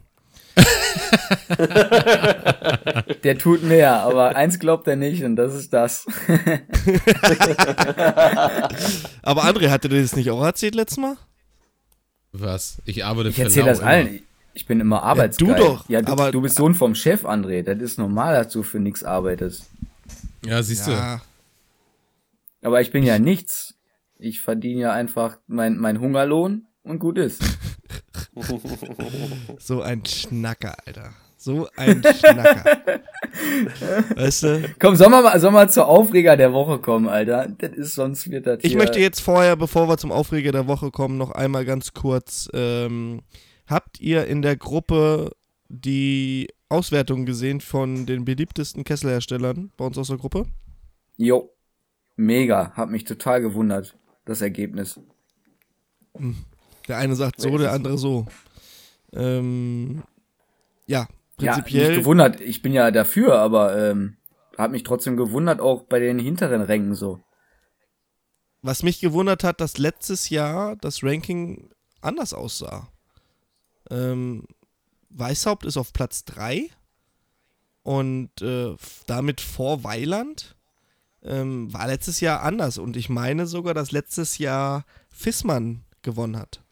Der 3.24 3.38
tut 3.38 3.62
mehr, 3.62 4.00
aber 4.02 4.36
eins 4.36 4.58
glaubt 4.58 4.86
er 4.88 4.96
nicht 4.96 5.22
und 5.24 5.36
das 5.36 5.54
ist 5.54 5.72
das. 5.72 6.06
Aber 9.22 9.44
André, 9.44 9.70
hatte 9.70 9.88
dir 9.88 10.00
das 10.02 10.16
nicht 10.16 10.30
auch 10.30 10.42
erzählt 10.44 10.74
letztes 10.74 10.98
Mal? 10.98 11.16
Was? 12.32 12.80
Ich 12.84 13.04
arbeite 13.04 13.30
Ich 13.30 13.36
für 13.36 13.42
erzähle 13.42 13.66
das 13.66 13.80
immer. 13.80 13.88
allen. 13.88 14.20
Ich 14.54 14.66
bin 14.66 14.80
immer 14.80 15.02
arbeitsgeil. 15.02 15.48
du 15.48 15.54
doch, 15.54 15.88
Ja, 15.88 16.02
du, 16.02 16.12
aber- 16.12 16.32
du 16.32 16.40
bist 16.40 16.56
Sohn 16.56 16.74
vom 16.74 16.94
Chef, 16.94 17.24
André. 17.24 17.62
Das 17.62 17.78
ist 17.80 17.98
normal, 17.98 18.34
dass 18.44 18.52
du 18.52 18.62
für 18.62 18.80
nichts 18.80 19.04
arbeitest. 19.04 19.66
Ja, 20.44 20.62
siehst 20.62 20.86
du. 20.86 20.92
Ja. 20.92 21.20
Aber 22.62 22.80
ich 22.80 22.90
bin 22.90 23.04
ja 23.04 23.18
nichts. 23.18 23.74
Ich 24.18 24.40
verdiene 24.40 24.80
ja 24.80 24.92
einfach 24.92 25.38
mein, 25.46 25.78
mein 25.78 26.00
Hungerlohn 26.00 26.66
und 26.88 26.98
gut 26.98 27.18
ist. 27.18 27.42
So 29.58 29.82
ein 29.82 30.04
Schnacker, 30.06 30.76
Alter. 30.86 31.10
So 31.36 31.68
ein 31.76 32.02
Schnacker. 32.02 32.64
weißt 34.16 34.42
du? 34.44 34.74
Komm, 34.78 34.96
sollen 34.96 35.10
wir 35.10 35.22
mal, 35.22 35.40
wir 35.42 35.50
mal 35.50 35.68
zur 35.70 35.86
Aufreger 35.88 36.36
der 36.36 36.52
Woche 36.52 36.78
kommen, 36.78 37.08
Alter? 37.08 37.48
Das 37.58 37.72
ist 37.72 37.94
sonst 37.94 38.30
wird 38.30 38.46
das 38.46 38.58
Ich 38.62 38.70
hier- 38.70 38.78
möchte 38.78 39.00
jetzt 39.00 39.20
vorher, 39.20 39.56
bevor 39.56 39.88
wir 39.88 39.98
zum 39.98 40.12
Aufreger 40.12 40.52
der 40.52 40.66
Woche 40.68 40.90
kommen, 40.90 41.16
noch 41.18 41.32
einmal 41.32 41.64
ganz 41.64 41.92
kurz. 41.94 42.48
Ähm, 42.54 43.22
habt 43.66 44.00
ihr 44.00 44.26
in 44.26 44.42
der 44.42 44.56
Gruppe 44.56 45.32
die 45.68 46.48
Auswertung 46.68 47.26
gesehen 47.26 47.60
von 47.60 48.06
den 48.06 48.24
beliebtesten 48.24 48.84
Kesselherstellern 48.84 49.72
bei 49.76 49.84
uns 49.84 49.98
aus 49.98 50.08
der 50.08 50.18
Gruppe? 50.18 50.46
Jo. 51.16 51.50
Mega. 52.16 52.72
Hat 52.72 52.90
mich 52.90 53.04
total 53.04 53.40
gewundert, 53.40 53.96
das 54.24 54.40
Ergebnis. 54.42 54.98
Der 56.88 56.98
eine 56.98 57.14
sagt 57.14 57.40
so, 57.40 57.56
der 57.58 57.72
andere 57.72 57.98
so. 57.98 58.26
Ähm, 59.12 60.02
ja, 60.86 61.06
Ja, 61.40 61.52
prinzipiell. 61.52 61.88
nicht 61.90 61.98
gewundert. 62.00 62.40
Ich 62.40 62.62
bin 62.62 62.72
ja 62.72 62.90
dafür, 62.90 63.38
aber 63.38 63.76
ähm, 63.90 64.16
hat 64.56 64.70
mich 64.70 64.82
trotzdem 64.82 65.16
gewundert, 65.16 65.60
auch 65.60 65.82
bei 65.84 65.98
den 66.00 66.18
hinteren 66.18 66.62
Rängen 66.62 66.94
so. 66.94 67.20
was 68.62 68.82
mich 68.82 69.00
gewundert 69.00 69.44
hat, 69.44 69.60
dass 69.60 69.78
letztes 69.78 70.30
Jahr 70.30 70.76
das 70.76 71.02
Ranking 71.04 71.70
anders 72.00 72.32
aussah. 72.34 72.88
Ähm, 73.90 74.44
Weißhaupt 75.10 75.64
ist 75.64 75.76
auf 75.76 75.92
Platz 75.92 76.24
3 76.24 76.68
und 77.82 78.42
äh, 78.42 78.74
damit 79.06 79.40
vor 79.40 79.84
Weiland. 79.84 80.56
Ähm, 81.22 81.72
war 81.72 81.86
letztes 81.88 82.20
Jahr 82.20 82.42
anders 82.42 82.78
und 82.78 82.96
ich 82.96 83.08
meine 83.08 83.46
sogar, 83.46 83.74
dass 83.74 83.90
letztes 83.90 84.38
Jahr 84.38 84.84
Fissmann 85.10 85.84
gewonnen 86.02 86.36
hat. 86.36 86.62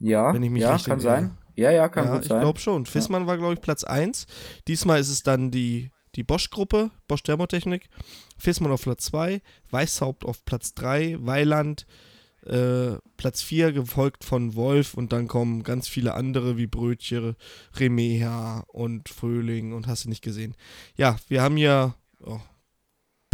Ja, 0.00 0.32
Wenn 0.32 0.42
ich 0.42 0.50
mich 0.50 0.62
ja, 0.62 0.72
richtig 0.72 0.90
kann 0.90 1.00
erinnere. 1.00 1.20
sein. 1.20 1.38
Ja, 1.56 1.70
ja, 1.72 1.88
kann 1.88 2.04
ja, 2.06 2.14
gut 2.14 2.22
ich 2.22 2.28
sein. 2.28 2.40
glaube 2.40 2.60
schon. 2.60 2.86
Fissmann 2.86 3.26
war, 3.26 3.36
glaube 3.36 3.54
ich, 3.54 3.60
Platz 3.60 3.82
1. 3.82 4.26
Diesmal 4.68 5.00
ist 5.00 5.08
es 5.08 5.24
dann 5.24 5.50
die, 5.50 5.90
die 6.14 6.22
Bosch-Gruppe, 6.22 6.90
Bosch 7.08 7.22
Thermotechnik. 7.24 7.88
Fissmann 8.38 8.70
auf 8.70 8.82
Platz 8.82 9.06
2, 9.06 9.40
Weißhaupt 9.70 10.24
auf 10.24 10.44
Platz 10.44 10.74
3, 10.74 11.16
Weiland 11.20 11.86
äh, 12.46 12.92
Platz 13.16 13.42
4, 13.42 13.72
gefolgt 13.72 14.22
von 14.24 14.54
Wolf 14.54 14.94
und 14.94 15.12
dann 15.12 15.26
kommen 15.26 15.64
ganz 15.64 15.88
viele 15.88 16.14
andere 16.14 16.56
wie 16.56 16.68
Brötchen, 16.68 17.34
Remeha 17.74 18.64
und 18.68 19.08
Fröhling 19.08 19.72
und 19.72 19.88
hast 19.88 20.04
du 20.04 20.08
nicht 20.08 20.22
gesehen. 20.22 20.54
Ja, 20.96 21.16
wir 21.26 21.42
haben 21.42 21.56
ja 21.56 21.94
oh, 22.20 22.40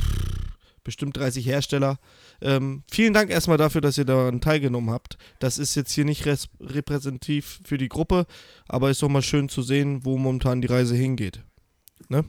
pff, 0.01 0.57
bestimmt 0.83 1.17
30 1.19 1.47
Hersteller. 1.47 1.99
Ähm, 2.45 2.85
vielen 2.91 3.15
Dank 3.15 3.31
erstmal 3.31 3.57
dafür, 3.57 3.81
dass 3.81 3.97
ihr 3.99 4.05
daran 4.05 4.41
teilgenommen 4.41 4.91
habt. 4.91 5.17
Das 5.39 5.59
ist 5.59 5.75
jetzt 5.75 5.91
hier 5.93 6.05
nicht 6.05 6.25
repräsentativ 6.61 7.61
für 7.65 7.79
die 7.79 7.89
Gruppe, 7.89 8.27
aber 8.69 8.91
ist 8.91 9.03
doch 9.03 9.09
mal 9.09 9.23
schön 9.23 9.49
zu 9.49 9.63
sehen, 9.63 10.05
wo 10.05 10.19
momentan 10.19 10.61
die 10.61 10.69
Reise 10.69 10.95
hingeht. 10.95 11.43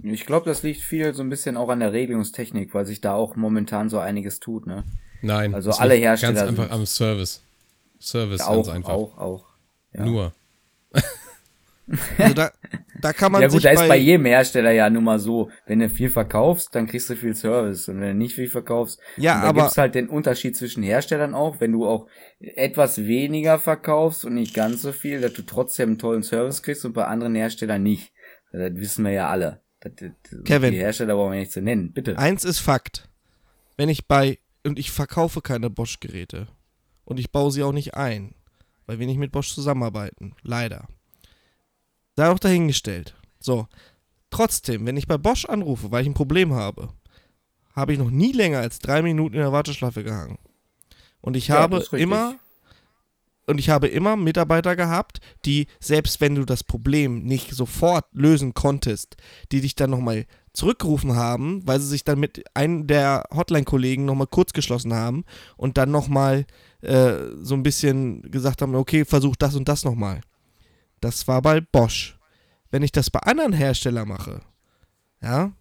Ich 0.04 0.26
glaube, 0.26 0.46
das 0.46 0.64
liegt 0.64 0.82
viel 0.82 1.14
so 1.14 1.22
ein 1.22 1.30
bisschen 1.30 1.58
auch 1.58 1.68
an 1.70 1.82
der 1.82 1.92
Regelungstechnik, 1.92 2.74
weil 2.74 2.86
sich 2.86 3.02
da 3.02 3.14
auch 3.14 3.36
momentan 3.36 3.90
so 3.90 4.00
einiges 4.00 4.40
tut, 4.40 4.66
ne? 4.66 4.84
Nein. 5.22 5.54
Also 5.54 5.72
alle 5.72 5.96
Hersteller 5.96 6.34
Ganz 6.34 6.48
einfach 6.50 6.64
sind- 6.64 6.72
am 6.74 6.86
Service. 6.86 7.44
Service 8.00 8.42
auch, 8.42 8.56
ganz 8.66 8.70
einfach. 8.70 8.94
auch, 8.94 9.18
auch. 9.18 9.46
Ja. 9.94 10.06
Nur. 10.06 10.34
Also 12.18 12.34
da, 12.34 12.52
da 13.02 13.14
kann 13.14 13.32
man 13.32 13.42
ja 13.44 13.48
gut, 13.48 13.64
da 13.64 13.70
ist 13.70 13.88
bei, 13.88 13.98
jedem 13.98 14.26
Hersteller 14.26 14.72
ja 14.72 14.90
nun 14.90 15.04
mal 15.04 15.20
so, 15.20 15.52
wenn 15.68 15.80
du 15.80 15.90
viel 15.90 16.10
verkaufst, 16.10 16.74
dann 16.74 16.88
kriegst 16.88 17.10
du 17.10 17.16
viel 17.16 17.36
Service 17.36 17.88
und 17.88 18.00
wenn 18.02 18.08
du 18.10 18.16
nicht 18.16 18.36
viel 18.36 18.48
verkaufst, 18.50 19.00
Ja, 19.18 19.42
aber- 19.42 19.62
gibt's 19.64 19.78
halt 19.78 19.94
den 19.96 20.10
Unterschied 20.10 20.58
zwischen 20.58 20.82
Herstellern 20.82 21.36
auch, 21.36 21.60
wenn 21.60 21.72
du 21.72 21.86
auch 21.88 22.08
etwas 22.40 22.98
weniger 23.06 23.60
verkaufst 23.60 24.26
und 24.26 24.34
nicht 24.34 24.54
ganz 24.56 24.82
so 24.82 24.92
viel, 24.92 25.22
dass 25.22 25.34
du 25.34 25.44
trotzdem 25.44 25.90
einen 25.90 25.98
tollen 26.00 26.24
Service 26.24 26.64
kriegst 26.64 26.86
und 26.86 26.94
bei 26.94 27.06
anderen 27.06 27.36
Herstellern 27.36 27.84
nicht. 27.84 28.12
Das 28.52 28.74
wissen 28.76 29.06
wir 29.06 29.12
ja 29.12 29.30
alle. 29.30 29.62
Das, 29.82 29.92
das, 29.98 30.10
Kevin. 30.46 30.72
Die 30.72 30.78
Hersteller 30.80 31.14
brauchen 31.16 31.34
wir 31.34 31.40
nicht 31.40 31.52
zu 31.52 31.62
nennen, 31.62 31.94
bitte. 31.94 32.18
Eins 32.18 32.44
ist 32.44 32.60
Fakt. 32.60 33.10
Wenn 33.78 33.90
ich 33.90 34.08
bei, 34.08 34.40
und 34.66 34.80
ich 34.80 34.92
verkaufe 34.92 35.42
keine 35.42 35.70
Bosch-Geräte 35.70 36.48
und 37.04 37.20
ich 37.20 37.32
baue 37.32 37.52
sie 37.52 37.62
auch 37.62 37.74
nicht 37.74 37.94
ein, 37.94 38.34
weil 38.88 38.98
wir 39.00 39.06
nicht 39.06 39.20
mit 39.20 39.32
Bosch 39.32 39.54
zusammenarbeiten. 39.54 40.34
Leider. 40.42 40.88
Sei 42.16 42.30
auch 42.30 42.40
dahingestellt. 42.40 43.16
So. 43.40 43.68
Trotzdem, 44.30 44.86
wenn 44.86 44.98
ich 44.98 45.08
bei 45.08 45.18
Bosch 45.18 45.46
anrufe, 45.46 45.92
weil 45.92 46.02
ich 46.02 46.10
ein 46.10 46.14
Problem 46.14 46.54
habe, 46.54 46.90
habe 47.76 47.94
ich 47.94 48.00
noch 48.00 48.10
nie 48.10 48.32
länger 48.32 48.60
als 48.60 48.80
drei 48.80 49.02
Minuten 49.02 49.36
in 49.36 49.42
der 49.42 49.52
Warteschleife 49.52 50.04
gehangen. 50.04 50.38
Und 51.22 51.36
ich 51.36 51.48
Ja, 51.48 51.56
habe 51.56 51.84
immer 51.94 52.36
und 53.48 53.60
ich 53.60 53.70
habe 53.70 53.88
immer 53.88 54.16
Mitarbeiter 54.16 54.76
gehabt, 54.76 55.20
die, 55.46 55.68
selbst 55.80 56.20
wenn 56.20 56.36
du 56.36 56.46
das 56.46 56.64
Problem 56.64 57.24
nicht 57.24 57.52
sofort 57.52 58.06
lösen 58.12 58.54
konntest, 58.54 59.18
die 59.52 59.62
dich 59.62 59.76
dann 59.76 59.92
nochmal 59.92 60.26
zurückgerufen 60.54 61.16
haben, 61.16 61.62
weil 61.68 61.80
sie 61.80 61.88
sich 61.88 62.04
dann 62.04 62.20
mit 62.20 62.44
einem 62.56 62.88
der 62.88 63.26
Hotline-Kollegen 63.34 64.06
nochmal 64.06 64.28
kurz 64.28 64.54
geschlossen 64.54 64.94
haben 64.94 65.26
und 65.58 65.78
dann 65.78 65.92
nochmal 65.92 66.46
äh, 66.82 67.14
so 67.42 67.56
ein 67.56 67.64
bisschen 67.64 68.24
gesagt 68.32 68.62
haben, 68.62 68.74
okay, 68.74 69.06
versuch 69.06 69.36
das 69.36 69.56
und 69.56 69.68
das 69.68 69.84
nochmal. 69.84 70.22
Das 71.02 71.28
war 71.28 71.42
bei 71.42 71.62
Bosch. 71.62 72.18
Wenn 72.72 72.84
ich 72.84 72.92
das 72.92 73.10
bei 73.10 73.20
anderen 73.20 73.54
Herstellern 73.54 74.08
mache, 74.08 74.42
ja, 75.22 75.52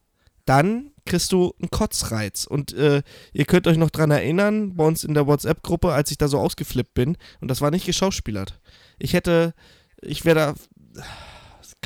dann 0.46 0.90
kriegst 1.06 1.32
du 1.32 1.54
einen 1.60 1.70
Kotzreiz. 1.70 2.44
Und 2.44 2.72
äh, 2.74 3.02
ihr 3.32 3.44
könnt 3.44 3.66
euch 3.66 3.76
noch 3.76 3.90
dran 3.90 4.10
erinnern, 4.10 4.74
bei 4.76 4.84
uns 4.84 5.04
in 5.04 5.14
der 5.14 5.26
WhatsApp-Gruppe, 5.26 5.92
als 5.92 6.10
ich 6.10 6.18
da 6.18 6.28
so 6.28 6.38
ausgeflippt 6.38 6.94
bin, 6.94 7.16
und 7.40 7.48
das 7.48 7.60
war 7.60 7.70
nicht 7.70 7.86
geschauspielert. 7.86 8.60
Ich 8.98 9.12
hätte, 9.12 9.54
ich 10.00 10.24
wäre 10.24 10.34
da. 10.34 10.54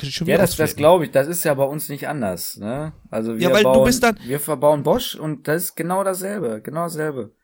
Ich 0.01 0.17
Ja, 0.21 0.37
das, 0.37 0.55
das 0.55 0.77
glaube 0.77 1.05
ich, 1.05 1.11
das 1.11 1.27
ist 1.27 1.43
ja 1.43 1.53
bei 1.53 1.65
uns 1.65 1.89
nicht 1.89 2.07
anders, 2.07 2.55
ne? 2.55 2.93
Also 3.09 3.35
wir 3.35 3.41
Ja, 3.49 3.51
weil 3.53 3.63
du 3.63 3.71
bauen, 3.73 3.83
bist 3.83 4.01
dann- 4.01 4.17
wir 4.23 4.39
verbauen 4.39 4.81
Bosch 4.83 5.15
und 5.15 5.47
das 5.49 5.63
ist 5.65 5.75
genau 5.75 6.05
dasselbe, 6.05 6.61
genau 6.61 6.83
dasselbe. 6.83 7.35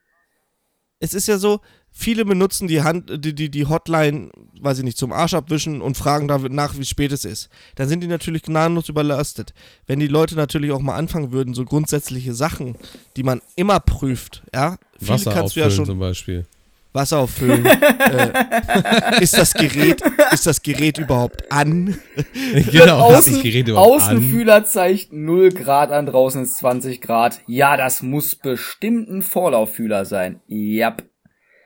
es 0.99 1.13
ist 1.13 1.27
ja 1.27 1.37
so, 1.37 1.59
viele 1.95 2.25
benutzen 2.25 2.67
die 2.67 2.83
Hand, 2.83 3.09
die, 3.23 3.33
die, 3.33 3.49
die 3.49 3.65
Hotline, 3.65 4.29
weiß 4.59 4.79
ich 4.79 4.83
nicht, 4.83 4.97
zum 4.97 5.13
Arsch 5.13 5.33
abwischen 5.33 5.81
und 5.81 5.97
fragen 5.97 6.27
da 6.27 6.37
nach, 6.37 6.77
wie 6.77 6.85
spät 6.85 7.11
es 7.13 7.25
ist. 7.25 7.49
Dann 7.75 7.87
sind 7.87 8.01
die 8.01 8.07
natürlich 8.07 8.43
gnadenlos 8.43 8.89
überlastet. 8.89 9.53
Wenn 9.87 9.99
die 9.99 10.07
Leute 10.07 10.35
natürlich 10.35 10.71
auch 10.71 10.81
mal 10.81 10.95
anfangen 10.95 11.31
würden, 11.31 11.53
so 11.53 11.63
grundsätzliche 11.63 12.33
Sachen, 12.33 12.75
die 13.15 13.23
man 13.23 13.41
immer 13.55 13.79
prüft, 13.79 14.43
ja, 14.53 14.77
viele 14.99 15.11
Wasser 15.11 15.31
kannst 15.31 15.55
du 15.55 15.61
ja 15.61 15.67
auffüllen 15.67 15.77
schon 15.77 15.85
zum 15.85 15.99
Beispiel. 15.99 16.45
Wasser 16.91 17.19
auffüllen. 17.19 17.65
äh, 17.65 19.21
ist 19.21 19.37
das 19.37 19.53
Gerät, 19.53 20.01
ist 20.31 20.47
das 20.47 20.61
Gerät 20.61 20.97
überhaupt 20.97 21.51
an? 21.51 21.97
genau, 22.71 23.13
hab 23.13 23.27
ich 23.27 23.41
Gerät 23.41 23.67
überhaupt 23.67 24.01
an. 24.01 24.17
Außenfühler 24.17 24.65
zeigt 24.65 25.13
0 25.13 25.49
Grad 25.51 25.91
an, 25.91 26.05
draußen 26.05 26.43
ist 26.43 26.57
20 26.57 27.01
Grad. 27.01 27.41
Ja, 27.47 27.77
das 27.77 28.01
muss 28.01 28.35
bestimmt 28.35 29.09
ein 29.09 29.21
Vorlauffühler 29.21 30.05
sein. 30.05 30.39
Ja, 30.47 30.95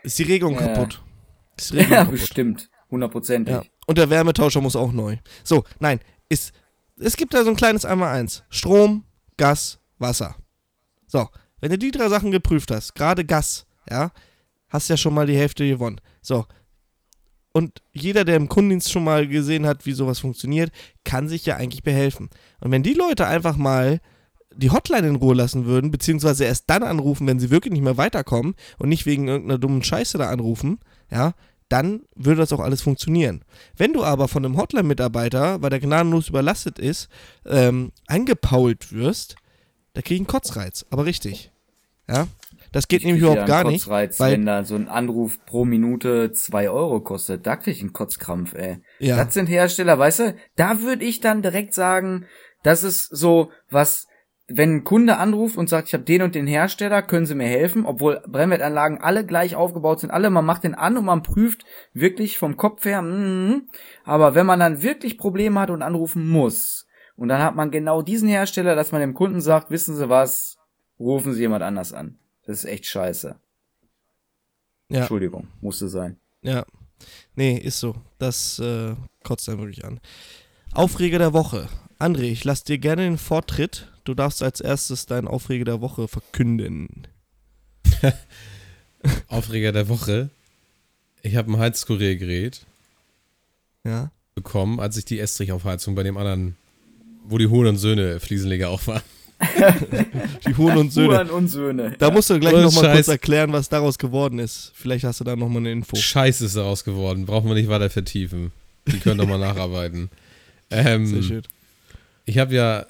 Ist 0.04 0.18
die 0.20 0.24
Regelung 0.24 0.56
Ja. 0.56 0.68
kaputt? 0.68 1.02
Ist 1.58 1.72
die 1.72 1.78
Regelung 1.78 1.94
ja 1.94 2.04
kaputt? 2.06 2.20
bestimmt. 2.20 2.70
Hundertprozentig. 2.92 3.54
Ja. 3.56 3.64
Und 3.86 3.98
der 3.98 4.10
Wärmetauscher 4.10 4.62
muss 4.62 4.76
auch 4.76 4.92
neu. 4.92 5.18
So, 5.44 5.64
nein, 5.80 6.00
ist, 6.30 6.54
es 6.98 7.16
gibt 7.18 7.34
da 7.34 7.44
so 7.44 7.50
ein 7.50 7.56
kleines 7.56 7.86
Einmal-Eins. 7.86 8.44
Strom, 8.50 9.04
Gas, 9.38 9.80
Wasser. 10.00 10.36
So, 11.08 11.28
wenn 11.60 11.72
du 11.72 11.78
die 11.78 11.92
drei 11.92 12.08
Sachen 12.10 12.32
geprüft 12.32 12.72
hast, 12.72 12.96
gerade 12.96 13.26
Gas, 13.26 13.66
ja, 13.90 14.12
hast 14.70 14.90
ja 14.90 14.98
schon 14.98 15.14
mal 15.14 15.26
die 15.28 15.38
Hälfte 15.38 15.68
gewonnen. 15.68 16.00
So. 16.22 16.46
Und 17.52 17.82
jeder, 17.94 18.26
der 18.26 18.36
im 18.36 18.48
Kundendienst 18.48 18.92
schon 18.92 19.04
mal 19.04 19.28
gesehen 19.28 19.66
hat, 19.66 19.86
wie 19.86 19.92
sowas 19.92 20.20
funktioniert, 20.20 20.72
kann 21.04 21.28
sich 21.28 21.46
ja 21.46 21.58
eigentlich 21.58 21.82
behelfen. 21.84 22.30
Und 22.62 22.72
wenn 22.72 22.84
die 22.84 22.94
Leute 22.94 23.26
einfach 23.26 23.58
mal 23.58 24.00
die 24.56 24.72
Hotline 24.72 25.08
in 25.08 25.16
Ruhe 25.16 25.36
lassen 25.36 25.66
würden, 25.66 25.92
beziehungsweise 25.92 26.44
erst 26.46 26.70
dann 26.70 26.84
anrufen, 26.84 27.28
wenn 27.28 27.40
sie 27.40 27.52
wirklich 27.52 27.72
nicht 27.74 27.84
mehr 27.84 27.98
weiterkommen 27.98 28.56
und 28.78 28.90
nicht 28.90 29.06
wegen 29.06 29.28
irgendeiner 29.28 29.60
dummen 29.60 29.84
Scheiße 29.84 30.18
da 30.18 30.30
anrufen, 30.30 30.80
ja, 31.12 31.34
dann 31.70 32.02
würde 32.16 32.42
das 32.42 32.52
auch 32.52 32.60
alles 32.60 32.82
funktionieren. 32.82 33.44
Wenn 33.78 33.94
du 33.94 34.04
aber 34.04 34.28
von 34.28 34.44
einem 34.44 34.58
Hotline-Mitarbeiter, 34.58 35.62
weil 35.62 35.70
der 35.70 35.80
gnadenlos 35.80 36.30
überlastet 36.30 36.80
ist, 36.80 37.10
ähm, 37.46 37.92
angepault 38.08 38.92
wirst, 38.92 39.36
da 39.94 40.02
krieg 40.02 40.16
ich 40.16 40.20
einen 40.22 40.28
Kotzreiz. 40.28 40.86
Aber 40.90 41.06
richtig. 41.06 41.52
Ja. 42.08 42.28
Das 42.72 42.88
geht 42.88 43.02
Ich 43.02 43.06
nämlich 43.06 43.22
überhaupt 43.24 43.46
gar 43.48 43.64
nicht. 43.64 43.84
Kotzreiz, 43.84 44.20
weil- 44.20 44.34
wenn 44.34 44.46
da 44.46 44.64
so 44.64 44.76
ein 44.76 44.88
Anruf 44.88 45.44
pro 45.46 45.64
Minute 45.66 46.32
zwei 46.34 46.70
Euro 46.70 47.02
kostet. 47.02 47.46
Da 47.46 47.56
krieg 47.56 47.76
ich 47.76 47.82
einen 47.82 47.94
Kotzkrampf, 47.94 48.54
ey. 48.56 48.80
Ja. 49.00 49.24
Das 49.24 49.34
sind 49.34 49.48
Hersteller, 49.48 49.98
weißt 49.98 50.20
du, 50.20 50.36
da 50.56 50.82
würde 50.82 51.06
ich 51.06 51.20
dann 51.20 51.42
direkt 51.44 51.74
sagen, 51.74 52.26
das 52.64 52.84
ist 52.84 53.06
so 53.16 53.52
was, 53.70 54.08
wenn 54.50 54.78
ein 54.78 54.84
Kunde 54.84 55.18
anruft 55.18 55.58
und 55.58 55.70
sagt, 55.70 55.88
ich 55.88 55.94
habe 55.94 56.04
den 56.04 56.22
und 56.22 56.36
den 56.36 56.48
Hersteller, 56.48 57.02
können 57.02 57.26
Sie 57.26 57.36
mir 57.36 57.48
helfen, 57.48 57.86
obwohl 57.86 58.22
Brennwertanlagen 58.28 59.00
alle 59.00 59.26
gleich 59.26 59.56
aufgebaut 59.56 60.00
sind, 60.00 60.12
alle, 60.12 60.30
man 60.30 60.46
macht 60.46 60.64
den 60.64 60.76
an 60.76 60.98
und 60.98 61.06
man 61.06 61.24
prüft 61.24 61.66
wirklich 61.94 62.38
vom 62.38 62.58
Kopf 62.58 62.86
her, 62.86 63.02
mm, 63.02 63.70
aber 64.04 64.36
wenn 64.36 64.46
man 64.46 64.60
dann 64.60 64.82
wirklich 64.82 65.18
Probleme 65.18 65.60
hat 65.60 65.70
und 65.70 65.82
anrufen 65.82 66.28
muss, 66.28 66.88
und 67.20 67.28
dann 67.28 67.44
hat 67.44 67.54
man 67.54 67.70
genau 67.70 68.02
diesen 68.02 68.30
Hersteller, 68.30 68.76
dass 68.76 68.94
man 68.94 69.02
dem 69.02 69.14
Kunden 69.14 69.42
sagt, 69.42 69.72
wissen 69.72 69.94
Sie 69.94 70.08
was, 70.08 70.58
rufen 70.98 71.34
Sie 71.34 71.42
jemand 71.42 71.64
anders 71.64 71.92
an. 71.92 72.18
Das 72.46 72.60
ist 72.60 72.66
echt 72.66 72.86
scheiße. 72.86 73.36
Ja. 74.88 75.00
Entschuldigung, 75.00 75.50
musste 75.60 75.90
sein. 75.90 76.18
Ja. 76.42 76.66
Nee, 77.36 77.58
ist 77.58 77.82
so. 77.82 77.96
Das 78.20 78.60
äh, 78.60 78.96
kotzt 79.26 79.50
dann 79.50 79.58
wirklich 79.58 79.84
an. 79.84 80.00
Aufreger 80.74 81.20
der 81.20 81.34
Woche. 81.34 81.68
André, 82.00 82.24
ich 82.24 82.46
lasse 82.46 82.64
dir 82.64 82.78
gerne 82.78 83.04
den 83.04 83.18
Vortritt. 83.18 83.92
Du 84.10 84.16
darfst 84.16 84.42
als 84.42 84.60
erstes 84.60 85.06
deinen 85.06 85.28
Aufreger 85.28 85.66
der 85.66 85.82
Woche 85.82 86.08
verkünden. 86.08 87.04
Aufreger 89.28 89.72
der 89.72 89.88
Woche. 89.88 90.32
Ich 91.22 91.36
habe 91.36 91.52
ein 91.52 91.60
Heizkuriergerät 91.60 92.66
Ja. 93.86 94.10
bekommen, 94.34 94.80
als 94.80 94.98
ich 94.98 95.06
die 95.06 95.20
Estrichaufheizung 95.20 95.94
bei 95.94 96.02
dem 96.02 96.18
anderen, 96.18 96.56
wo 97.24 97.38
die 97.38 97.46
Huhn 97.46 97.68
und 97.68 97.78
Söhne 97.78 98.20
Fliesenleger 98.20 98.72
auch 98.72 98.88
waren. 98.88 99.04
Die 100.48 100.58
Huhn 100.58 100.76
und 100.76 100.92
Söhne. 100.92 101.14
Huren 101.20 101.30
und 101.30 101.48
Söhne. 101.50 101.96
Da 102.00 102.10
musst 102.10 102.32
du 102.32 102.40
gleich 102.40 102.52
nochmal 102.54 102.94
kurz 102.96 103.08
erklären, 103.10 103.54
was 103.54 103.70
daraus 103.70 104.00
geworden 104.00 104.40
ist. 104.40 104.72
Vielleicht 104.74 105.06
hast 105.06 105.20
du 105.20 105.24
da 105.24 105.36
nochmal 105.36 105.58
eine 105.60 105.72
Info. 105.72 105.96
Scheiße 105.96 106.46
ist 106.46 106.56
daraus 106.56 106.84
geworden. 106.84 107.28
Brauchen 107.28 107.48
wir 107.48 107.54
nicht 107.54 107.70
weiter 107.70 107.92
vertiefen. 107.92 108.52
Die 108.88 109.00
können 109.00 109.20
doch 109.20 109.28
mal 109.28 109.38
nacharbeiten. 109.40 110.10
Ähm, 110.72 111.06
Sehr 111.06 111.22
schön. 111.24 111.42
Ich 112.26 112.40
habe 112.40 112.56
ja 112.56 112.86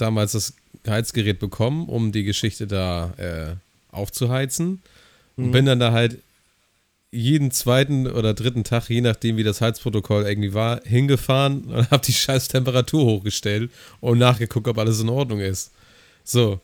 damals 0.00 0.32
das 0.32 0.54
Heizgerät 0.86 1.38
bekommen, 1.38 1.88
um 1.88 2.12
die 2.12 2.24
Geschichte 2.24 2.66
da 2.66 3.12
äh, 3.16 3.54
aufzuheizen. 3.94 4.82
Und 5.36 5.46
Mhm. 5.48 5.52
bin 5.52 5.66
dann 5.66 5.80
da 5.80 5.92
halt 5.92 6.18
jeden 7.12 7.50
zweiten 7.50 8.06
oder 8.06 8.34
dritten 8.34 8.62
Tag, 8.62 8.88
je 8.88 9.00
nachdem 9.00 9.36
wie 9.36 9.42
das 9.42 9.60
Heizprotokoll 9.60 10.24
irgendwie 10.26 10.54
war, 10.54 10.80
hingefahren 10.84 11.64
und 11.66 11.90
habe 11.90 12.04
die 12.06 12.12
scheiß 12.12 12.48
Temperatur 12.48 13.04
hochgestellt 13.04 13.70
und 14.00 14.18
nachgeguckt, 14.18 14.68
ob 14.68 14.78
alles 14.78 15.00
in 15.00 15.08
Ordnung 15.08 15.40
ist. 15.40 15.72
So. 16.24 16.60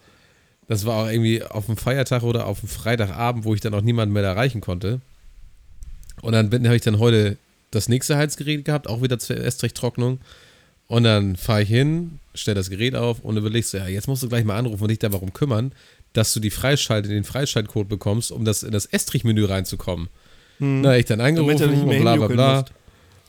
Das 0.68 0.84
war 0.84 1.04
auch 1.04 1.08
irgendwie 1.08 1.42
auf 1.44 1.66
dem 1.66 1.76
Feiertag 1.76 2.22
oder 2.24 2.46
auf 2.46 2.58
dem 2.60 2.68
Freitagabend, 2.68 3.44
wo 3.44 3.54
ich 3.54 3.60
dann 3.60 3.72
auch 3.74 3.82
niemanden 3.82 4.12
mehr 4.12 4.24
erreichen 4.24 4.60
konnte. 4.60 5.00
Und 6.22 6.32
dann 6.32 6.50
bin- 6.50 6.64
habe 6.66 6.74
ich 6.76 6.82
dann 6.82 6.98
heute 6.98 7.36
das 7.70 7.88
nächste 7.88 8.16
Heizgerät 8.16 8.64
gehabt, 8.64 8.88
auch 8.88 9.00
wieder 9.02 9.18
zur 9.20 9.36
Estrichtrocknung. 9.36 10.18
Und 10.88 11.04
dann 11.04 11.36
fahre 11.36 11.62
ich 11.62 11.68
hin, 11.68 12.18
stelle 12.36 12.54
das 12.54 12.70
Gerät 12.70 12.94
auf 12.94 13.20
und 13.20 13.36
überlegst 13.36 13.74
du, 13.74 13.78
ja, 13.78 13.88
jetzt 13.88 14.06
musst 14.06 14.22
du 14.22 14.28
gleich 14.28 14.44
mal 14.44 14.56
anrufen 14.56 14.82
und 14.82 14.90
dich 14.90 14.98
darum 14.98 15.32
kümmern, 15.32 15.72
dass 16.12 16.32
du 16.32 16.40
die 16.40 16.50
Freischalt, 16.50 17.06
den 17.06 17.24
Freischaltcode 17.24 17.88
bekommst, 17.88 18.32
um 18.32 18.44
das 18.44 18.62
in 18.62 18.72
das 18.72 18.86
Estrich-Menü 18.86 19.44
reinzukommen. 19.44 20.08
Na, 20.58 20.96
ich 20.96 21.04
dann 21.04 21.20
angerufen 21.20 21.60
er 21.60 21.82
und 21.82 22.00
bla 22.00 22.16
bla 22.16 22.28
bla. 22.28 22.56
musst. 22.60 22.72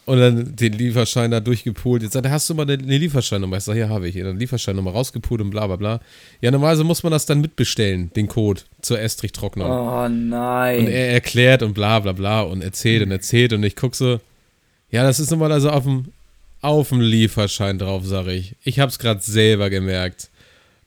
Und 0.05 0.19
dann 0.19 0.55
den 0.55 0.71
Lieferschein 0.71 1.31
da 1.31 1.41
durchgepult. 1.41 2.01
Jetzt 2.01 2.13
sagt 2.13 2.25
er, 2.25 2.31
hast 2.31 2.49
du 2.49 2.53
mal 2.53 2.63
eine, 2.63 2.77
Lieferscheinnummer? 2.77 3.57
Ich 3.57 3.65
sage, 3.65 3.81
ja, 3.81 3.89
habe 3.89 4.07
ich. 4.07 4.15
Dann 4.15 4.39
Lieferscheinnummer 4.39 4.91
rausgepult 4.91 5.41
und 5.41 5.49
bla 5.49 5.67
bla 5.67 5.75
bla. 5.75 5.99
Ja, 6.39 6.49
normalerweise 6.49 6.85
muss 6.85 7.03
man 7.03 7.11
das 7.11 7.25
dann 7.25 7.41
mitbestellen, 7.41 8.09
den 8.15 8.29
Code 8.29 8.61
zur 8.81 9.01
Estrichtrocknung. 9.01 9.69
Oh 9.69 10.07
nein. 10.07 10.79
Und 10.79 10.87
er 10.87 11.11
erklärt 11.11 11.61
und 11.61 11.73
bla 11.73 11.99
bla 11.99 12.13
bla 12.13 12.41
und 12.43 12.61
erzählt 12.61 13.03
und 13.03 13.11
erzählt 13.11 13.51
und 13.51 13.63
ich 13.63 13.75
guck 13.75 13.95
so, 13.95 14.21
ja, 14.89 15.03
das 15.03 15.19
ist 15.19 15.29
normalerweise 15.29 15.73
auf 15.73 15.83
dem, 15.83 16.05
auf 16.61 16.89
dem 16.89 17.01
Lieferschein 17.01 17.77
drauf, 17.79 18.03
sag 18.05 18.27
ich. 18.27 18.55
Ich 18.63 18.79
hab's 18.79 18.99
gerade 18.99 19.21
selber 19.21 19.69
gemerkt. 19.69 20.29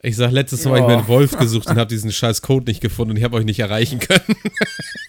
Ich 0.02 0.16
sag, 0.16 0.32
letztes 0.32 0.64
Mal 0.64 0.72
hab 0.72 0.78
ich 0.80 0.86
mir 0.86 0.92
Ja. 0.92 0.98
einen 1.00 1.08
Wolf 1.08 1.36
gesucht 1.36 1.68
und 1.68 1.76
hab 1.78 1.88
diesen 1.88 2.10
scheiß 2.12 2.42
Code 2.42 2.66
nicht 2.70 2.80
gefunden 2.80 3.12
und 3.12 3.16
ich 3.18 3.24
hab 3.24 3.32
euch 3.34 3.44
nicht 3.44 3.60
erreichen 3.60 3.98
können. 3.98 4.36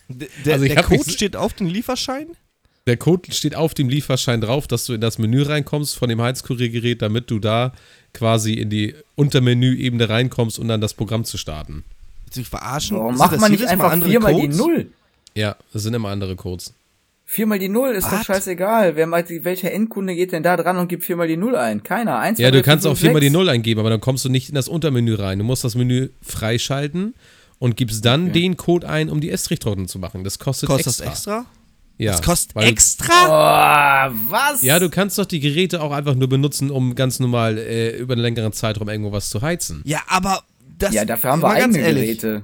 Der, 0.10 0.54
Also 0.54 0.66
ich 0.66 0.74
der 0.74 0.84
Code 0.84 1.10
steht 1.10 1.36
auf 1.36 1.54
dem 1.54 1.68
Lieferschein? 1.68 2.28
Der 2.88 2.98
Code 2.98 3.32
steht 3.32 3.56
auf 3.56 3.74
dem 3.74 3.90
Lieferschein 3.90 4.42
drauf, 4.42 4.68
dass 4.68 4.86
du 4.86 4.94
in 4.94 5.02
das 5.02 5.18
Menü 5.20 5.44
reinkommst 5.44 5.96
von 5.96 6.10
dem 6.10 6.22
Heizkuriergerät, 6.22 7.02
damit 7.02 7.30
du 7.32 7.40
da 7.40 7.74
quasi 8.14 8.54
in 8.54 8.70
die 8.70 8.96
Untermenü-Ebene 9.16 10.10
reinkommst 10.10 10.58
und 10.60 10.68
dann 10.68 10.82
das 10.82 10.94
Programm 10.96 11.24
zu 11.24 11.38
starten. 11.38 11.84
Willst 12.26 12.36
du 12.38 12.40
mich 12.42 12.50
verarschen? 12.50 12.98
Warum 12.98 13.18
macht 13.18 13.34
das 13.34 13.40
man 13.42 13.52
nicht 13.52 13.66
einfach 13.66 13.92
andere 13.92 14.10
viermal 14.10 14.34
die 14.34 14.42
Codes? 14.42 14.58
Null? 14.58 14.88
Ja, 15.36 15.56
das 15.72 15.84
sind 15.84 15.94
immer 15.94 16.10
andere 16.10 16.36
Codes. 16.36 16.74
Viermal 17.34 17.60
die 17.60 17.70
Null 17.70 17.92
ist 17.92 18.08
doch 18.08 18.12
Was? 18.12 18.26
scheißegal. 18.26 18.98
Wer 18.98 19.08
meint, 19.08 19.30
welcher 19.46 19.72
Endkunde 19.72 20.16
geht 20.16 20.34
denn 20.34 20.44
da 20.44 20.58
dran 20.58 20.76
und 20.76 20.90
gibt 20.90 21.06
viermal 21.06 21.30
die 21.30 21.38
Null 21.38 21.56
ein? 21.56 21.82
Keiner. 21.82 22.20
Eins, 22.20 22.40
Ja, 22.40 22.52
du 22.52 22.58
drei, 22.58 22.64
kannst 22.64 22.86
auch 22.86 22.98
viermal 22.98 23.22
die. 23.22 23.30
Null 23.30 23.48
eingeben, 23.48 23.80
aber 23.80 23.90
dann 23.90 24.02
kommst 24.02 24.26
du 24.26 24.30
nicht 24.30 24.50
in 24.50 24.56
das 24.56 24.68
Untermenü 24.68 25.16
rein. 25.16 25.40
Du 25.40 25.46
musst 25.46 25.64
das 25.64 25.76
Menü 25.76 26.10
freischalten 26.22 27.16
und 27.58 27.78
gibst 27.78 28.04
dann 28.04 28.24
Okay. 28.32 28.34
den 28.42 28.58
Code 28.58 28.90
ein, 28.90 29.10
um 29.10 29.22
die 29.22 29.30
Estrichtrocknung 29.30 29.88
zu 29.88 29.98
machen. 29.98 30.26
Das 30.26 30.40
kostet, 30.40 30.68
Kostet 30.68 30.88
extra. 30.88 31.06
das 31.06 31.14
extra? 31.14 31.46
Ja, 31.98 32.12
Das 32.12 32.22
kostet 32.22 32.54
weil- 32.56 32.68
extra? 32.68 34.10
Oh, 34.10 34.14
was? 34.30 34.62
Ja, 34.62 34.80
du 34.80 34.90
kannst 34.90 35.18
doch 35.18 35.24
die 35.26 35.40
Geräte 35.40 35.82
auch 35.82 35.94
einfach 35.94 36.16
nur 36.16 36.28
benutzen, 36.28 36.70
um 36.70 36.96
ganz 36.96 37.22
normal 37.22 37.58
äh, 37.58 37.96
über 37.98 38.12
einen 38.16 38.24
längeren 38.24 38.52
Zeitraum 38.52 38.90
irgendwo 38.90 39.14
was 39.14 39.30
zu 39.30 39.42
heizen. 39.42 39.82
Ja, 39.86 40.02
aber 40.08 40.44
das. 40.78 40.94
ja, 40.94 41.06
dafür 41.06 41.32
haben 41.32 41.42
wir 41.42 41.48
mal 41.48 41.60
ganz 41.60 41.76
eigene 41.78 41.80
ehrlich, 41.88 42.20
Geräte. 42.20 42.44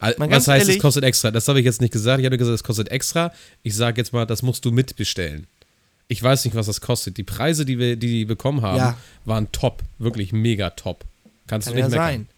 Al- 0.00 0.14
Mal 0.18 0.30
Was 0.30 0.48
heißt, 0.48 0.62
es 0.64 0.68
ehrlich- 0.68 0.82
kostet 0.82 1.04
extra? 1.04 1.30
Das 1.30 1.48
habe 1.48 1.58
ich 1.60 1.64
jetzt 1.64 1.80
nicht 1.80 1.92
gesagt. 1.92 2.20
Ich 2.20 2.26
habe 2.26 2.36
gesagt, 2.38 2.54
es 2.54 2.64
kostet 2.64 2.90
extra. 2.90 3.32
Ich 3.62 3.74
sage 3.74 4.00
jetzt 4.00 4.12
mal, 4.12 4.26
das 4.26 4.42
musst 4.42 4.64
du 4.64 4.72
mitbestellen. 4.72 5.46
Ich 6.08 6.22
weiß 6.22 6.44
nicht, 6.44 6.54
was 6.54 6.66
das 6.66 6.80
kostet. 6.80 7.16
Die 7.16 7.22
Preise, 7.22 7.64
die 7.64 7.78
wir 7.78 7.96
die, 7.96 8.08
die 8.08 8.24
bekommen 8.24 8.60
haben, 8.62 8.76
Ja. 8.78 8.96
waren 9.24 9.50
top. 9.52 9.82
Wirklich 9.98 10.32
mega 10.32 10.70
top. 10.70 11.04
Kannst 11.46 11.66
Kann 11.68 11.74
du 11.74 11.80
ja 11.80 11.86
nicht 11.86 11.92
meckern. 11.96 12.06
sein. 12.12 12.28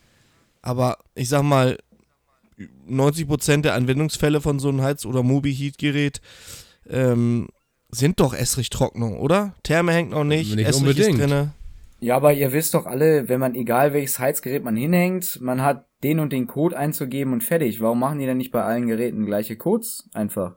Aber 0.62 0.98
ich 1.14 1.28
sag 1.28 1.42
mal, 1.42 1.76
90% 2.88 3.62
der 3.64 3.74
Anwendungsfälle 3.74 4.40
von 4.40 4.58
so 4.58 4.68
einem 4.68 4.82
Heiz- 4.82 5.04
oder 5.04 5.22
Mobi-Heat-Gerät 5.22 6.20
ähm, 6.88 7.48
sind 7.90 8.20
doch 8.20 8.34
Estrich-Trocknung, 8.34 9.18
oder? 9.18 9.54
Therme 9.62 9.92
hängt 9.92 10.10
noch 10.10 10.24
nicht, 10.24 10.54
Nicht 10.54 10.66
Estrich 10.66 10.80
unbedingt. 10.88 11.14
ist 11.14 11.20
drinne. 11.20 11.52
Ja, 12.00 12.16
aber 12.16 12.32
ihr 12.32 12.52
wisst 12.52 12.74
doch 12.74 12.86
alle, 12.86 13.28
wenn 13.28 13.40
man, 13.40 13.54
egal 13.54 13.92
welches 13.92 14.18
Heizgerät 14.18 14.62
man 14.62 14.76
hinhängt, 14.76 15.40
man 15.40 15.62
hat 15.62 15.86
den 16.02 16.20
und 16.20 16.32
den 16.32 16.46
Code 16.46 16.76
einzugeben 16.76 17.32
und 17.32 17.42
fertig. 17.42 17.80
Warum 17.80 18.00
machen 18.00 18.18
die 18.18 18.26
denn 18.26 18.36
nicht 18.36 18.52
bei 18.52 18.62
allen 18.62 18.86
Geräten 18.86 19.24
gleiche 19.24 19.56
Codes? 19.56 20.08
Einfach. 20.12 20.56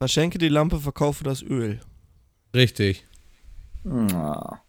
Verschenke 0.00 0.38
die 0.38 0.48
Lampe, 0.48 0.78
verkaufe 0.78 1.24
das 1.24 1.42
Öl. 1.42 1.80
Richtig. 2.54 3.06
Ah. 3.84 4.60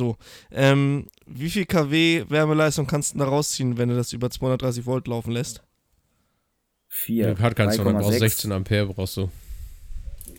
So, 0.00 0.16
ähm, 0.50 1.08
wie 1.26 1.50
viel 1.50 1.66
kW 1.66 2.24
Wärmeleistung 2.28 2.86
kannst 2.86 3.12
du 3.14 3.18
da 3.18 3.26
rausziehen, 3.26 3.76
wenn 3.76 3.90
du 3.90 3.96
das 3.96 4.14
über 4.14 4.30
230 4.30 4.86
Volt 4.86 5.06
laufen 5.08 5.32
lässt? 5.32 5.62
Vier. 6.88 7.34
Brauchst 7.34 7.58
3,6. 7.58 8.18
16 8.18 8.52
Ampere 8.52 8.86
brauchst 8.86 9.18
du. 9.18 9.30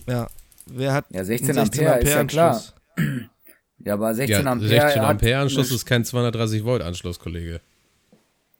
Ja, 0.08 0.28
wer 0.68 0.94
hat 0.94 1.06
Ja, 1.10 1.24
16 1.24 1.50
einen 1.52 1.60
Ampere, 1.60 2.00
ist 2.00 2.14
ja 2.14 2.24
klar. 2.26 2.52
Anschluss? 2.56 2.76
Ja, 3.80 3.94
aber 3.94 4.14
16 4.14 4.46
Ja, 4.46 4.52
Ampere. 4.52 4.70
16 4.70 5.02
hat 5.02 5.10
Ampere 5.10 5.40
Anschluss 5.40 5.72
ist 5.72 5.86
kein 5.86 6.06
230 6.06 6.64
Volt 6.64 6.82
Anschluss, 6.82 7.20
Kollege. 7.20 7.62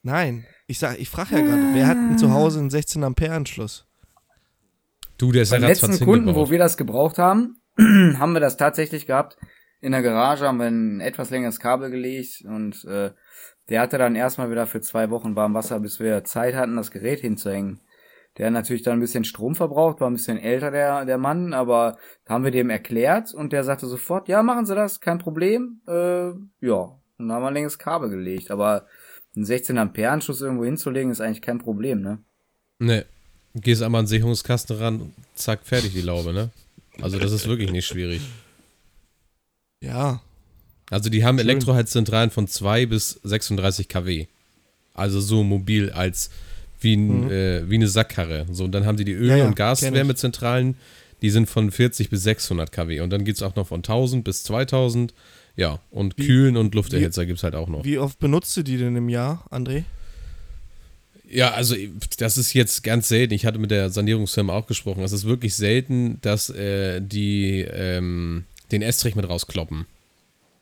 Nein, 0.04 0.46
ich 0.68 0.80
sag, 0.80 1.00
ich 1.00 1.10
frage 1.10 1.36
ja 1.36 1.42
gerade, 1.42 1.62
wer 1.74 1.88
hat 1.88 1.98
denn 1.98 2.18
zu 2.18 2.32
Hause 2.32 2.60
einen 2.60 2.70
16 2.72 3.04
Ampere 3.04 3.34
Anschluss? 3.34 3.86
Du, 5.18 5.32
der 5.32 5.44
ist 5.44 5.52
Beim 5.52 5.62
ja 5.62 5.68
letzten 5.68 5.92
Kunden, 6.00 6.06
wo 6.26 6.30
hingebaut. 6.30 6.50
wir 6.50 6.58
das 6.60 6.78
gebraucht 6.78 7.18
haben, 7.20 7.62
haben 7.78 8.34
wir 8.34 8.40
das 8.40 8.58
tatsächlich 8.58 9.06
gehabt. 9.06 9.38
In 9.80 9.92
der 9.92 10.02
Garage 10.02 10.48
haben 10.48 10.58
wir 10.60 10.68
ein 10.68 11.00
etwas 11.02 11.30
längeres 11.30 11.60
Kabel 11.60 11.92
gelegt 11.92 12.44
und 12.46 12.84
äh, 12.86 13.12
der 13.70 13.82
hatte 13.82 13.98
dann 14.00 14.16
erstmal 14.16 14.50
wieder 14.50 14.66
für 14.66 14.82
zwei 14.82 15.10
Wochen 15.12 15.36
warm 15.36 15.54
Wasser, 15.54 15.80
bis 15.80 16.00
wir 16.00 16.24
Zeit 16.24 16.56
hatten, 16.56 16.76
das 16.76 16.92
Gerät 16.92 17.20
hinzuhängen. 17.22 17.80
Der 18.38 18.50
natürlich 18.50 18.82
dann 18.82 18.94
ein 18.94 19.00
bisschen 19.02 19.26
Strom 19.26 19.56
verbraucht, 19.56 20.00
war 20.00 20.10
ein 20.10 20.14
bisschen 20.14 20.38
älter 20.38 20.72
der, 20.72 21.06
der 21.06 21.18
Mann, 21.18 21.54
aber 21.54 21.98
haben 22.28 22.44
wir 22.46 22.52
dem 22.52 22.70
erklärt 22.70 23.34
und 23.34 23.52
der 23.52 23.64
sagte 23.64 23.88
sofort, 23.88 24.30
ja, 24.30 24.42
machen 24.42 24.66
Sie 24.66 24.74
das, 24.74 25.02
kein 25.02 25.20
Problem. 25.20 25.82
Äh, 25.88 26.30
ja, 26.66 26.76
und 27.18 27.28
dann 27.28 27.32
haben 27.34 27.44
wir 27.44 27.48
ein 27.50 27.54
längeres 27.54 27.78
Kabel 27.78 28.10
gelegt. 28.10 28.50
Aber 28.52 28.86
einen 29.36 29.46
16 29.46 29.78
Ampere 29.78 30.12
Anschluss 30.12 30.42
irgendwo 30.42 30.66
hinzulegen, 30.66 31.12
ist 31.12 31.22
eigentlich 31.22 31.42
kein 31.42 31.60
Problem, 31.60 32.02
ne? 32.02 32.20
Ne. 32.80 33.06
Gehst 33.54 33.84
einmal 33.84 34.00
an 34.00 34.06
den 34.06 34.10
Sicherungskasten 34.10 34.78
ran, 34.78 35.14
zack, 35.36 35.60
fertig 35.64 35.94
die 35.94 36.02
Laube, 36.02 36.32
ne? 36.32 36.52
Also 37.02 37.20
das 37.20 37.32
ist 37.34 37.48
wirklich 37.48 37.72
nicht 37.72 37.86
schwierig. 37.86 38.22
Ja, 39.84 40.22
Also 40.90 41.10
die 41.10 41.24
haben. 41.24 41.40
Elektroheizzentralen 41.40 42.30
von 42.30 42.48
2 42.48 42.86
bis 42.86 43.20
36 43.24 43.88
kW. 43.88 44.28
Also 44.94 45.20
so 45.22 45.44
mobil 45.44 45.92
als 45.92 46.30
wie, 46.82 46.96
ein, 46.96 47.32
äh, 47.32 47.70
wie 47.70 47.76
eine 47.76 47.88
Sackkarre. 47.88 48.46
So, 48.52 48.66
und 48.66 48.72
dann 48.74 48.86
haben 48.86 48.98
die 48.98 49.06
die 49.06 49.14
Öl- 49.14 49.28
Ja, 49.30 49.38
ja, 49.38 49.46
und. 49.48 49.56
Gaswärmezentralen, 49.56 50.76
die 51.22 51.30
sind 51.30 51.50
von 51.50 51.72
40 51.72 52.10
bis 52.10 52.24
600 52.24 52.72
kW. 52.72 53.00
Und 53.02 53.10
dann 53.12 53.24
geht 53.24 53.36
es 53.36 53.44
auch 53.44 53.56
noch 53.56 53.68
von 53.68 53.80
1000 53.84 54.24
bis 54.24 54.44
2000. 54.44 55.14
Ja, 55.56 55.80
und 55.92 56.18
Wie- 56.18 56.26
Kühlen 56.26 56.58
und 56.58 56.74
Lufterhitzer 56.76 57.26
gibt 57.26 57.38
es 57.40 57.44
halt 57.44 57.56
auch 57.56 57.68
noch. 57.68 57.84
wie 57.84 57.98
oft 57.98 58.20
benutzt 58.20 58.56
du 58.58 58.64
die 58.64 58.78
denn 58.78 58.96
im 58.96 59.10
Jahr, 59.10 59.46
André? 59.52 59.84
Ja, 61.30 61.52
also 61.52 61.76
das 62.18 62.38
ist 62.38 62.54
jetzt 62.54 62.84
ganz 62.84 63.08
selten. 63.08 63.34
Ich 63.34 63.46
hatte 63.46 63.58
mit 63.60 63.72
der 63.72 63.90
Sanierungsfirma 63.90 64.54
auch 64.54 64.68
gesprochen. 64.68 65.02
Es 65.04 65.12
ist 65.14 65.26
wirklich 65.26 65.56
selten, 65.56 66.20
dass 66.22 66.50
äh, 66.50 67.00
die 67.02 67.62
ähm, 67.62 68.44
den 68.72 68.82
Estrich 68.82 69.16
mit 69.16 69.28
rauskloppen. 69.30 69.86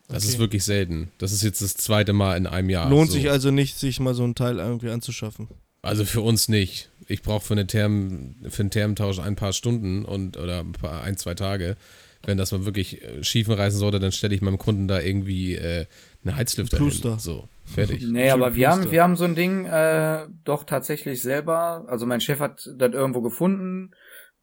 Das 0.08 0.24
Okay. 0.24 0.34
ist 0.34 0.40
wirklich 0.40 0.64
selten. 0.64 1.12
Das 1.20 1.32
ist 1.32 1.44
jetzt 1.44 1.62
das 1.62 1.76
zweite 1.76 2.14
Mal 2.14 2.36
in 2.38 2.46
einem 2.48 2.70
Jahr. 2.70 2.90
Lohnt 2.90 3.10
so. 3.10 3.16
sich 3.18 3.30
also 3.32 3.52
nicht, 3.52 3.78
sich 3.80 4.00
mal 4.00 4.14
so 4.16 4.24
ein 4.24 4.36
Teil 4.36 4.58
irgendwie 4.58 4.90
anzuschaffen. 4.90 5.48
Also 5.82 6.06
für 6.06 6.22
uns 6.22 6.50
nicht. 6.50 6.90
Ich 7.08 7.22
brauche 7.22 7.46
für, 7.46 7.54
eine 7.54 7.68
Therm, 7.68 8.36
für 8.50 8.62
einen 8.62 8.70
Thermtausch 8.70 9.20
ein 9.20 9.36
paar 9.36 9.54
Stunden 9.54 10.06
und 10.06 10.38
oder 10.38 10.60
ein, 10.60 10.74
paar, 10.74 11.04
ein 11.04 11.18
zwei 11.18 11.34
Tage. 11.34 11.78
Wenn 12.26 12.38
das 12.38 12.52
mal 12.52 12.66
wirklich 12.66 13.02
äh, 13.02 13.24
schiefen 13.24 13.54
reißen 13.54 13.80
sollte, 13.80 14.00
dann 14.00 14.12
stelle 14.12 14.36
ich 14.36 14.42
meinem 14.42 14.58
Kunden 14.58 14.88
da 14.88 15.00
irgendwie 15.00 15.56
äh, 15.56 15.86
Eine 16.24 16.36
Heizlüfter. 16.36 16.78
Pluster. 16.78 17.18
So, 17.18 17.48
fertig. 17.64 18.04
Nee, 18.06 18.30
aber 18.30 18.56
wir 18.56 18.70
haben, 18.70 18.92
wir 18.92 19.04
haben 19.04 19.16
so 19.16 19.24
ein 19.24 19.36
Ding 19.36 19.66
äh, 19.66 20.28
doch 20.44 20.66
tatsächlich 20.66 21.22
selber. 21.22 21.86
Also 21.88 22.06
mein 22.06 22.20
Chef 22.20 22.40
hat 22.40 22.70
das 22.78 22.94
irgendwo 22.94 23.22
gefunden. 23.22 23.92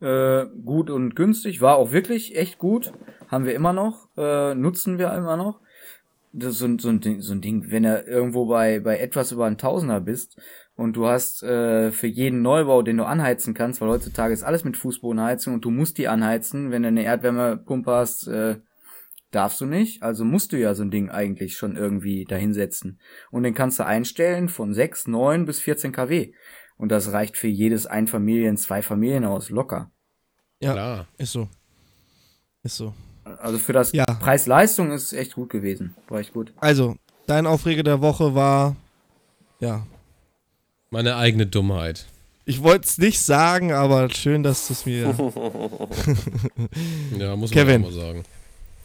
Äh, 0.00 0.46
gut 0.64 0.90
und 0.90 1.14
günstig. 1.16 1.60
War 1.60 1.76
auch 1.76 1.92
wirklich 1.92 2.36
echt 2.36 2.58
gut. 2.58 2.92
Haben 3.28 3.44
wir 3.44 3.54
immer 3.54 3.74
noch. 3.74 4.08
Äh, 4.16 4.54
nutzen 4.54 4.98
wir 4.98 5.12
immer 5.12 5.36
noch. 5.36 5.60
Das 6.38 6.52
ist 6.52 6.58
so, 6.58 6.66
ein- 6.66 6.78
so, 6.78 6.90
ein 6.90 7.00
Ding, 7.00 7.22
so 7.22 7.32
ein 7.32 7.40
Ding, 7.40 7.70
wenn 7.70 7.84
du 7.84 7.98
irgendwo 8.02 8.44
bei, 8.46 8.80
bei 8.80 8.98
etwas 8.98 9.32
über 9.32 9.46
ein 9.46 9.56
Tausender 9.56 10.00
bist 10.00 10.38
und 10.74 10.94
du 10.94 11.06
hast 11.06 11.42
äh, 11.42 11.90
für 11.92 12.06
jeden 12.08 12.42
Neubau, 12.42 12.82
den 12.82 12.98
du 12.98 13.04
anheizen 13.06 13.54
kannst, 13.54 13.80
weil 13.80 13.88
heutzutage 13.88 14.34
ist 14.34 14.42
alles 14.42 14.62
mit 14.62 14.76
Fußbodenheizung 14.76 15.54
und 15.54 15.64
du 15.64 15.70
musst 15.70 15.96
die 15.96 16.08
anheizen, 16.08 16.70
wenn 16.70 16.82
du 16.82 16.88
eine 16.88 17.04
Erdwärmepumpe 17.04 17.90
hast, 17.90 18.26
äh, 18.28 18.56
darfst 19.30 19.60
du 19.62 19.64
nicht. 19.66 20.02
Also 20.02 20.24
musst 20.26 20.52
du 20.52 20.58
ja 20.58 20.74
so 20.74 20.82
ein 20.82 20.90
Ding 20.90 21.08
eigentlich 21.10 21.56
schon 21.56 21.74
irgendwie 21.76 22.24
dahinsetzen. 22.26 23.00
Und 23.30 23.42
den 23.42 23.54
kannst 23.54 23.78
du 23.78 23.86
einstellen 23.86 24.48
von 24.50 24.74
6, 24.74 25.06
9 25.06 25.46
bis 25.46 25.60
14 25.60 25.92
kW. 25.92 26.32
Und 26.76 26.90
das 26.92 27.12
reicht 27.12 27.38
für 27.38 27.48
jedes 27.48 27.86
Einfamilien-, 27.86 28.58
Zweifamilienhaus 28.58 29.48
locker. 29.48 29.90
Ja, 30.60 30.72
Klar. 30.74 31.08
ist 31.16 31.32
so. 31.32 31.48
Ist 32.62 32.76
so. 32.76 32.92
Also 33.40 33.58
für 33.58 33.72
das 33.72 33.92
Ja. 33.92 34.04
Preis-Leistung 34.04 34.92
ist 34.92 35.12
echt 35.12 35.34
gut 35.34 35.50
gewesen. 35.50 35.94
War 36.08 36.20
echt 36.20 36.32
gut. 36.32 36.52
Also, 36.58 36.96
dein 37.26 37.46
Aufreger 37.46 37.82
der 37.82 38.00
Woche 38.00 38.34
war, 38.34 38.76
ja, 39.60 39.86
Meine 40.90 41.16
eigene 41.16 41.46
Dummheit. 41.46 42.06
ich 42.44 42.62
wollte 42.62 42.86
es 42.86 42.98
nicht 42.98 43.20
sagen, 43.20 43.72
aber 43.72 44.08
schön, 44.10 44.42
dass 44.42 44.68
du 44.68 44.72
es 44.74 44.86
mir. 44.86 45.14
Ja, 47.18 47.36
muss 47.36 47.50
Kevin. 47.50 47.82
man 47.82 47.90
auch 47.90 47.94
mal 47.96 48.00
sagen. 48.00 48.22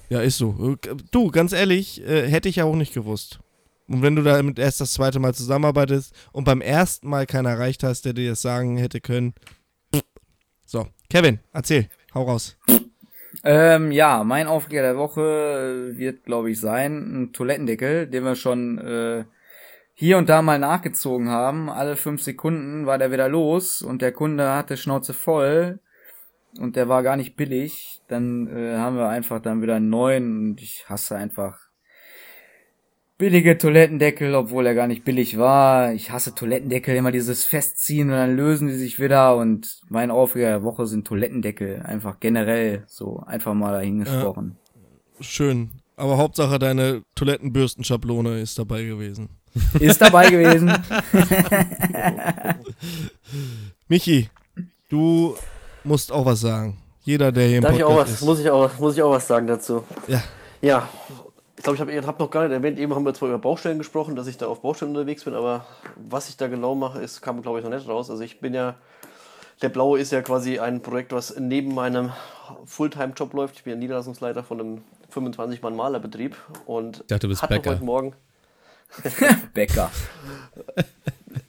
ja, 0.09 0.21
ist 0.21 0.37
so. 0.37 0.75
Du, 1.11 1.29
ganz 1.31 1.53
ehrlich, 1.53 2.01
äh, 2.05 2.27
hätte 2.29 2.49
ich 2.49 2.57
ja 2.57 2.65
auch 2.65 2.75
nicht 2.75 2.93
gewusst. 2.93 3.39
Und 3.87 4.01
wenn 4.01 4.15
du 4.15 4.23
damit 4.23 4.57
erst 4.57 4.79
das 4.81 4.93
zweite 4.93 5.19
Mal 5.19 5.33
zusammenarbeitest 5.35 6.13
und 6.31 6.45
beim 6.45 6.61
ersten 6.61 7.09
Mal 7.09 7.25
keinen 7.25 7.45
erreicht 7.47 7.83
hast, 7.83 8.05
der 8.05 8.13
dir 8.13 8.29
das 8.31 8.41
sagen 8.41 8.77
hätte 8.77 9.01
können. 9.01 9.33
So, 10.65 10.87
Kevin, 11.09 11.39
erzähl, 11.51 11.89
hau 12.13 12.23
raus. 12.23 12.55
Ähm, 13.43 13.91
ja, 13.91 14.23
mein 14.23 14.47
Aufreger 14.47 14.81
der 14.81 14.97
Woche 14.97 15.91
äh, 15.93 15.97
wird, 15.97 16.25
glaube 16.25 16.51
ich, 16.51 16.59
sein 16.59 17.23
ein 17.23 17.33
Toilettendeckel, 17.33 18.07
den 18.07 18.23
wir 18.23 18.35
schon 18.35 18.77
äh, 18.77 19.25
hier 19.93 20.17
und 20.17 20.29
da 20.29 20.41
mal 20.41 20.59
nachgezogen 20.59 21.29
haben. 21.29 21.69
Alle 21.69 21.95
fünf 21.95 22.21
Sekunden 22.21 22.85
war 22.85 22.97
der 22.97 23.11
wieder 23.11 23.29
los 23.29 23.81
und 23.81 24.01
der 24.01 24.11
Kunde 24.11 24.53
hatte 24.53 24.77
Schnauze 24.77 25.13
voll 25.13 25.79
und 26.59 26.75
der 26.75 26.89
war 26.89 27.03
gar 27.03 27.15
nicht 27.15 27.35
billig. 27.35 28.01
Dann 28.07 28.47
äh, 28.47 28.77
haben 28.77 28.97
wir 28.97 29.07
einfach 29.07 29.41
dann 29.41 29.61
wieder 29.61 29.75
einen 29.75 29.89
neuen 29.89 30.49
und 30.49 30.61
ich 30.61 30.89
hasse 30.89 31.15
einfach 31.15 31.70
billige 33.21 33.55
Toilettendeckel, 33.55 34.33
obwohl 34.33 34.65
er 34.65 34.73
gar 34.73 34.87
nicht 34.87 35.03
billig 35.03 35.37
war. 35.37 35.93
Ich 35.93 36.09
hasse 36.09 36.33
Toilettendeckel, 36.33 36.95
immer 36.95 37.11
dieses 37.11 37.45
Festziehen 37.45 38.09
und 38.09 38.15
dann 38.15 38.35
lösen 38.35 38.67
die 38.67 38.73
sich 38.73 38.99
wieder 38.99 39.35
und 39.37 39.79
mein 39.89 40.09
Aufreger 40.09 40.47
der 40.47 40.63
Woche 40.63 40.87
sind 40.87 41.05
Toilettendeckel. 41.05 41.83
Einfach 41.83 42.19
generell 42.19 42.83
so, 42.87 43.21
einfach 43.27 43.53
mal 43.53 43.73
dahingesprochen. 43.73 44.57
Schön. 45.19 45.69
Aber 45.97 46.17
Hauptsache 46.17 46.57
deine 46.57 47.03
Toilettenbürstenschablone 47.13 48.39
ist 48.39 48.57
dabei 48.57 48.85
gewesen. 48.85 49.29
Ist 49.79 50.01
dabei 50.01 50.29
gewesen. 50.29 50.71
Michi, 53.87 54.29
du 54.89 55.35
musst 55.83 56.11
auch 56.11 56.25
was 56.25 56.39
sagen. 56.39 56.77
Jeder, 57.01 57.31
der 57.31 57.47
hier 57.47 57.57
im 57.57 57.63
Darf 57.63 57.75
ich 57.75 57.83
auch 57.83 57.89
Podcast 57.89 58.13
was, 58.13 58.21
ist. 58.21 58.25
muss 58.25 58.39
ich 58.39 58.49
auch, 58.49 58.79
muss 58.79 58.95
ich 58.95 59.03
auch 59.03 59.11
was 59.11 59.27
sagen 59.27 59.45
dazu? 59.45 59.83
Ja. 60.07 60.23
Ja, 60.61 60.87
ich 61.61 61.63
glaube, 61.63 61.91
ich 61.91 61.97
habe 61.97 62.07
hab 62.07 62.19
noch 62.19 62.31
gar 62.31 62.41
nicht 62.41 62.53
erwähnt, 62.53 62.79
eben 62.79 62.95
haben 62.95 63.05
wir 63.05 63.13
zwar 63.13 63.29
über 63.29 63.37
Baustellen 63.37 63.77
gesprochen, 63.77 64.15
dass 64.15 64.25
ich 64.25 64.35
da 64.35 64.47
auf 64.47 64.63
Baustellen 64.63 64.95
unterwegs 64.95 65.25
bin, 65.25 65.35
aber 65.35 65.67
was 65.95 66.27
ich 66.27 66.35
da 66.35 66.47
genau 66.47 66.73
mache, 66.73 66.99
ist, 66.99 67.21
kam 67.21 67.43
glaube 67.43 67.59
ich 67.59 67.63
noch 67.63 67.71
nicht 67.71 67.87
raus. 67.87 68.09
Also 68.09 68.23
ich 68.23 68.39
bin 68.39 68.55
ja, 68.55 68.77
der 69.61 69.69
Blaue 69.69 69.99
ist 69.99 70.11
ja 70.11 70.23
quasi 70.23 70.57
ein 70.57 70.81
Projekt, 70.81 71.11
was 71.11 71.35
neben 71.37 71.75
meinem 71.75 72.11
Fulltime-Job 72.65 73.33
läuft. 73.33 73.57
Ich 73.57 73.63
bin 73.63 73.73
ja 73.73 73.77
Niederlassungsleiter 73.77 74.43
von 74.43 74.59
einem 74.59 74.81
25-Mann-Malerbetrieb 75.13 76.35
und 76.65 77.01
Ich 77.01 77.07
dachte, 77.07 77.19
du 77.19 77.27
bist 77.27 77.43
hatte 77.43 77.53
Bäcker. 77.53 77.69
heute 77.69 77.83
Morgen 77.83 78.15
Bäcker. 79.53 79.91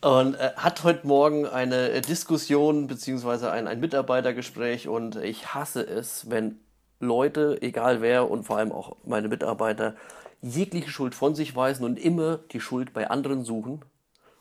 Und 0.02 0.34
äh, 0.34 0.50
hat 0.56 0.84
heute 0.84 1.06
Morgen 1.06 1.46
eine 1.46 2.00
Diskussion 2.02 2.86
beziehungsweise 2.86 3.50
ein, 3.50 3.66
ein 3.66 3.80
Mitarbeitergespräch 3.80 4.86
und 4.88 5.16
ich 5.16 5.54
hasse 5.54 5.82
es, 5.82 6.30
wenn 6.30 6.60
Leute, 7.03 7.59
egal 7.61 8.00
wer 8.00 8.30
und 8.30 8.44
vor 8.44 8.59
allem 8.59 8.72
auch 8.72 8.96
meine 9.05 9.28
Mitarbeiter, 9.28 9.96
jegliche 10.40 10.88
Schuld 10.88 11.14
von 11.14 11.34
sich 11.34 11.55
weisen 11.57 11.84
und 11.84 11.98
immer 11.98 12.38
die 12.53 12.61
Schuld 12.61 12.92
bei 12.92 13.11
anderen 13.11 13.44
suchen, 13.44 13.84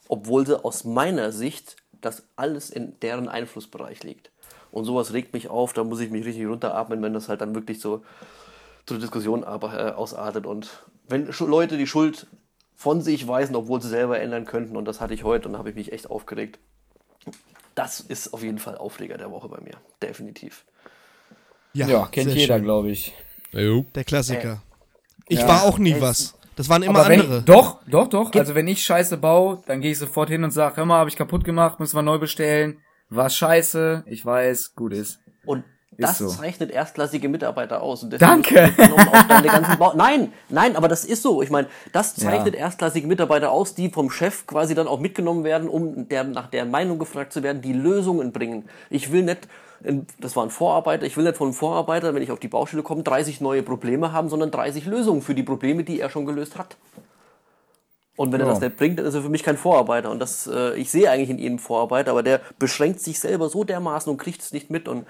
obwohl 0.07 0.45
sie 0.45 0.63
aus 0.63 0.83
meiner 0.83 1.31
Sicht 1.31 1.75
das 2.01 2.23
alles 2.35 2.69
in 2.69 2.99
deren 2.99 3.27
Einflussbereich 3.27 4.03
liegt. 4.03 4.31
Und 4.71 4.85
sowas 4.85 5.11
regt 5.11 5.33
mich 5.33 5.49
auf, 5.49 5.73
da 5.73 5.83
muss 5.83 5.99
ich 5.99 6.11
mich 6.11 6.23
richtig 6.23 6.45
runteratmen, 6.45 7.01
wenn 7.01 7.13
das 7.13 7.29
halt 7.29 7.41
dann 7.41 7.55
wirklich 7.55 7.79
so 7.79 8.03
zur 8.85 8.99
Diskussion 8.99 9.43
äh, 9.43 9.45
ausartet. 9.45 10.45
Und 10.45 10.83
wenn 11.07 11.29
Leute 11.39 11.77
die 11.77 11.87
Schuld 11.87 12.27
von 12.75 13.01
sich 13.01 13.27
weisen, 13.27 13.55
obwohl 13.55 13.81
sie 13.81 13.89
selber 13.89 14.19
ändern 14.19 14.45
könnten, 14.45 14.77
und 14.77 14.85
das 14.85 15.01
hatte 15.01 15.13
ich 15.13 15.23
heute 15.23 15.47
und 15.47 15.53
da 15.53 15.59
habe 15.59 15.69
ich 15.69 15.75
mich 15.75 15.91
echt 15.91 16.09
aufgeregt. 16.09 16.59
Das 17.75 17.99
ist 17.99 18.33
auf 18.33 18.43
jeden 18.43 18.59
Fall 18.59 18.77
Aufreger 18.77 19.17
der 19.17 19.31
Woche 19.31 19.49
bei 19.49 19.61
mir. 19.61 19.75
Definitiv. 20.01 20.65
Ja, 21.73 22.07
kennt 22.11 22.29
sehr 22.31 22.37
jeder, 22.39 22.59
glaube 22.59 22.91
ich. 22.91 23.13
Der 23.53 24.03
Klassiker. 24.03 24.61
Ich 25.27 25.39
Ja. 25.39 25.47
war 25.47 25.63
auch 25.63 25.77
nie 25.77 25.95
was. 25.99 26.35
Das 26.55 26.67
waren 26.69 26.83
immer 26.83 27.05
andere. 27.05 27.41
doch, 27.43 27.79
doch, 27.87 28.07
doch. 28.07 28.33
Also 28.35 28.55
wenn 28.55 28.67
ich 28.67 28.83
Scheiße 28.83 29.17
baue, 29.17 29.63
dann 29.67 29.81
gehe 29.81 29.91
ich 29.91 29.97
sofort 29.97 30.29
hin 30.29 30.43
und 30.43 30.51
sage, 30.51 30.77
hör 30.77 30.85
mal, 30.85 30.99
habe 30.99 31.09
ich 31.09 31.15
kaputt 31.15 31.43
gemacht, 31.43 31.79
müssen 31.79 31.95
wir 31.95 32.01
neu 32.01 32.19
bestellen. 32.19 32.79
War 33.09 33.29
scheiße, 33.29 34.03
ich 34.07 34.25
weiß, 34.25 34.75
gut 34.75 34.93
ist. 34.93 35.19
Und 35.45 35.63
das 35.97 36.17
so. 36.19 36.27
zeichnet 36.27 36.71
erstklassige 36.71 37.27
Mitarbeiter 37.29 37.81
aus. 37.81 38.05
Danke. 38.17 38.71
nein, 39.95 40.33
nein, 40.49 40.75
aber 40.75 40.87
das 40.87 41.05
ist 41.05 41.21
so. 41.21 41.41
Ich 41.41 41.49
meine, 41.49 41.67
das 41.91 42.15
zeichnet 42.15 42.55
erstklassige 42.55 43.07
Mitarbeiter 43.07 43.51
aus, 43.51 43.75
die 43.75 43.89
vom 43.89 44.09
Chef 44.09 44.47
quasi 44.47 44.73
dann 44.75 44.87
auch 44.87 44.99
mitgenommen 44.99 45.43
werden, 45.43 45.67
um 45.69 46.07
der, 46.09 46.23
nach 46.23 46.47
deren 46.47 46.71
Meinung 46.71 46.97
gefragt 46.99 47.33
zu 47.33 47.43
werden, 47.43 47.61
die 47.61 47.73
Lösungen 47.73 48.31
bringen. 48.31 48.69
Ich 48.89 49.11
will 49.11 49.23
nicht, 49.23 49.47
in- 49.83 50.07
das 50.19 50.35
war 50.35 50.43
ein 50.45 50.49
Vorarbeiter, 50.49 51.05
ich 51.05 51.17
will 51.17 51.23
nicht 51.25 51.37
von 51.37 51.47
einem 51.47 51.53
Vorarbeiter, 51.55 52.13
wenn 52.15 52.23
ich 52.23 52.31
auf 52.31 52.39
die 52.39 52.47
Baustelle 52.47 52.83
komme, 52.83 53.03
30 53.03 53.41
neue 53.41 53.63
Probleme 53.63 54.11
haben, 54.13 54.29
sondern 54.29 54.49
30 54.51 54.85
Lösungen 54.85 55.21
für 55.21 55.35
die 55.35 55.43
Probleme, 55.43 55.83
die 55.83 55.99
er 55.99 56.09
schon 56.09 56.25
gelöst 56.25 56.57
hat. 56.57 56.77
Und 58.17 58.31
wenn 58.31 58.39
er 58.41 58.45
Ja. 58.47 58.53
das 58.53 58.61
nicht 58.61 58.77
bringt, 58.77 58.99
dann 58.99 59.05
ist 59.05 59.13
er 59.15 59.21
für 59.21 59.29
mich 59.29 59.41
kein 59.41 59.57
Vorarbeiter. 59.57 60.11
Und 60.11 60.19
das, 60.19 60.45
äh, 60.45 60.75
ich 60.75 60.91
sehe 60.91 61.09
eigentlich 61.09 61.29
in 61.29 61.39
ihm 61.39 61.53
einen 61.53 61.59
Vorarbeiter, 61.59 62.11
aber 62.11 62.21
der 62.23 62.41
beschränkt 62.59 62.99
sich 62.99 63.19
selber 63.19 63.49
so 63.49 63.63
dermaßen 63.63 64.11
und 64.11 64.17
kriegt 64.17 64.41
es 64.41 64.51
nicht 64.51 64.69
mit. 64.69 64.87
Und 64.87 65.07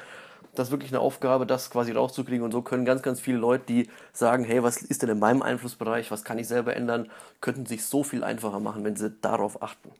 das 0.56 0.68
ist 0.68 0.72
wirklich 0.72 0.92
eine 0.92 1.00
Aufgabe, 1.00 1.46
das 1.46 1.70
quasi 1.70 1.92
rauszukriegen. 1.92 2.44
Und 2.44 2.52
so 2.52 2.62
können 2.62 2.86
ganz, 2.86 3.02
ganz 3.02 3.20
viele 3.20 3.38
Leute, 3.38 3.64
die 3.68 3.90
sagen, 4.14 4.44
hey, 4.44 4.64
was 4.64 4.78
ist 4.78 5.02
denn 5.02 5.10
in 5.10 5.20
meinem 5.20 5.42
Einflussbereich, 5.42 6.12
was 6.12 6.24
kann 6.24 6.40
ich 6.40 6.48
selber 6.48 6.76
ändern, 6.76 7.10
könnten 7.40 7.66
sich 7.66 7.86
so 7.86 8.04
viel 8.04 8.24
einfacher 8.24 8.60
machen, 8.60 8.84
wenn 8.84 8.96
sie 8.96 9.12
darauf 9.22 9.62
achten. 9.62 9.92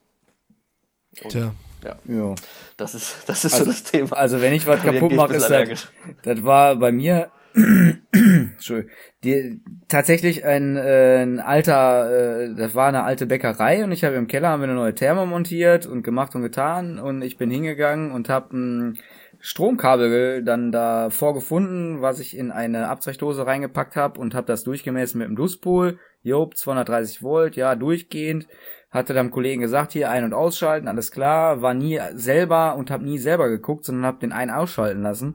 Und, 1.22 1.30
Tja. 1.30 1.54
Ja, 1.84 1.96
Ja. 2.06 2.34
das 2.76 2.94
ist, 2.94 3.16
das 3.26 3.44
ist 3.44 3.56
so 3.56 3.64
das 3.64 3.82
Thema. 3.82 4.12
Also 4.16 4.40
wenn 4.40 4.52
ich 4.52 4.66
was 4.66 4.80
kaputt 4.82 5.12
mache, 5.12 5.34
ist 5.34 5.48
das, 5.50 5.88
das 6.22 6.44
war 6.44 6.76
bei 6.76 6.92
mir 6.92 7.30
Entschuldigung, 8.12 8.90
die, 9.24 9.60
tatsächlich 9.88 10.44
ein, 10.44 10.76
äh, 10.76 11.22
ein 11.22 11.38
alter, 11.38 12.44
äh, 12.44 12.54
das 12.54 12.74
war 12.74 12.88
eine 12.88 13.04
alte 13.04 13.26
Bäckerei 13.26 13.84
und 13.84 13.92
ich 13.92 14.04
habe 14.04 14.16
im 14.16 14.26
Keller 14.26 14.48
haben 14.48 14.60
wir 14.60 14.68
eine 14.68 14.76
neue 14.76 14.94
Therme 14.94 15.26
montiert 15.26 15.86
und 15.86 16.02
gemacht 16.02 16.34
und 16.34 16.42
getan 16.42 16.98
und 16.98 17.20
ich 17.22 17.36
bin 17.36 17.50
hingegangen 17.50 18.10
und 18.10 18.28
habe 18.30 18.56
ein 18.56 18.98
Stromkabel 19.44 20.44
dann 20.44 20.70
da 20.70 21.10
vorgefunden, 21.10 22.00
was 22.00 22.20
ich 22.20 22.36
in 22.36 22.52
eine 22.52 22.86
Abzeichdose 22.86 23.44
reingepackt 23.44 23.96
habe 23.96 24.20
und 24.20 24.36
habe 24.36 24.46
das 24.46 24.62
durchgemessen 24.62 25.18
mit 25.18 25.26
dem 25.26 25.34
Duspol. 25.34 25.98
Job, 26.22 26.56
230 26.56 27.24
Volt, 27.24 27.56
ja, 27.56 27.74
durchgehend. 27.74 28.46
Hatte 28.92 29.14
dann 29.14 29.32
Kollegen 29.32 29.60
gesagt, 29.60 29.92
hier 29.92 30.10
ein- 30.10 30.22
und 30.22 30.32
ausschalten, 30.32 30.86
alles 30.86 31.10
klar. 31.10 31.60
War 31.60 31.74
nie 31.74 32.00
selber 32.14 32.76
und 32.76 32.92
habe 32.92 33.02
nie 33.02 33.18
selber 33.18 33.48
geguckt, 33.48 33.84
sondern 33.84 34.06
habe 34.06 34.20
den 34.20 34.30
einen 34.30 34.52
ausschalten 34.52 35.02
lassen. 35.02 35.34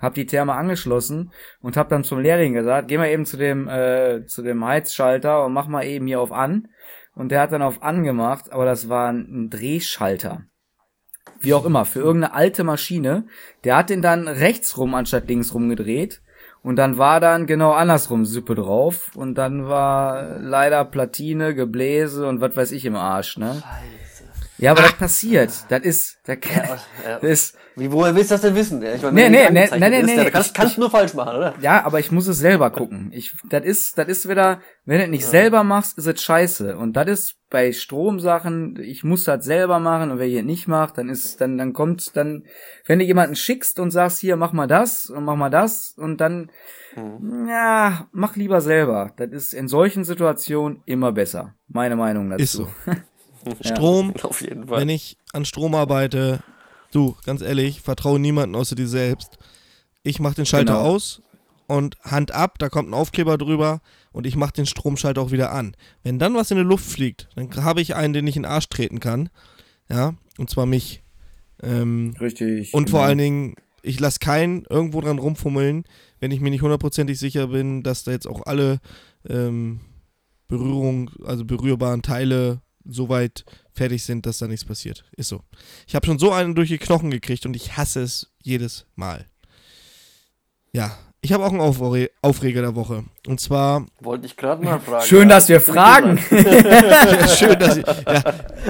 Hab 0.00 0.12
die 0.12 0.26
Therme 0.26 0.52
angeschlossen 0.52 1.32
und 1.62 1.78
hab 1.78 1.88
dann 1.88 2.04
zum 2.04 2.20
Lehrling 2.20 2.52
gesagt, 2.52 2.88
geh 2.88 2.98
mal 2.98 3.08
eben 3.08 3.24
zu 3.24 3.38
dem, 3.38 3.68
äh, 3.68 4.26
zu 4.26 4.42
dem 4.42 4.62
Heizschalter 4.62 5.46
und 5.46 5.54
mach 5.54 5.66
mal 5.66 5.86
eben 5.86 6.06
hier 6.06 6.20
auf 6.20 6.30
an. 6.30 6.68
Und 7.14 7.30
der 7.30 7.40
hat 7.40 7.52
dann 7.52 7.62
auf 7.62 7.82
an 7.82 8.04
gemacht, 8.04 8.52
aber 8.52 8.66
das 8.66 8.90
war 8.90 9.10
ein 9.10 9.48
Drehschalter. 9.48 10.44
Wie 11.40 11.54
auch 11.54 11.64
immer, 11.64 11.84
für 11.84 12.00
irgendeine 12.00 12.34
alte 12.34 12.64
Maschine. 12.64 13.24
Der 13.64 13.76
hat 13.76 13.90
den 13.90 14.02
dann 14.02 14.28
rechts 14.28 14.76
rum 14.78 14.94
anstatt 14.94 15.28
links 15.28 15.52
rum 15.54 15.68
gedreht. 15.68 16.20
Und 16.62 16.76
dann 16.76 16.98
war 16.98 17.20
dann 17.20 17.46
genau 17.46 17.72
andersrum 17.72 18.24
Suppe 18.26 18.54
drauf. 18.56 19.10
Und 19.14 19.36
dann 19.36 19.68
war 19.68 20.38
leider 20.40 20.84
Platine, 20.84 21.54
Gebläse 21.54 22.26
und 22.26 22.40
was 22.40 22.56
weiß 22.56 22.72
ich 22.72 22.84
im 22.84 22.96
Arsch, 22.96 23.36
ne? 23.38 23.62
Ja, 24.58 24.70
aber 24.70 24.80
das 24.82 24.94
passiert. 24.94 25.52
Das 25.68 25.82
ist, 25.82 26.16
das, 26.24 26.38
Ja, 26.54 26.78
das 27.20 27.30
ist, 27.30 27.58
Wie, 27.76 27.92
woher 27.92 28.14
willst 28.14 28.30
du 28.30 28.34
das 28.36 28.40
denn 28.40 28.54
wissen? 28.54 28.80
Ja, 28.82 28.94
Ich 28.94 29.02
meine, 29.02 29.14
Nee, 29.14 29.28
nee, 29.28 29.50
nee, 29.50 29.68
nee, 29.70 29.88
nee, 29.90 30.00
ja, 30.00 30.24
nee, 30.24 30.30
kannst, 30.30 30.48
ich- 30.48 30.54
kannst 30.54 30.76
du 30.76 30.80
nur 30.80 30.90
falsch 30.90 31.12
machen, 31.12 31.36
oder? 31.36 31.54
ja, 31.60 31.84
aber 31.84 32.00
ich 32.00 32.10
muss 32.10 32.26
es 32.26 32.38
selber 32.38 32.70
gucken. 32.70 33.10
Ich, 33.12 33.34
das 33.50 33.64
ist, 33.66 33.98
das 33.98 34.08
ist 34.08 34.26
wieder, 34.28 34.60
wenn 34.86 34.96
du 34.98 35.04
es 35.04 35.10
nicht 35.10 35.26
selber 35.26 35.62
machst, 35.62 35.98
ist 35.98 36.06
es 36.06 36.22
scheiße. 36.22 36.78
Und 36.78 36.94
das 36.94 37.06
ist 37.08 37.36
bei 37.56 37.72
Stromsachen, 37.72 38.78
ich 38.82 39.02
muss 39.02 39.24
das 39.24 39.42
selber 39.46 39.78
machen 39.78 40.10
und 40.10 40.18
wer 40.18 40.26
hier 40.26 40.42
nicht 40.42 40.68
macht, 40.68 40.98
dann 40.98 41.08
ist, 41.08 41.40
dann, 41.40 41.56
dann 41.56 41.72
kommt, 41.72 42.14
dann, 42.14 42.44
wenn 42.84 42.98
du 42.98 43.04
jemanden 43.06 43.34
schickst 43.34 43.80
und 43.80 43.90
sagst, 43.92 44.18
hier, 44.20 44.36
mach 44.36 44.52
mal 44.52 44.66
das 44.66 45.08
und 45.08 45.24
mach 45.24 45.36
mal 45.36 45.48
das 45.48 45.94
und 45.96 46.20
dann, 46.20 46.50
ja, 47.48 48.08
mach 48.12 48.36
lieber 48.36 48.60
selber. 48.60 49.12
Das 49.16 49.30
ist 49.30 49.54
in 49.54 49.68
solchen 49.68 50.04
Situationen 50.04 50.82
immer 50.84 51.12
besser. 51.12 51.54
Meine 51.66 51.96
Meinung 51.96 52.28
dazu. 52.28 52.42
Ist 52.42 52.52
so. 52.52 52.68
Strom, 53.62 54.12
Auf 54.22 54.42
jeden 54.42 54.68
Fall. 54.68 54.82
wenn 54.82 54.90
ich 54.90 55.16
an 55.32 55.46
Strom 55.46 55.74
arbeite, 55.74 56.40
du, 56.92 57.16
ganz 57.24 57.40
ehrlich, 57.40 57.80
vertraue 57.80 58.18
niemanden 58.18 58.54
außer 58.54 58.76
dir 58.76 58.86
selbst. 58.88 59.38
Ich 60.02 60.20
mache 60.20 60.34
den 60.34 60.44
Schalter 60.44 60.74
Genau. 60.74 60.84
aus 60.84 61.22
und 61.68 61.96
Hand 62.02 62.32
ab, 62.32 62.58
da 62.58 62.68
kommt 62.68 62.90
ein 62.90 62.94
Aufkleber 62.94 63.38
drüber 63.38 63.80
und 64.16 64.26
ich 64.26 64.34
mache 64.34 64.54
den 64.54 64.64
Stromschalter 64.64 65.20
auch 65.20 65.30
wieder 65.30 65.52
an. 65.52 65.76
Wenn 66.02 66.18
dann 66.18 66.34
was 66.34 66.50
in 66.50 66.56
die 66.56 66.62
Luft 66.62 66.86
fliegt, 66.86 67.28
dann 67.34 67.54
habe 67.62 67.82
ich 67.82 67.94
einen, 67.96 68.14
den 68.14 68.26
ich 68.26 68.36
in 68.36 68.44
den 68.44 68.50
Arsch 68.50 68.70
treten 68.70 68.98
kann. 68.98 69.28
Ja, 69.90 70.14
und 70.38 70.48
zwar 70.48 70.64
mich. 70.64 71.02
Ähm, 71.62 72.14
Richtig. 72.18 72.72
und 72.72 72.88
vor 72.88 73.00
genau. 73.00 73.08
allen 73.08 73.18
Dingen, 73.18 73.54
ich 73.82 74.00
lasse 74.00 74.18
keinen 74.18 74.64
irgendwo 74.70 75.02
dran 75.02 75.18
rumfummeln, 75.18 75.84
wenn 76.18 76.30
ich 76.30 76.40
mir 76.40 76.48
nicht 76.48 76.62
hundertprozentig 76.62 77.18
sicher 77.18 77.48
bin, 77.48 77.82
dass 77.82 78.04
da 78.04 78.12
jetzt 78.12 78.26
auch 78.26 78.46
alle 78.46 78.80
ähm, 79.28 79.80
Berührung, 80.48 81.10
also 81.22 81.44
berührbaren 81.44 82.00
Teile 82.00 82.62
soweit 82.86 83.44
fertig 83.74 84.02
sind, 84.02 84.24
dass 84.24 84.38
da 84.38 84.48
nichts 84.48 84.64
passiert. 84.64 85.04
Ist 85.18 85.28
so. 85.28 85.42
Ich 85.86 85.94
habe 85.94 86.06
schon 86.06 86.18
so 86.18 86.32
einen 86.32 86.54
durch 86.54 86.70
die 86.70 86.78
Knochen 86.78 87.10
gekriegt 87.10 87.44
und 87.44 87.54
ich 87.54 87.76
hasse 87.76 88.00
es 88.00 88.32
jedes 88.42 88.86
Mal. 88.94 89.26
Ja, 90.72 90.96
ich 91.26 91.32
habe 91.32 91.44
auch 91.44 91.50
einen 91.50 91.60
Aufre 91.60 92.08
Aufreger 92.22 92.60
der 92.60 92.76
Woche. 92.76 93.02
Und 93.26 93.40
zwar, 93.40 93.84
Wollte 93.98 94.26
ich 94.26 94.36
gerade 94.36 94.64
mal 94.64 94.78
fragen. 94.78 95.04
Schön, 95.04 95.28
Ja, 95.28 95.34
dass 95.34 95.48
wir 95.48 95.60
fragen. 95.60 96.18
schön, 97.36 97.58
dass 97.58 97.78
ich, 97.78 97.84
ja, 97.84 98.22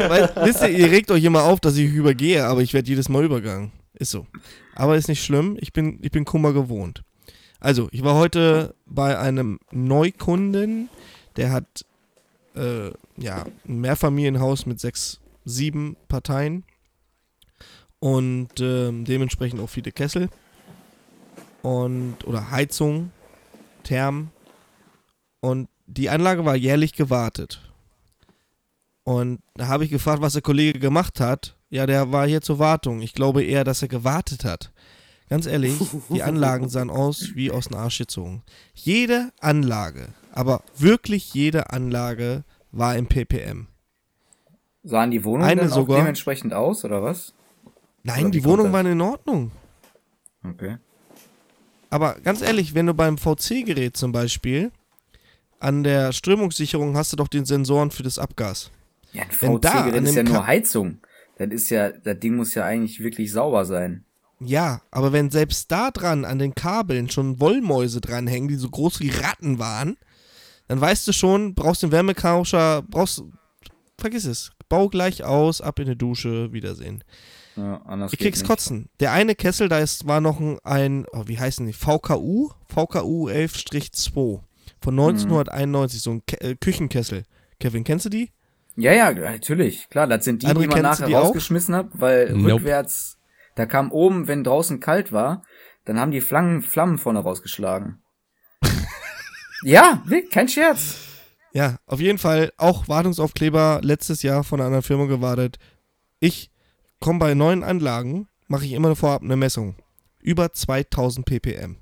weil, 0.08 0.30
wisst 0.42 0.62
ihr, 0.62 0.70
ihr 0.70 0.90
regt 0.90 1.10
euch 1.10 1.22
immer 1.22 1.42
auf, 1.42 1.60
dass 1.60 1.76
ich 1.76 1.92
übergehe, 1.92 2.46
aber 2.46 2.62
ich 2.62 2.72
werde 2.72 2.88
jedes 2.88 3.10
Mal 3.10 3.26
übergangen. 3.26 3.72
Ist 3.92 4.10
so. 4.10 4.26
Aber 4.74 4.96
ist 4.96 5.08
nicht 5.08 5.22
schlimm, 5.22 5.58
ich 5.60 5.74
bin, 5.74 5.98
ich 6.00 6.10
bin 6.10 6.24
Kummer 6.24 6.54
gewohnt. 6.54 7.02
Also, 7.60 7.88
ich 7.92 8.02
war 8.02 8.14
heute 8.14 8.74
bei 8.86 9.18
einem 9.18 9.58
Neukunden, 9.70 10.88
der 11.36 11.52
hat 11.52 11.84
äh, 12.54 12.90
ja, 13.18 13.44
ein 13.68 13.80
Mehrfamilienhaus 13.80 14.64
mit 14.64 14.80
sechs, 14.80 15.20
sieben 15.44 15.98
Parteien 16.08 16.64
und 17.98 18.48
ähm, 18.60 19.04
dementsprechend 19.04 19.60
auch 19.60 19.68
viele 19.68 19.92
Kessel 19.92 20.30
und 21.66 22.18
oder 22.24 22.52
Heizung, 22.52 23.10
Therm 23.82 24.28
und 25.40 25.68
die 25.88 26.08
Anlage 26.08 26.44
war 26.44 26.54
jährlich 26.54 26.92
gewartet. 26.92 27.60
Und 29.02 29.40
da 29.54 29.66
habe 29.66 29.84
ich 29.84 29.90
gefragt, 29.90 30.22
was 30.22 30.34
der 30.34 30.42
Kollege 30.42 30.78
gemacht 30.78 31.18
hat. 31.18 31.56
Ja, 31.68 31.86
der 31.86 32.12
war 32.12 32.26
hier 32.26 32.40
zur 32.40 32.60
Wartung. 32.60 33.02
Ich 33.02 33.14
glaube 33.14 33.42
eher, 33.42 33.64
dass 33.64 33.82
er 33.82 33.88
gewartet 33.88 34.44
hat. 34.44 34.72
Ganz 35.28 35.46
ehrlich, 35.46 35.76
die 36.08 36.22
Anlagen 36.22 36.68
sahen 36.68 36.88
aus 36.88 37.34
wie 37.34 37.50
aus 37.50 37.66
dem 37.66 37.76
Arsch 37.76 37.98
gezogen. 37.98 38.44
Jede 38.72 39.32
Anlage, 39.40 40.10
aber 40.30 40.62
wirklich 40.76 41.34
jede 41.34 41.70
Anlage 41.70 42.44
war 42.70 42.96
im 42.96 43.08
ppm. 43.08 43.66
Sahen 44.84 45.10
die 45.10 45.24
Wohnungen 45.24 45.50
Eine 45.50 45.62
dann 45.62 45.72
auch 45.72 45.74
sogar. 45.74 45.98
dementsprechend 45.98 46.54
aus, 46.54 46.84
oder 46.84 47.02
was? 47.02 47.34
Nein, 48.04 48.26
Oder 48.26 48.30
die 48.30 48.44
Wohnungen 48.44 48.72
waren 48.72 48.86
in 48.86 49.00
Ordnung. 49.00 49.50
Okay. 50.44 50.76
Aber 51.90 52.14
ganz 52.20 52.42
ehrlich, 52.42 52.74
wenn 52.74 52.86
du 52.86 52.94
beim 52.94 53.18
VC-Gerät 53.18 53.96
zum 53.96 54.12
Beispiel 54.12 54.72
an 55.58 55.84
der 55.84 56.12
Strömungssicherung 56.12 56.96
hast 56.96 57.12
du 57.12 57.16
doch 57.16 57.28
den 57.28 57.44
Sensoren 57.44 57.90
für 57.90 58.02
das 58.02 58.18
Abgas. 58.18 58.70
Ja, 59.12 59.22
ein 59.22 59.28
Wenn 59.40 59.60
da 59.60 59.70
VC, 59.70 59.76
an 59.76 59.92
das 59.92 60.10
ist 60.10 60.16
ja 60.16 60.22
nur 60.22 60.46
Heizung. 60.46 60.98
Das 61.38 61.48
ist 61.48 61.70
ja, 61.70 61.90
das 61.90 62.18
Ding 62.18 62.36
muss 62.36 62.54
ja 62.54 62.64
eigentlich 62.64 63.02
wirklich 63.02 63.32
sauber 63.32 63.64
sein. 63.64 64.04
Ja, 64.40 64.82
aber 64.90 65.12
wenn 65.12 65.30
selbst 65.30 65.72
da 65.72 65.90
dran 65.90 66.24
an 66.24 66.38
den 66.38 66.54
Kabeln 66.54 67.08
schon 67.08 67.40
Wollmäuse 67.40 68.00
dranhängen, 68.00 68.48
die 68.48 68.56
so 68.56 68.68
groß 68.68 69.00
wie 69.00 69.10
Ratten 69.10 69.58
waren, 69.58 69.96
dann 70.68 70.80
weißt 70.80 71.08
du 71.08 71.12
schon, 71.12 71.54
brauchst 71.54 71.82
den 71.82 71.92
Wärmekauscher, 71.92 72.82
brauchst, 72.82 73.22
vergiss 73.98 74.26
es, 74.26 74.50
bau 74.68 74.88
gleich 74.88 75.24
aus, 75.24 75.60
ab 75.60 75.78
in 75.78 75.86
die 75.86 75.96
Dusche, 75.96 76.52
Wiedersehen. 76.52 77.02
Ja, 77.56 77.80
anders 77.86 78.12
Ich 78.12 78.18
krieg's 78.18 78.40
nicht. 78.40 78.48
kotzen. 78.48 78.88
Der 79.00 79.12
eine 79.12 79.34
Kessel, 79.34 79.68
da 79.68 79.78
ist, 79.78 80.06
war 80.06 80.20
noch 80.20 80.40
ein, 80.40 80.58
ein 80.62 81.06
oh, 81.12 81.24
wie 81.26 81.38
heißen 81.38 81.66
die, 81.66 81.72
VKU? 81.72 82.50
VKU 82.68 83.28
11-2 83.28 84.40
von 84.80 84.94
Mhm. 84.94 85.00
1991, 85.00 86.00
so 86.02 86.10
ein 86.12 86.26
Ke 86.26 86.40
äh, 86.40 86.54
Küchenkessel. 86.54 87.24
Kevin, 87.58 87.84
kennst 87.84 88.04
du 88.04 88.10
die? 88.10 88.30
Ja, 88.76 88.92
ja, 88.92 89.10
natürlich. 89.12 89.88
Klar, 89.88 90.06
das 90.06 90.24
sind 90.26 90.42
die, 90.42 90.46
Andere 90.46 90.64
die 90.64 90.68
man 90.68 90.82
nachher 90.82 91.06
die 91.06 91.16
auch? 91.16 91.24
rausgeschmissen 91.24 91.74
hat, 91.74 91.88
weil 91.94 92.32
Nope. 92.34 92.56
rückwärts, 92.56 93.16
da 93.54 93.64
kam 93.64 93.90
oben, 93.90 94.28
wenn 94.28 94.44
draußen 94.44 94.80
kalt 94.80 95.12
war, 95.12 95.42
dann 95.86 95.98
haben 95.98 96.10
die 96.10 96.20
Flammen, 96.20 96.60
Flammen 96.60 96.98
vorne 96.98 97.20
rausgeschlagen. 97.20 98.02
ja, 99.62 100.02
kein 100.30 100.48
Scherz. 100.48 100.98
Ja, 101.52 101.78
auf 101.86 102.00
jeden 102.00 102.18
Fall 102.18 102.52
auch 102.58 102.86
Wartungsaufkleber 102.88 103.80
letztes 103.82 104.22
Jahr 104.22 104.44
von 104.44 104.60
einer 104.60 104.66
anderen 104.66 104.82
Firma 104.82 105.06
gewartet. 105.06 105.58
Ich 106.20 106.50
komme 107.00 107.18
bei 107.18 107.34
neuen 107.34 107.62
Anlagen, 107.62 108.28
mache 108.48 108.64
ich 108.64 108.72
immer 108.72 108.94
vorab 108.96 109.22
eine 109.22 109.36
Messung. 109.36 109.76
Über 110.20 110.52
2000 110.52 111.26
ppm. 111.26 111.76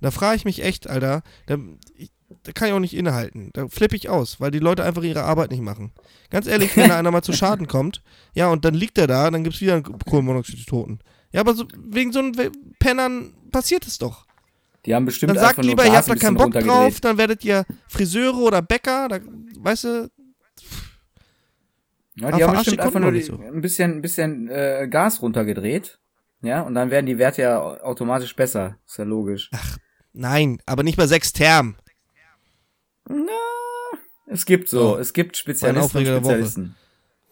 Da 0.00 0.10
frage 0.10 0.36
ich 0.36 0.44
mich 0.44 0.62
echt, 0.62 0.88
Alter, 0.88 1.22
da, 1.46 1.58
ich, 1.96 2.10
da 2.44 2.52
kann 2.52 2.68
ich 2.68 2.74
auch 2.74 2.80
nicht 2.80 2.94
innehalten. 2.94 3.50
Da 3.52 3.68
flippe 3.68 3.96
ich 3.96 4.08
aus, 4.08 4.40
weil 4.40 4.50
die 4.50 4.58
Leute 4.58 4.84
einfach 4.84 5.02
ihre 5.02 5.24
Arbeit 5.24 5.50
nicht 5.50 5.62
machen. 5.62 5.92
Ganz 6.30 6.46
ehrlich, 6.46 6.76
wenn 6.76 6.88
da 6.88 6.98
einer 6.98 7.10
mal 7.10 7.22
zu 7.22 7.32
Schaden 7.32 7.66
kommt, 7.68 8.02
ja, 8.34 8.48
und 8.48 8.64
dann 8.64 8.74
liegt 8.74 8.98
er 8.98 9.06
da, 9.06 9.30
dann 9.30 9.44
gibt 9.44 9.56
es 9.56 9.60
wieder 9.60 9.74
einen 9.74 9.84
Kohlenmonoxid-Toten. 9.84 11.00
Ja, 11.32 11.40
aber 11.40 11.54
so, 11.54 11.66
wegen 11.76 12.12
so 12.12 12.20
einem 12.20 12.32
Pennern 12.78 13.34
passiert 13.50 13.86
es 13.86 13.98
doch. 13.98 14.26
Die 14.86 14.94
haben 14.94 15.04
bestimmt 15.04 15.30
Dann 15.30 15.38
sagt 15.38 15.64
lieber, 15.64 15.84
ihr 15.84 15.92
habt 15.92 16.08
da 16.08 16.12
ein 16.12 16.18
keinen 16.18 16.36
Bock 16.36 16.52
drauf, 16.52 17.00
dann 17.00 17.18
werdet 17.18 17.44
ihr 17.44 17.64
Friseure 17.88 18.38
oder 18.38 18.62
Bäcker, 18.62 19.08
da, 19.08 19.18
weißt 19.58 19.84
du, 19.84 20.10
Ja, 22.20 22.28
Aber 22.28 22.36
die 22.36 22.44
haben 22.44 22.56
bestimmt 22.58 22.80
einfach 22.80 23.00
nur 23.00 23.12
die, 23.12 23.22
so. 23.22 23.38
ein 23.38 23.60
bisschen, 23.60 23.92
ein 23.98 24.02
bisschen 24.02 24.48
äh, 24.48 24.88
Gas 24.90 25.22
runtergedreht. 25.22 25.98
Ja, 26.42 26.62
und 26.62 26.74
dann 26.74 26.90
werden 26.90 27.06
die 27.06 27.18
Werte 27.18 27.42
ja 27.42 27.60
automatisch 27.60 28.34
besser. 28.36 28.76
Ist 28.86 28.98
ja 28.98 29.04
logisch. 29.04 29.50
Nein, 30.12 30.58
aber 30.66 30.82
nicht 30.82 30.96
bei 30.96 31.06
sechs 31.06 31.32
Term. 31.32 31.76
Es 34.26 34.44
gibt 34.44 34.68
so, 34.68 34.94
Ja. 34.96 35.00
es 35.00 35.12
gibt 35.12 35.36
Spezialisten. 35.36 36.04
Spezialisten. 36.04 36.74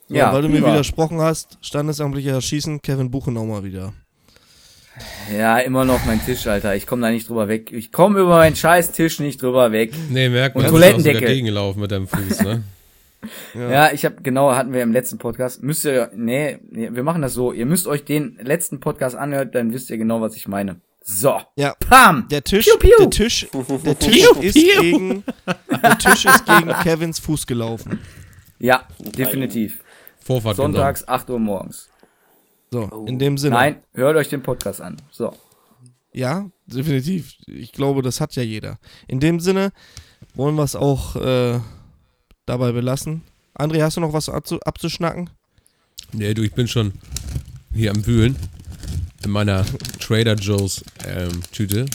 Ja, 0.09 0.33
weil 0.33 0.43
du 0.43 0.49
mir 0.49 0.59
über. 0.59 0.69
widersprochen 0.73 1.21
hast, 1.21 1.59
standesamtlicher 1.63 2.33
Erschießen, 2.33 2.81
Kevin 2.81 3.11
Buchenau 3.11 3.45
mal 3.45 3.65
wieder. 3.65 3.93
Ja, 5.37 5.59
immer 5.59 5.85
noch 5.85 6.05
mein 6.07 6.25
Tisch, 6.25 6.47
Alter. 6.47 6.75
Ich 6.75 6.87
komme 6.87 7.03
da 7.03 7.11
nicht 7.11 7.29
drüber 7.29 7.49
weg. 7.49 7.71
Ich 7.71 7.93
komme 7.93 8.21
über 8.21 8.39
meinen 8.39 8.57
scheiß 8.57 8.93
Tisch 8.93 9.21
nicht 9.21 9.43
drüber 9.43 9.71
weg. 9.73 9.93
Nee, 10.09 10.31
merkt 10.31 10.57
Und 10.57 10.63
man, 10.63 10.73
du 10.73 10.79
bist 10.79 10.95
auch 10.95 11.01
so 11.01 11.13
dagegen 11.21 11.47
gelaufen 11.47 11.81
mit 11.81 11.91
deinem 11.91 12.09
Fuß, 12.09 12.41
ne? 12.43 12.65
Ja, 13.55 13.93
ich 13.93 14.05
habe 14.05 14.17
genau, 14.23 14.55
hatten 14.55 14.73
wir 14.73 14.83
im 14.83 14.93
letzten 14.93 15.19
Podcast. 15.19 15.63
Müsst 15.63 15.85
ihr, 15.85 16.11
nee, 16.15 16.59
nee, 16.71 16.91
wir 16.93 17.03
machen 17.03 17.23
das 17.23 17.35
so. 17.35 17.53
Ihr 17.53 17.67
müsst 17.67 17.87
euch 17.87 18.05
den 18.05 18.39
letzten 18.43 18.81
Podcast 18.81 19.17
anhören, 19.17 19.51
dann 19.53 19.73
wisst 19.73 19.91
ihr 19.91 19.99
genau, 19.99 20.21
was 20.21 20.37
ich 20.37 20.49
meine. 20.49 20.81
So. 21.03 21.41
Ja, 21.55 21.75
Pam! 21.79 22.27
der 22.29 22.43
Tisch, 22.43 22.67
Piu, 22.67 22.79
piu. 22.79 22.97
der 22.99 23.11
Tisch, 23.11 23.47
der 23.85 23.99
Tisch 23.99 24.25
ist 24.41 24.55
gegen, 24.55 25.25
der 25.71 25.99
Tisch 25.99 26.25
ist 26.25 26.47
gegen 26.47 26.69
Kevins 26.83 27.21
Fuß 27.21 27.47
gelaufen. 27.47 28.01
Ja, 28.59 28.89
definitiv. 28.99 29.85
Vorfahrt. 30.19 30.57
Sonntags, 30.57 31.07
8 31.07 31.31
Uhr 31.31 31.39
morgens. 31.39 31.89
So, 32.73 33.05
in 33.07 33.19
dem 33.19 33.39
Sinne. 33.39 33.55
Nein, 33.55 33.77
hört 33.95 34.17
euch 34.17 34.29
den 34.29 34.43
Podcast 34.43 34.81
an. 34.81 34.97
So. 35.11 35.33
Ja, 36.13 36.51
definitiv. 36.67 37.35
Ich 37.47 37.73
glaube, 37.73 38.03
das 38.03 38.21
hat 38.21 38.35
ja 38.35 38.43
jeder. 38.43 38.79
In 39.07 39.21
dem 39.21 39.39
Sinne 39.39 39.71
wollen 40.35 40.57
wir 40.57 40.65
es 40.65 40.75
auch 40.75 41.15
äh, 41.17 41.61
dabei 42.47 42.73
belassen. 42.73 43.23
André, 43.59 43.83
hast 43.83 43.97
du 43.97 44.01
noch 44.01 44.13
was 44.13 44.29
abzu 44.29 44.61
abzuschnacken? 44.65 45.31
Nee, 46.13 46.35
du, 46.35 46.43
ich 46.43 46.53
bin 46.53 46.69
schon 46.69 46.93
hier 47.75 47.91
am 47.91 48.07
Wühlen. 48.07 48.37
In 49.25 49.31
meiner 49.31 49.65
Trader 49.99 50.35
Joe's 50.35 50.85
ähm, 51.07 51.41
Tüte. 51.53 51.87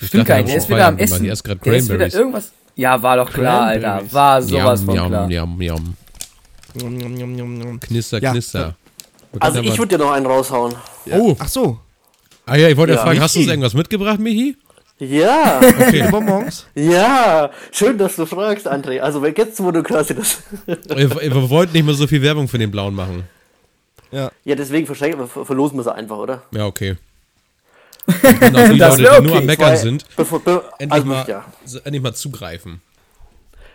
Ich 0.00 0.08
Stimmt 0.08 0.26
gar 0.26 0.36
nicht, 0.38 0.48
der 0.48 0.56
ist 0.56 0.68
wieder 0.68 0.86
am. 0.88 0.98
Essen. 0.98 1.24
Erst 1.24 1.44
gerade 1.44 1.60
ist 1.60 1.66
wieder 1.66 1.78
Cranberries. 1.88 2.14
irgendwas. 2.14 2.52
Ja, 2.74 3.00
war 3.00 3.16
doch 3.16 3.30
klar, 3.32 3.66
Alter. 3.66 4.02
War 4.10 4.42
sowas 4.42 4.82
von 4.82 4.96
Yum, 4.96 5.06
klar. 5.08 5.28
njom, 5.28 5.56
njom, 7.36 7.58
njom. 7.58 7.80
Knister, 7.80 8.20
Ja. 8.20 8.32
knister. 8.32 8.74
Also 9.38 9.58
ja 9.58 9.64
ich 9.64 9.70
mal- 9.70 9.78
würde 9.78 9.96
dir 9.98 10.04
noch 10.04 10.12
einen 10.12 10.26
raushauen. 10.26 10.74
Oh, 11.12 11.36
Ach 11.38 11.48
so, 11.48 11.78
ah 12.46 12.56
ja, 12.56 12.68
ich 12.68 12.76
wollte 12.76 12.92
ja, 12.94 12.98
Ja, 12.98 13.04
fragen, 13.04 13.20
hast 13.20 13.34
du 13.34 13.38
uns 13.38 13.46
Michi. 13.46 13.50
irgendwas 13.52 13.74
mitgebracht, 13.74 14.18
Michi? 14.18 14.56
Ja, 15.08 15.60
Okay. 15.62 16.08
Bonbons? 16.10 16.66
ja. 16.74 17.50
Schön, 17.72 17.98
dass 17.98 18.16
du 18.16 18.26
fragst, 18.26 18.66
André. 18.70 19.00
Also 19.00 19.22
wenn 19.22 19.34
jetzt, 19.34 19.62
wo 19.62 19.70
du 19.70 19.82
quasi 19.82 20.14
das... 20.14 20.42
wir, 20.66 21.10
wir 21.10 21.50
wollten 21.50 21.72
nicht 21.72 21.84
mehr 21.84 21.94
so 21.94 22.06
viel 22.06 22.22
Werbung 22.22 22.48
für 22.48 22.58
den 22.58 22.70
Blauen 22.70 22.94
machen. 22.94 23.24
Ja. 24.10 24.30
Ja, 24.44 24.54
deswegen 24.54 24.86
verlosen 24.86 25.78
wir 25.78 25.82
sie 25.82 25.94
einfach, 25.94 26.16
oder? 26.18 26.42
Ja, 26.52 26.66
okay. 26.66 26.96
Und 28.06 28.56
auch 28.56 28.68
die 28.72 28.78
Das 28.78 28.98
Leute, 28.98 29.22
die 29.22 29.26
nur 29.28 29.36
am 29.38 29.46
Meckern 29.46 29.76
sind, 29.76 30.04
Bevor, 30.16 30.40
be 30.40 30.62
endlich, 30.78 30.92
also, 30.92 31.06
mal, 31.06 31.24
ja, 31.26 31.44
so, 31.64 31.78
endlich 31.80 32.02
mal 32.02 32.14
zugreifen. 32.14 32.80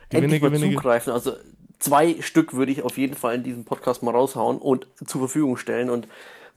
endlich 0.10 0.42
mal 0.42 0.52
gewinne. 0.52 0.72
zugreifen. 0.74 1.12
Also 1.14 1.34
zwei 1.80 2.16
Stück 2.22 2.54
würde 2.54 2.72
ich 2.72 2.84
auf 2.84 2.98
jeden 2.98 3.16
Fall 3.16 3.36
in 3.36 3.44
diesem 3.44 3.66
Podcast 3.66 4.04
mal 4.04 4.12
raushauen 4.12 4.58
und 4.60 4.88
zur 5.06 5.22
Verfügung 5.22 5.58
stellen. 5.58 5.90
Und 5.90 6.08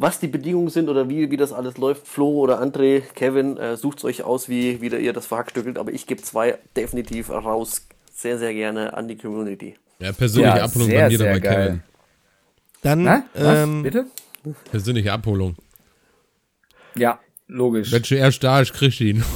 was 0.03 0.19
die 0.19 0.27
Bedingungen 0.27 0.69
sind 0.69 0.89
oder 0.89 1.09
wie, 1.09 1.31
wie 1.31 1.37
das 1.37 1.53
alles 1.53 1.79
läuft, 1.79 2.09
Flo 2.09 2.29
oder 2.41 2.61
André, 2.61 3.03
Kevin, 3.15 3.57
äh, 3.57 3.77
sucht 3.77 4.05
euch 4.05 4.25
aus, 4.25 4.49
wie, 4.49 4.81
wie 4.81 4.89
ihr 4.89 5.13
das 5.13 5.27
verhackstückelt. 5.27 5.79
Aber 5.79 5.93
ich 5.93 6.09
gebe 6.09 6.21
zwei 6.21 6.59
definitiv 6.77 7.31
raus. 7.31 7.87
Sehr, 8.13 8.37
sehr 8.37 8.53
gerne 8.53 8.95
an 8.95 9.07
die 9.07 9.17
Community. 9.17 9.77
Ja, 10.01 10.11
persönliche 10.13 10.59
Ja, 10.59 10.65
Abholung 10.65 10.89
sehr, 10.89 11.01
bei 11.03 11.09
mir 11.09 11.19
dann 11.19 11.27
sehr 11.27 11.33
bei 11.35 11.39
geil. 11.41 11.67
Kevin. 11.67 11.83
Dann, 12.83 13.03
Na? 13.05 13.25
Was? 13.35 13.59
ähm, 13.59 13.83
Bitte? 13.85 14.07
Persönliche 14.73 15.13
Abholung. 15.13 15.55
Ja, 16.97 17.21
logisch. 17.47 17.93
Wenn 17.93 18.03
du 18.03 18.15
erst 18.17 18.43
da 18.43 18.61
ist, 18.61 18.75
kriegst 18.75 18.99
du 18.99 19.05
ihn. 19.05 19.25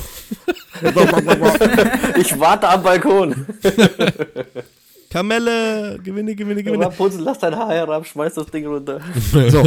Ich 2.18 2.38
warte 2.38 2.68
am 2.68 2.82
Balkon. 2.82 3.46
Kamelle, 5.10 5.98
gewinne, 6.02 6.34
gewinne, 6.34 6.62
gewinne. 6.62 6.86
Rapunzel, 6.86 7.22
lass 7.22 7.38
dein 7.38 7.54
Haar 7.56 7.72
herab, 7.72 8.06
schmeiß 8.06 8.34
das 8.34 8.46
Ding 8.46 8.66
runter. 8.66 9.00
So. 9.50 9.62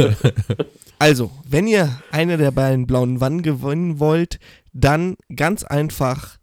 Also, 0.98 1.30
wenn 1.48 1.66
ihr 1.66 1.88
eine 2.10 2.36
der 2.36 2.50
beiden 2.50 2.86
blauen 2.86 3.20
Wannen 3.20 3.40
gewinnen 3.42 4.00
wollt, 4.00 4.38
dann 4.72 5.16
ganz 5.34 5.64
einfach 5.64 6.36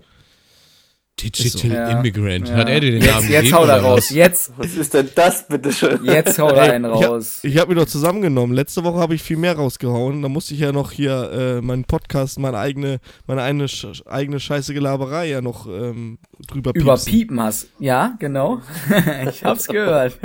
Digital 1.22 1.70
Ja. 1.70 1.98
Immigrant. 1.98 2.48
Ja. 2.48 2.56
Hat 2.56 2.68
er 2.68 2.80
dir 2.80 2.92
den 2.92 3.02
Jetzt, 3.02 3.10
Namen 3.14 3.28
jetzt 3.30 3.36
gegeben? 3.44 3.56
hau 3.56 3.66
da 3.66 3.76
raus. 3.76 3.96
was? 3.98 4.10
Jetzt, 4.10 4.52
Was 4.56 4.74
ist 4.74 4.94
denn 4.94 5.08
das, 5.14 5.46
bitteschön? 5.48 6.00
jetzt 6.04 6.38
hau 6.38 6.48
da 6.48 6.62
einen 6.62 6.84
Ich 6.94 7.06
raus. 7.06 7.40
Ich 7.42 7.58
habe 7.58 7.74
mir 7.74 7.80
doch 7.80 7.86
zusammengenommen. 7.86 8.54
Letzte 8.54 8.84
Woche 8.84 8.98
habe 8.98 9.14
ich 9.14 9.22
viel 9.22 9.36
mehr 9.36 9.54
rausgehauen. 9.56 10.22
Da 10.22 10.28
musste 10.28 10.54
ich 10.54 10.60
ja 10.60 10.72
noch 10.72 10.92
hier 10.92 11.30
äh, 11.32 11.60
meinen 11.60 11.84
Podcast, 11.84 12.38
meine 12.38 12.58
eigene, 12.58 12.98
meine 13.26 13.42
eine 13.42 13.68
sch 13.68 14.02
eigene 14.06 14.40
scheiße 14.40 14.72
Gelaberei 14.74 15.28
ja 15.28 15.40
noch 15.40 15.66
ähm, 15.66 16.18
drüber 16.48 16.72
piepsen. 16.72 16.86
Überpiepen 16.88 17.40
hast. 17.40 17.68
Ja, 17.78 18.14
genau. 18.18 18.60
ich 19.28 19.44
hab's 19.44 19.66
gehört. 19.68 20.18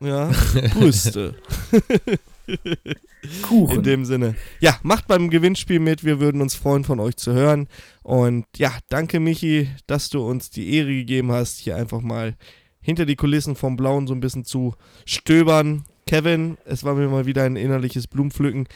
Ja, 0.00 0.30
Brüste. 0.74 1.34
Kuchen. 3.42 3.76
In 3.76 3.82
dem 3.82 4.04
Sinne. 4.04 4.34
Ja, 4.60 4.78
macht 4.82 5.06
beim 5.08 5.30
Gewinnspiel 5.30 5.80
mit. 5.80 6.04
Wir 6.04 6.20
würden 6.20 6.40
uns 6.40 6.54
freuen, 6.54 6.84
von 6.84 7.00
euch 7.00 7.16
zu 7.16 7.32
hören. 7.32 7.68
Und 8.02 8.46
ja, 8.56 8.72
danke, 8.88 9.20
Michi, 9.20 9.68
dass 9.86 10.08
du 10.08 10.26
uns 10.26 10.50
die 10.50 10.74
Ehre 10.74 10.94
gegeben 10.94 11.32
hast, 11.32 11.58
hier 11.58 11.76
einfach 11.76 12.00
mal 12.00 12.36
hinter 12.80 13.04
die 13.06 13.16
Kulissen 13.16 13.56
vom 13.56 13.76
Blauen 13.76 14.06
so 14.06 14.14
ein 14.14 14.20
bisschen 14.20 14.44
zu 14.44 14.74
stöbern. 15.04 15.84
Kevin, 16.06 16.56
es 16.64 16.84
war 16.84 16.94
mir 16.94 17.08
mal 17.08 17.26
wieder 17.26 17.42
ein 17.42 17.56
innerliches 17.56 18.06
Blumenpflücken. 18.06 18.68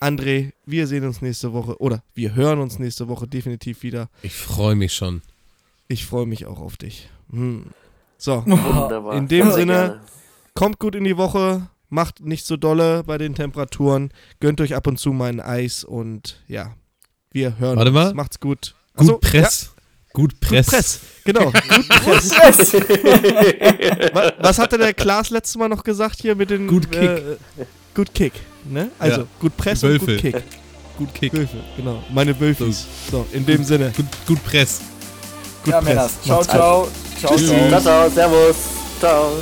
André, 0.00 0.52
wir 0.64 0.86
sehen 0.86 1.04
uns 1.04 1.20
nächste 1.20 1.52
Woche 1.52 1.76
oder 1.80 2.02
wir 2.14 2.34
hören 2.34 2.60
uns 2.60 2.78
nächste 2.78 3.08
Woche 3.08 3.26
definitiv 3.26 3.82
wieder. 3.82 4.08
Ich 4.22 4.32
freue 4.34 4.74
mich 4.76 4.94
schon. 4.94 5.22
Ich 5.88 6.06
freue 6.06 6.24
mich 6.26 6.46
auch 6.46 6.60
auf 6.60 6.76
dich. 6.76 7.10
Hm. 7.30 7.66
So, 8.16 8.42
Wunderbar. 8.46 9.16
In 9.16 9.28
dem 9.28 9.46
Sehr 9.46 9.54
Sinne- 9.54 10.00
kommt 10.54 10.78
gut 10.78 10.94
in 10.94 11.04
die 11.04 11.16
Woche, 11.16 11.68
macht 11.88 12.20
nicht 12.20 12.46
so 12.46 12.56
dolle 12.56 13.02
bei 13.04 13.18
den 13.18 13.34
Temperaturen, 13.34 14.12
gönnt 14.40 14.60
euch 14.60 14.74
ab 14.74 14.86
und 14.86 14.98
zu 14.98 15.12
mal 15.12 15.28
ein 15.30 15.40
Eis 15.40 15.84
und 15.84 16.42
ja, 16.46 16.74
wir 17.30 17.58
hören 17.58 17.76
Warte 17.76 17.90
uns. 17.90 17.94
mal. 17.94 18.14
Macht's 18.14 18.40
gut. 18.40 18.74
Gut 18.96 19.08
Achso, 19.08 19.18
Press. 19.18 19.72
Gut 20.12 20.32
Ja, 20.32 20.48
Press. 20.48 20.66
gut 20.66 20.70
Press. 20.70 21.00
Genau, 21.24 21.44
gut 21.68 21.88
Press. 21.88 22.30
was, 24.12 24.32
was 24.40 24.58
hatte 24.58 24.78
der 24.78 24.94
Klaas 24.94 25.30
letztes 25.30 25.56
Mal 25.56 25.68
noch 25.68 25.84
gesagt 25.84 26.20
hier 26.20 26.34
mit 26.34 26.50
den 26.50 26.66
Gut 26.66 26.90
Kick. 26.90 27.02
Äh, 27.02 27.36
gut 27.94 28.12
Kick, 28.14 28.32
ne? 28.64 28.90
Also 28.98 29.20
Ja. 29.22 29.26
gut 29.38 29.56
Press 29.56 29.82
und 29.84 29.98
gut 29.98 30.08
Wölfe. 30.08 30.20
Kick. 30.32 30.42
Gut 30.98 31.14
Kick. 31.14 31.32
Wölfe, 31.32 31.58
genau. 31.76 32.02
Meine 32.12 32.38
Wölfis. 32.40 32.86
So, 33.10 33.26
in 33.32 33.46
dem 33.46 33.62
Sinne, 33.62 33.92
Gut, 33.96 34.06
gut 34.26 34.42
Press. 34.44 34.80
gut 35.64 35.72
ja, 35.74 35.80
Press. 35.80 35.88
Männers. 35.94 36.12
Ciao, 36.24 36.38
gut. 36.38 36.50
ciao. 36.50 36.88
Ciao, 37.20 37.80
ciao, 37.80 38.10
servus. 38.10 38.56
Ciao. 38.98 39.32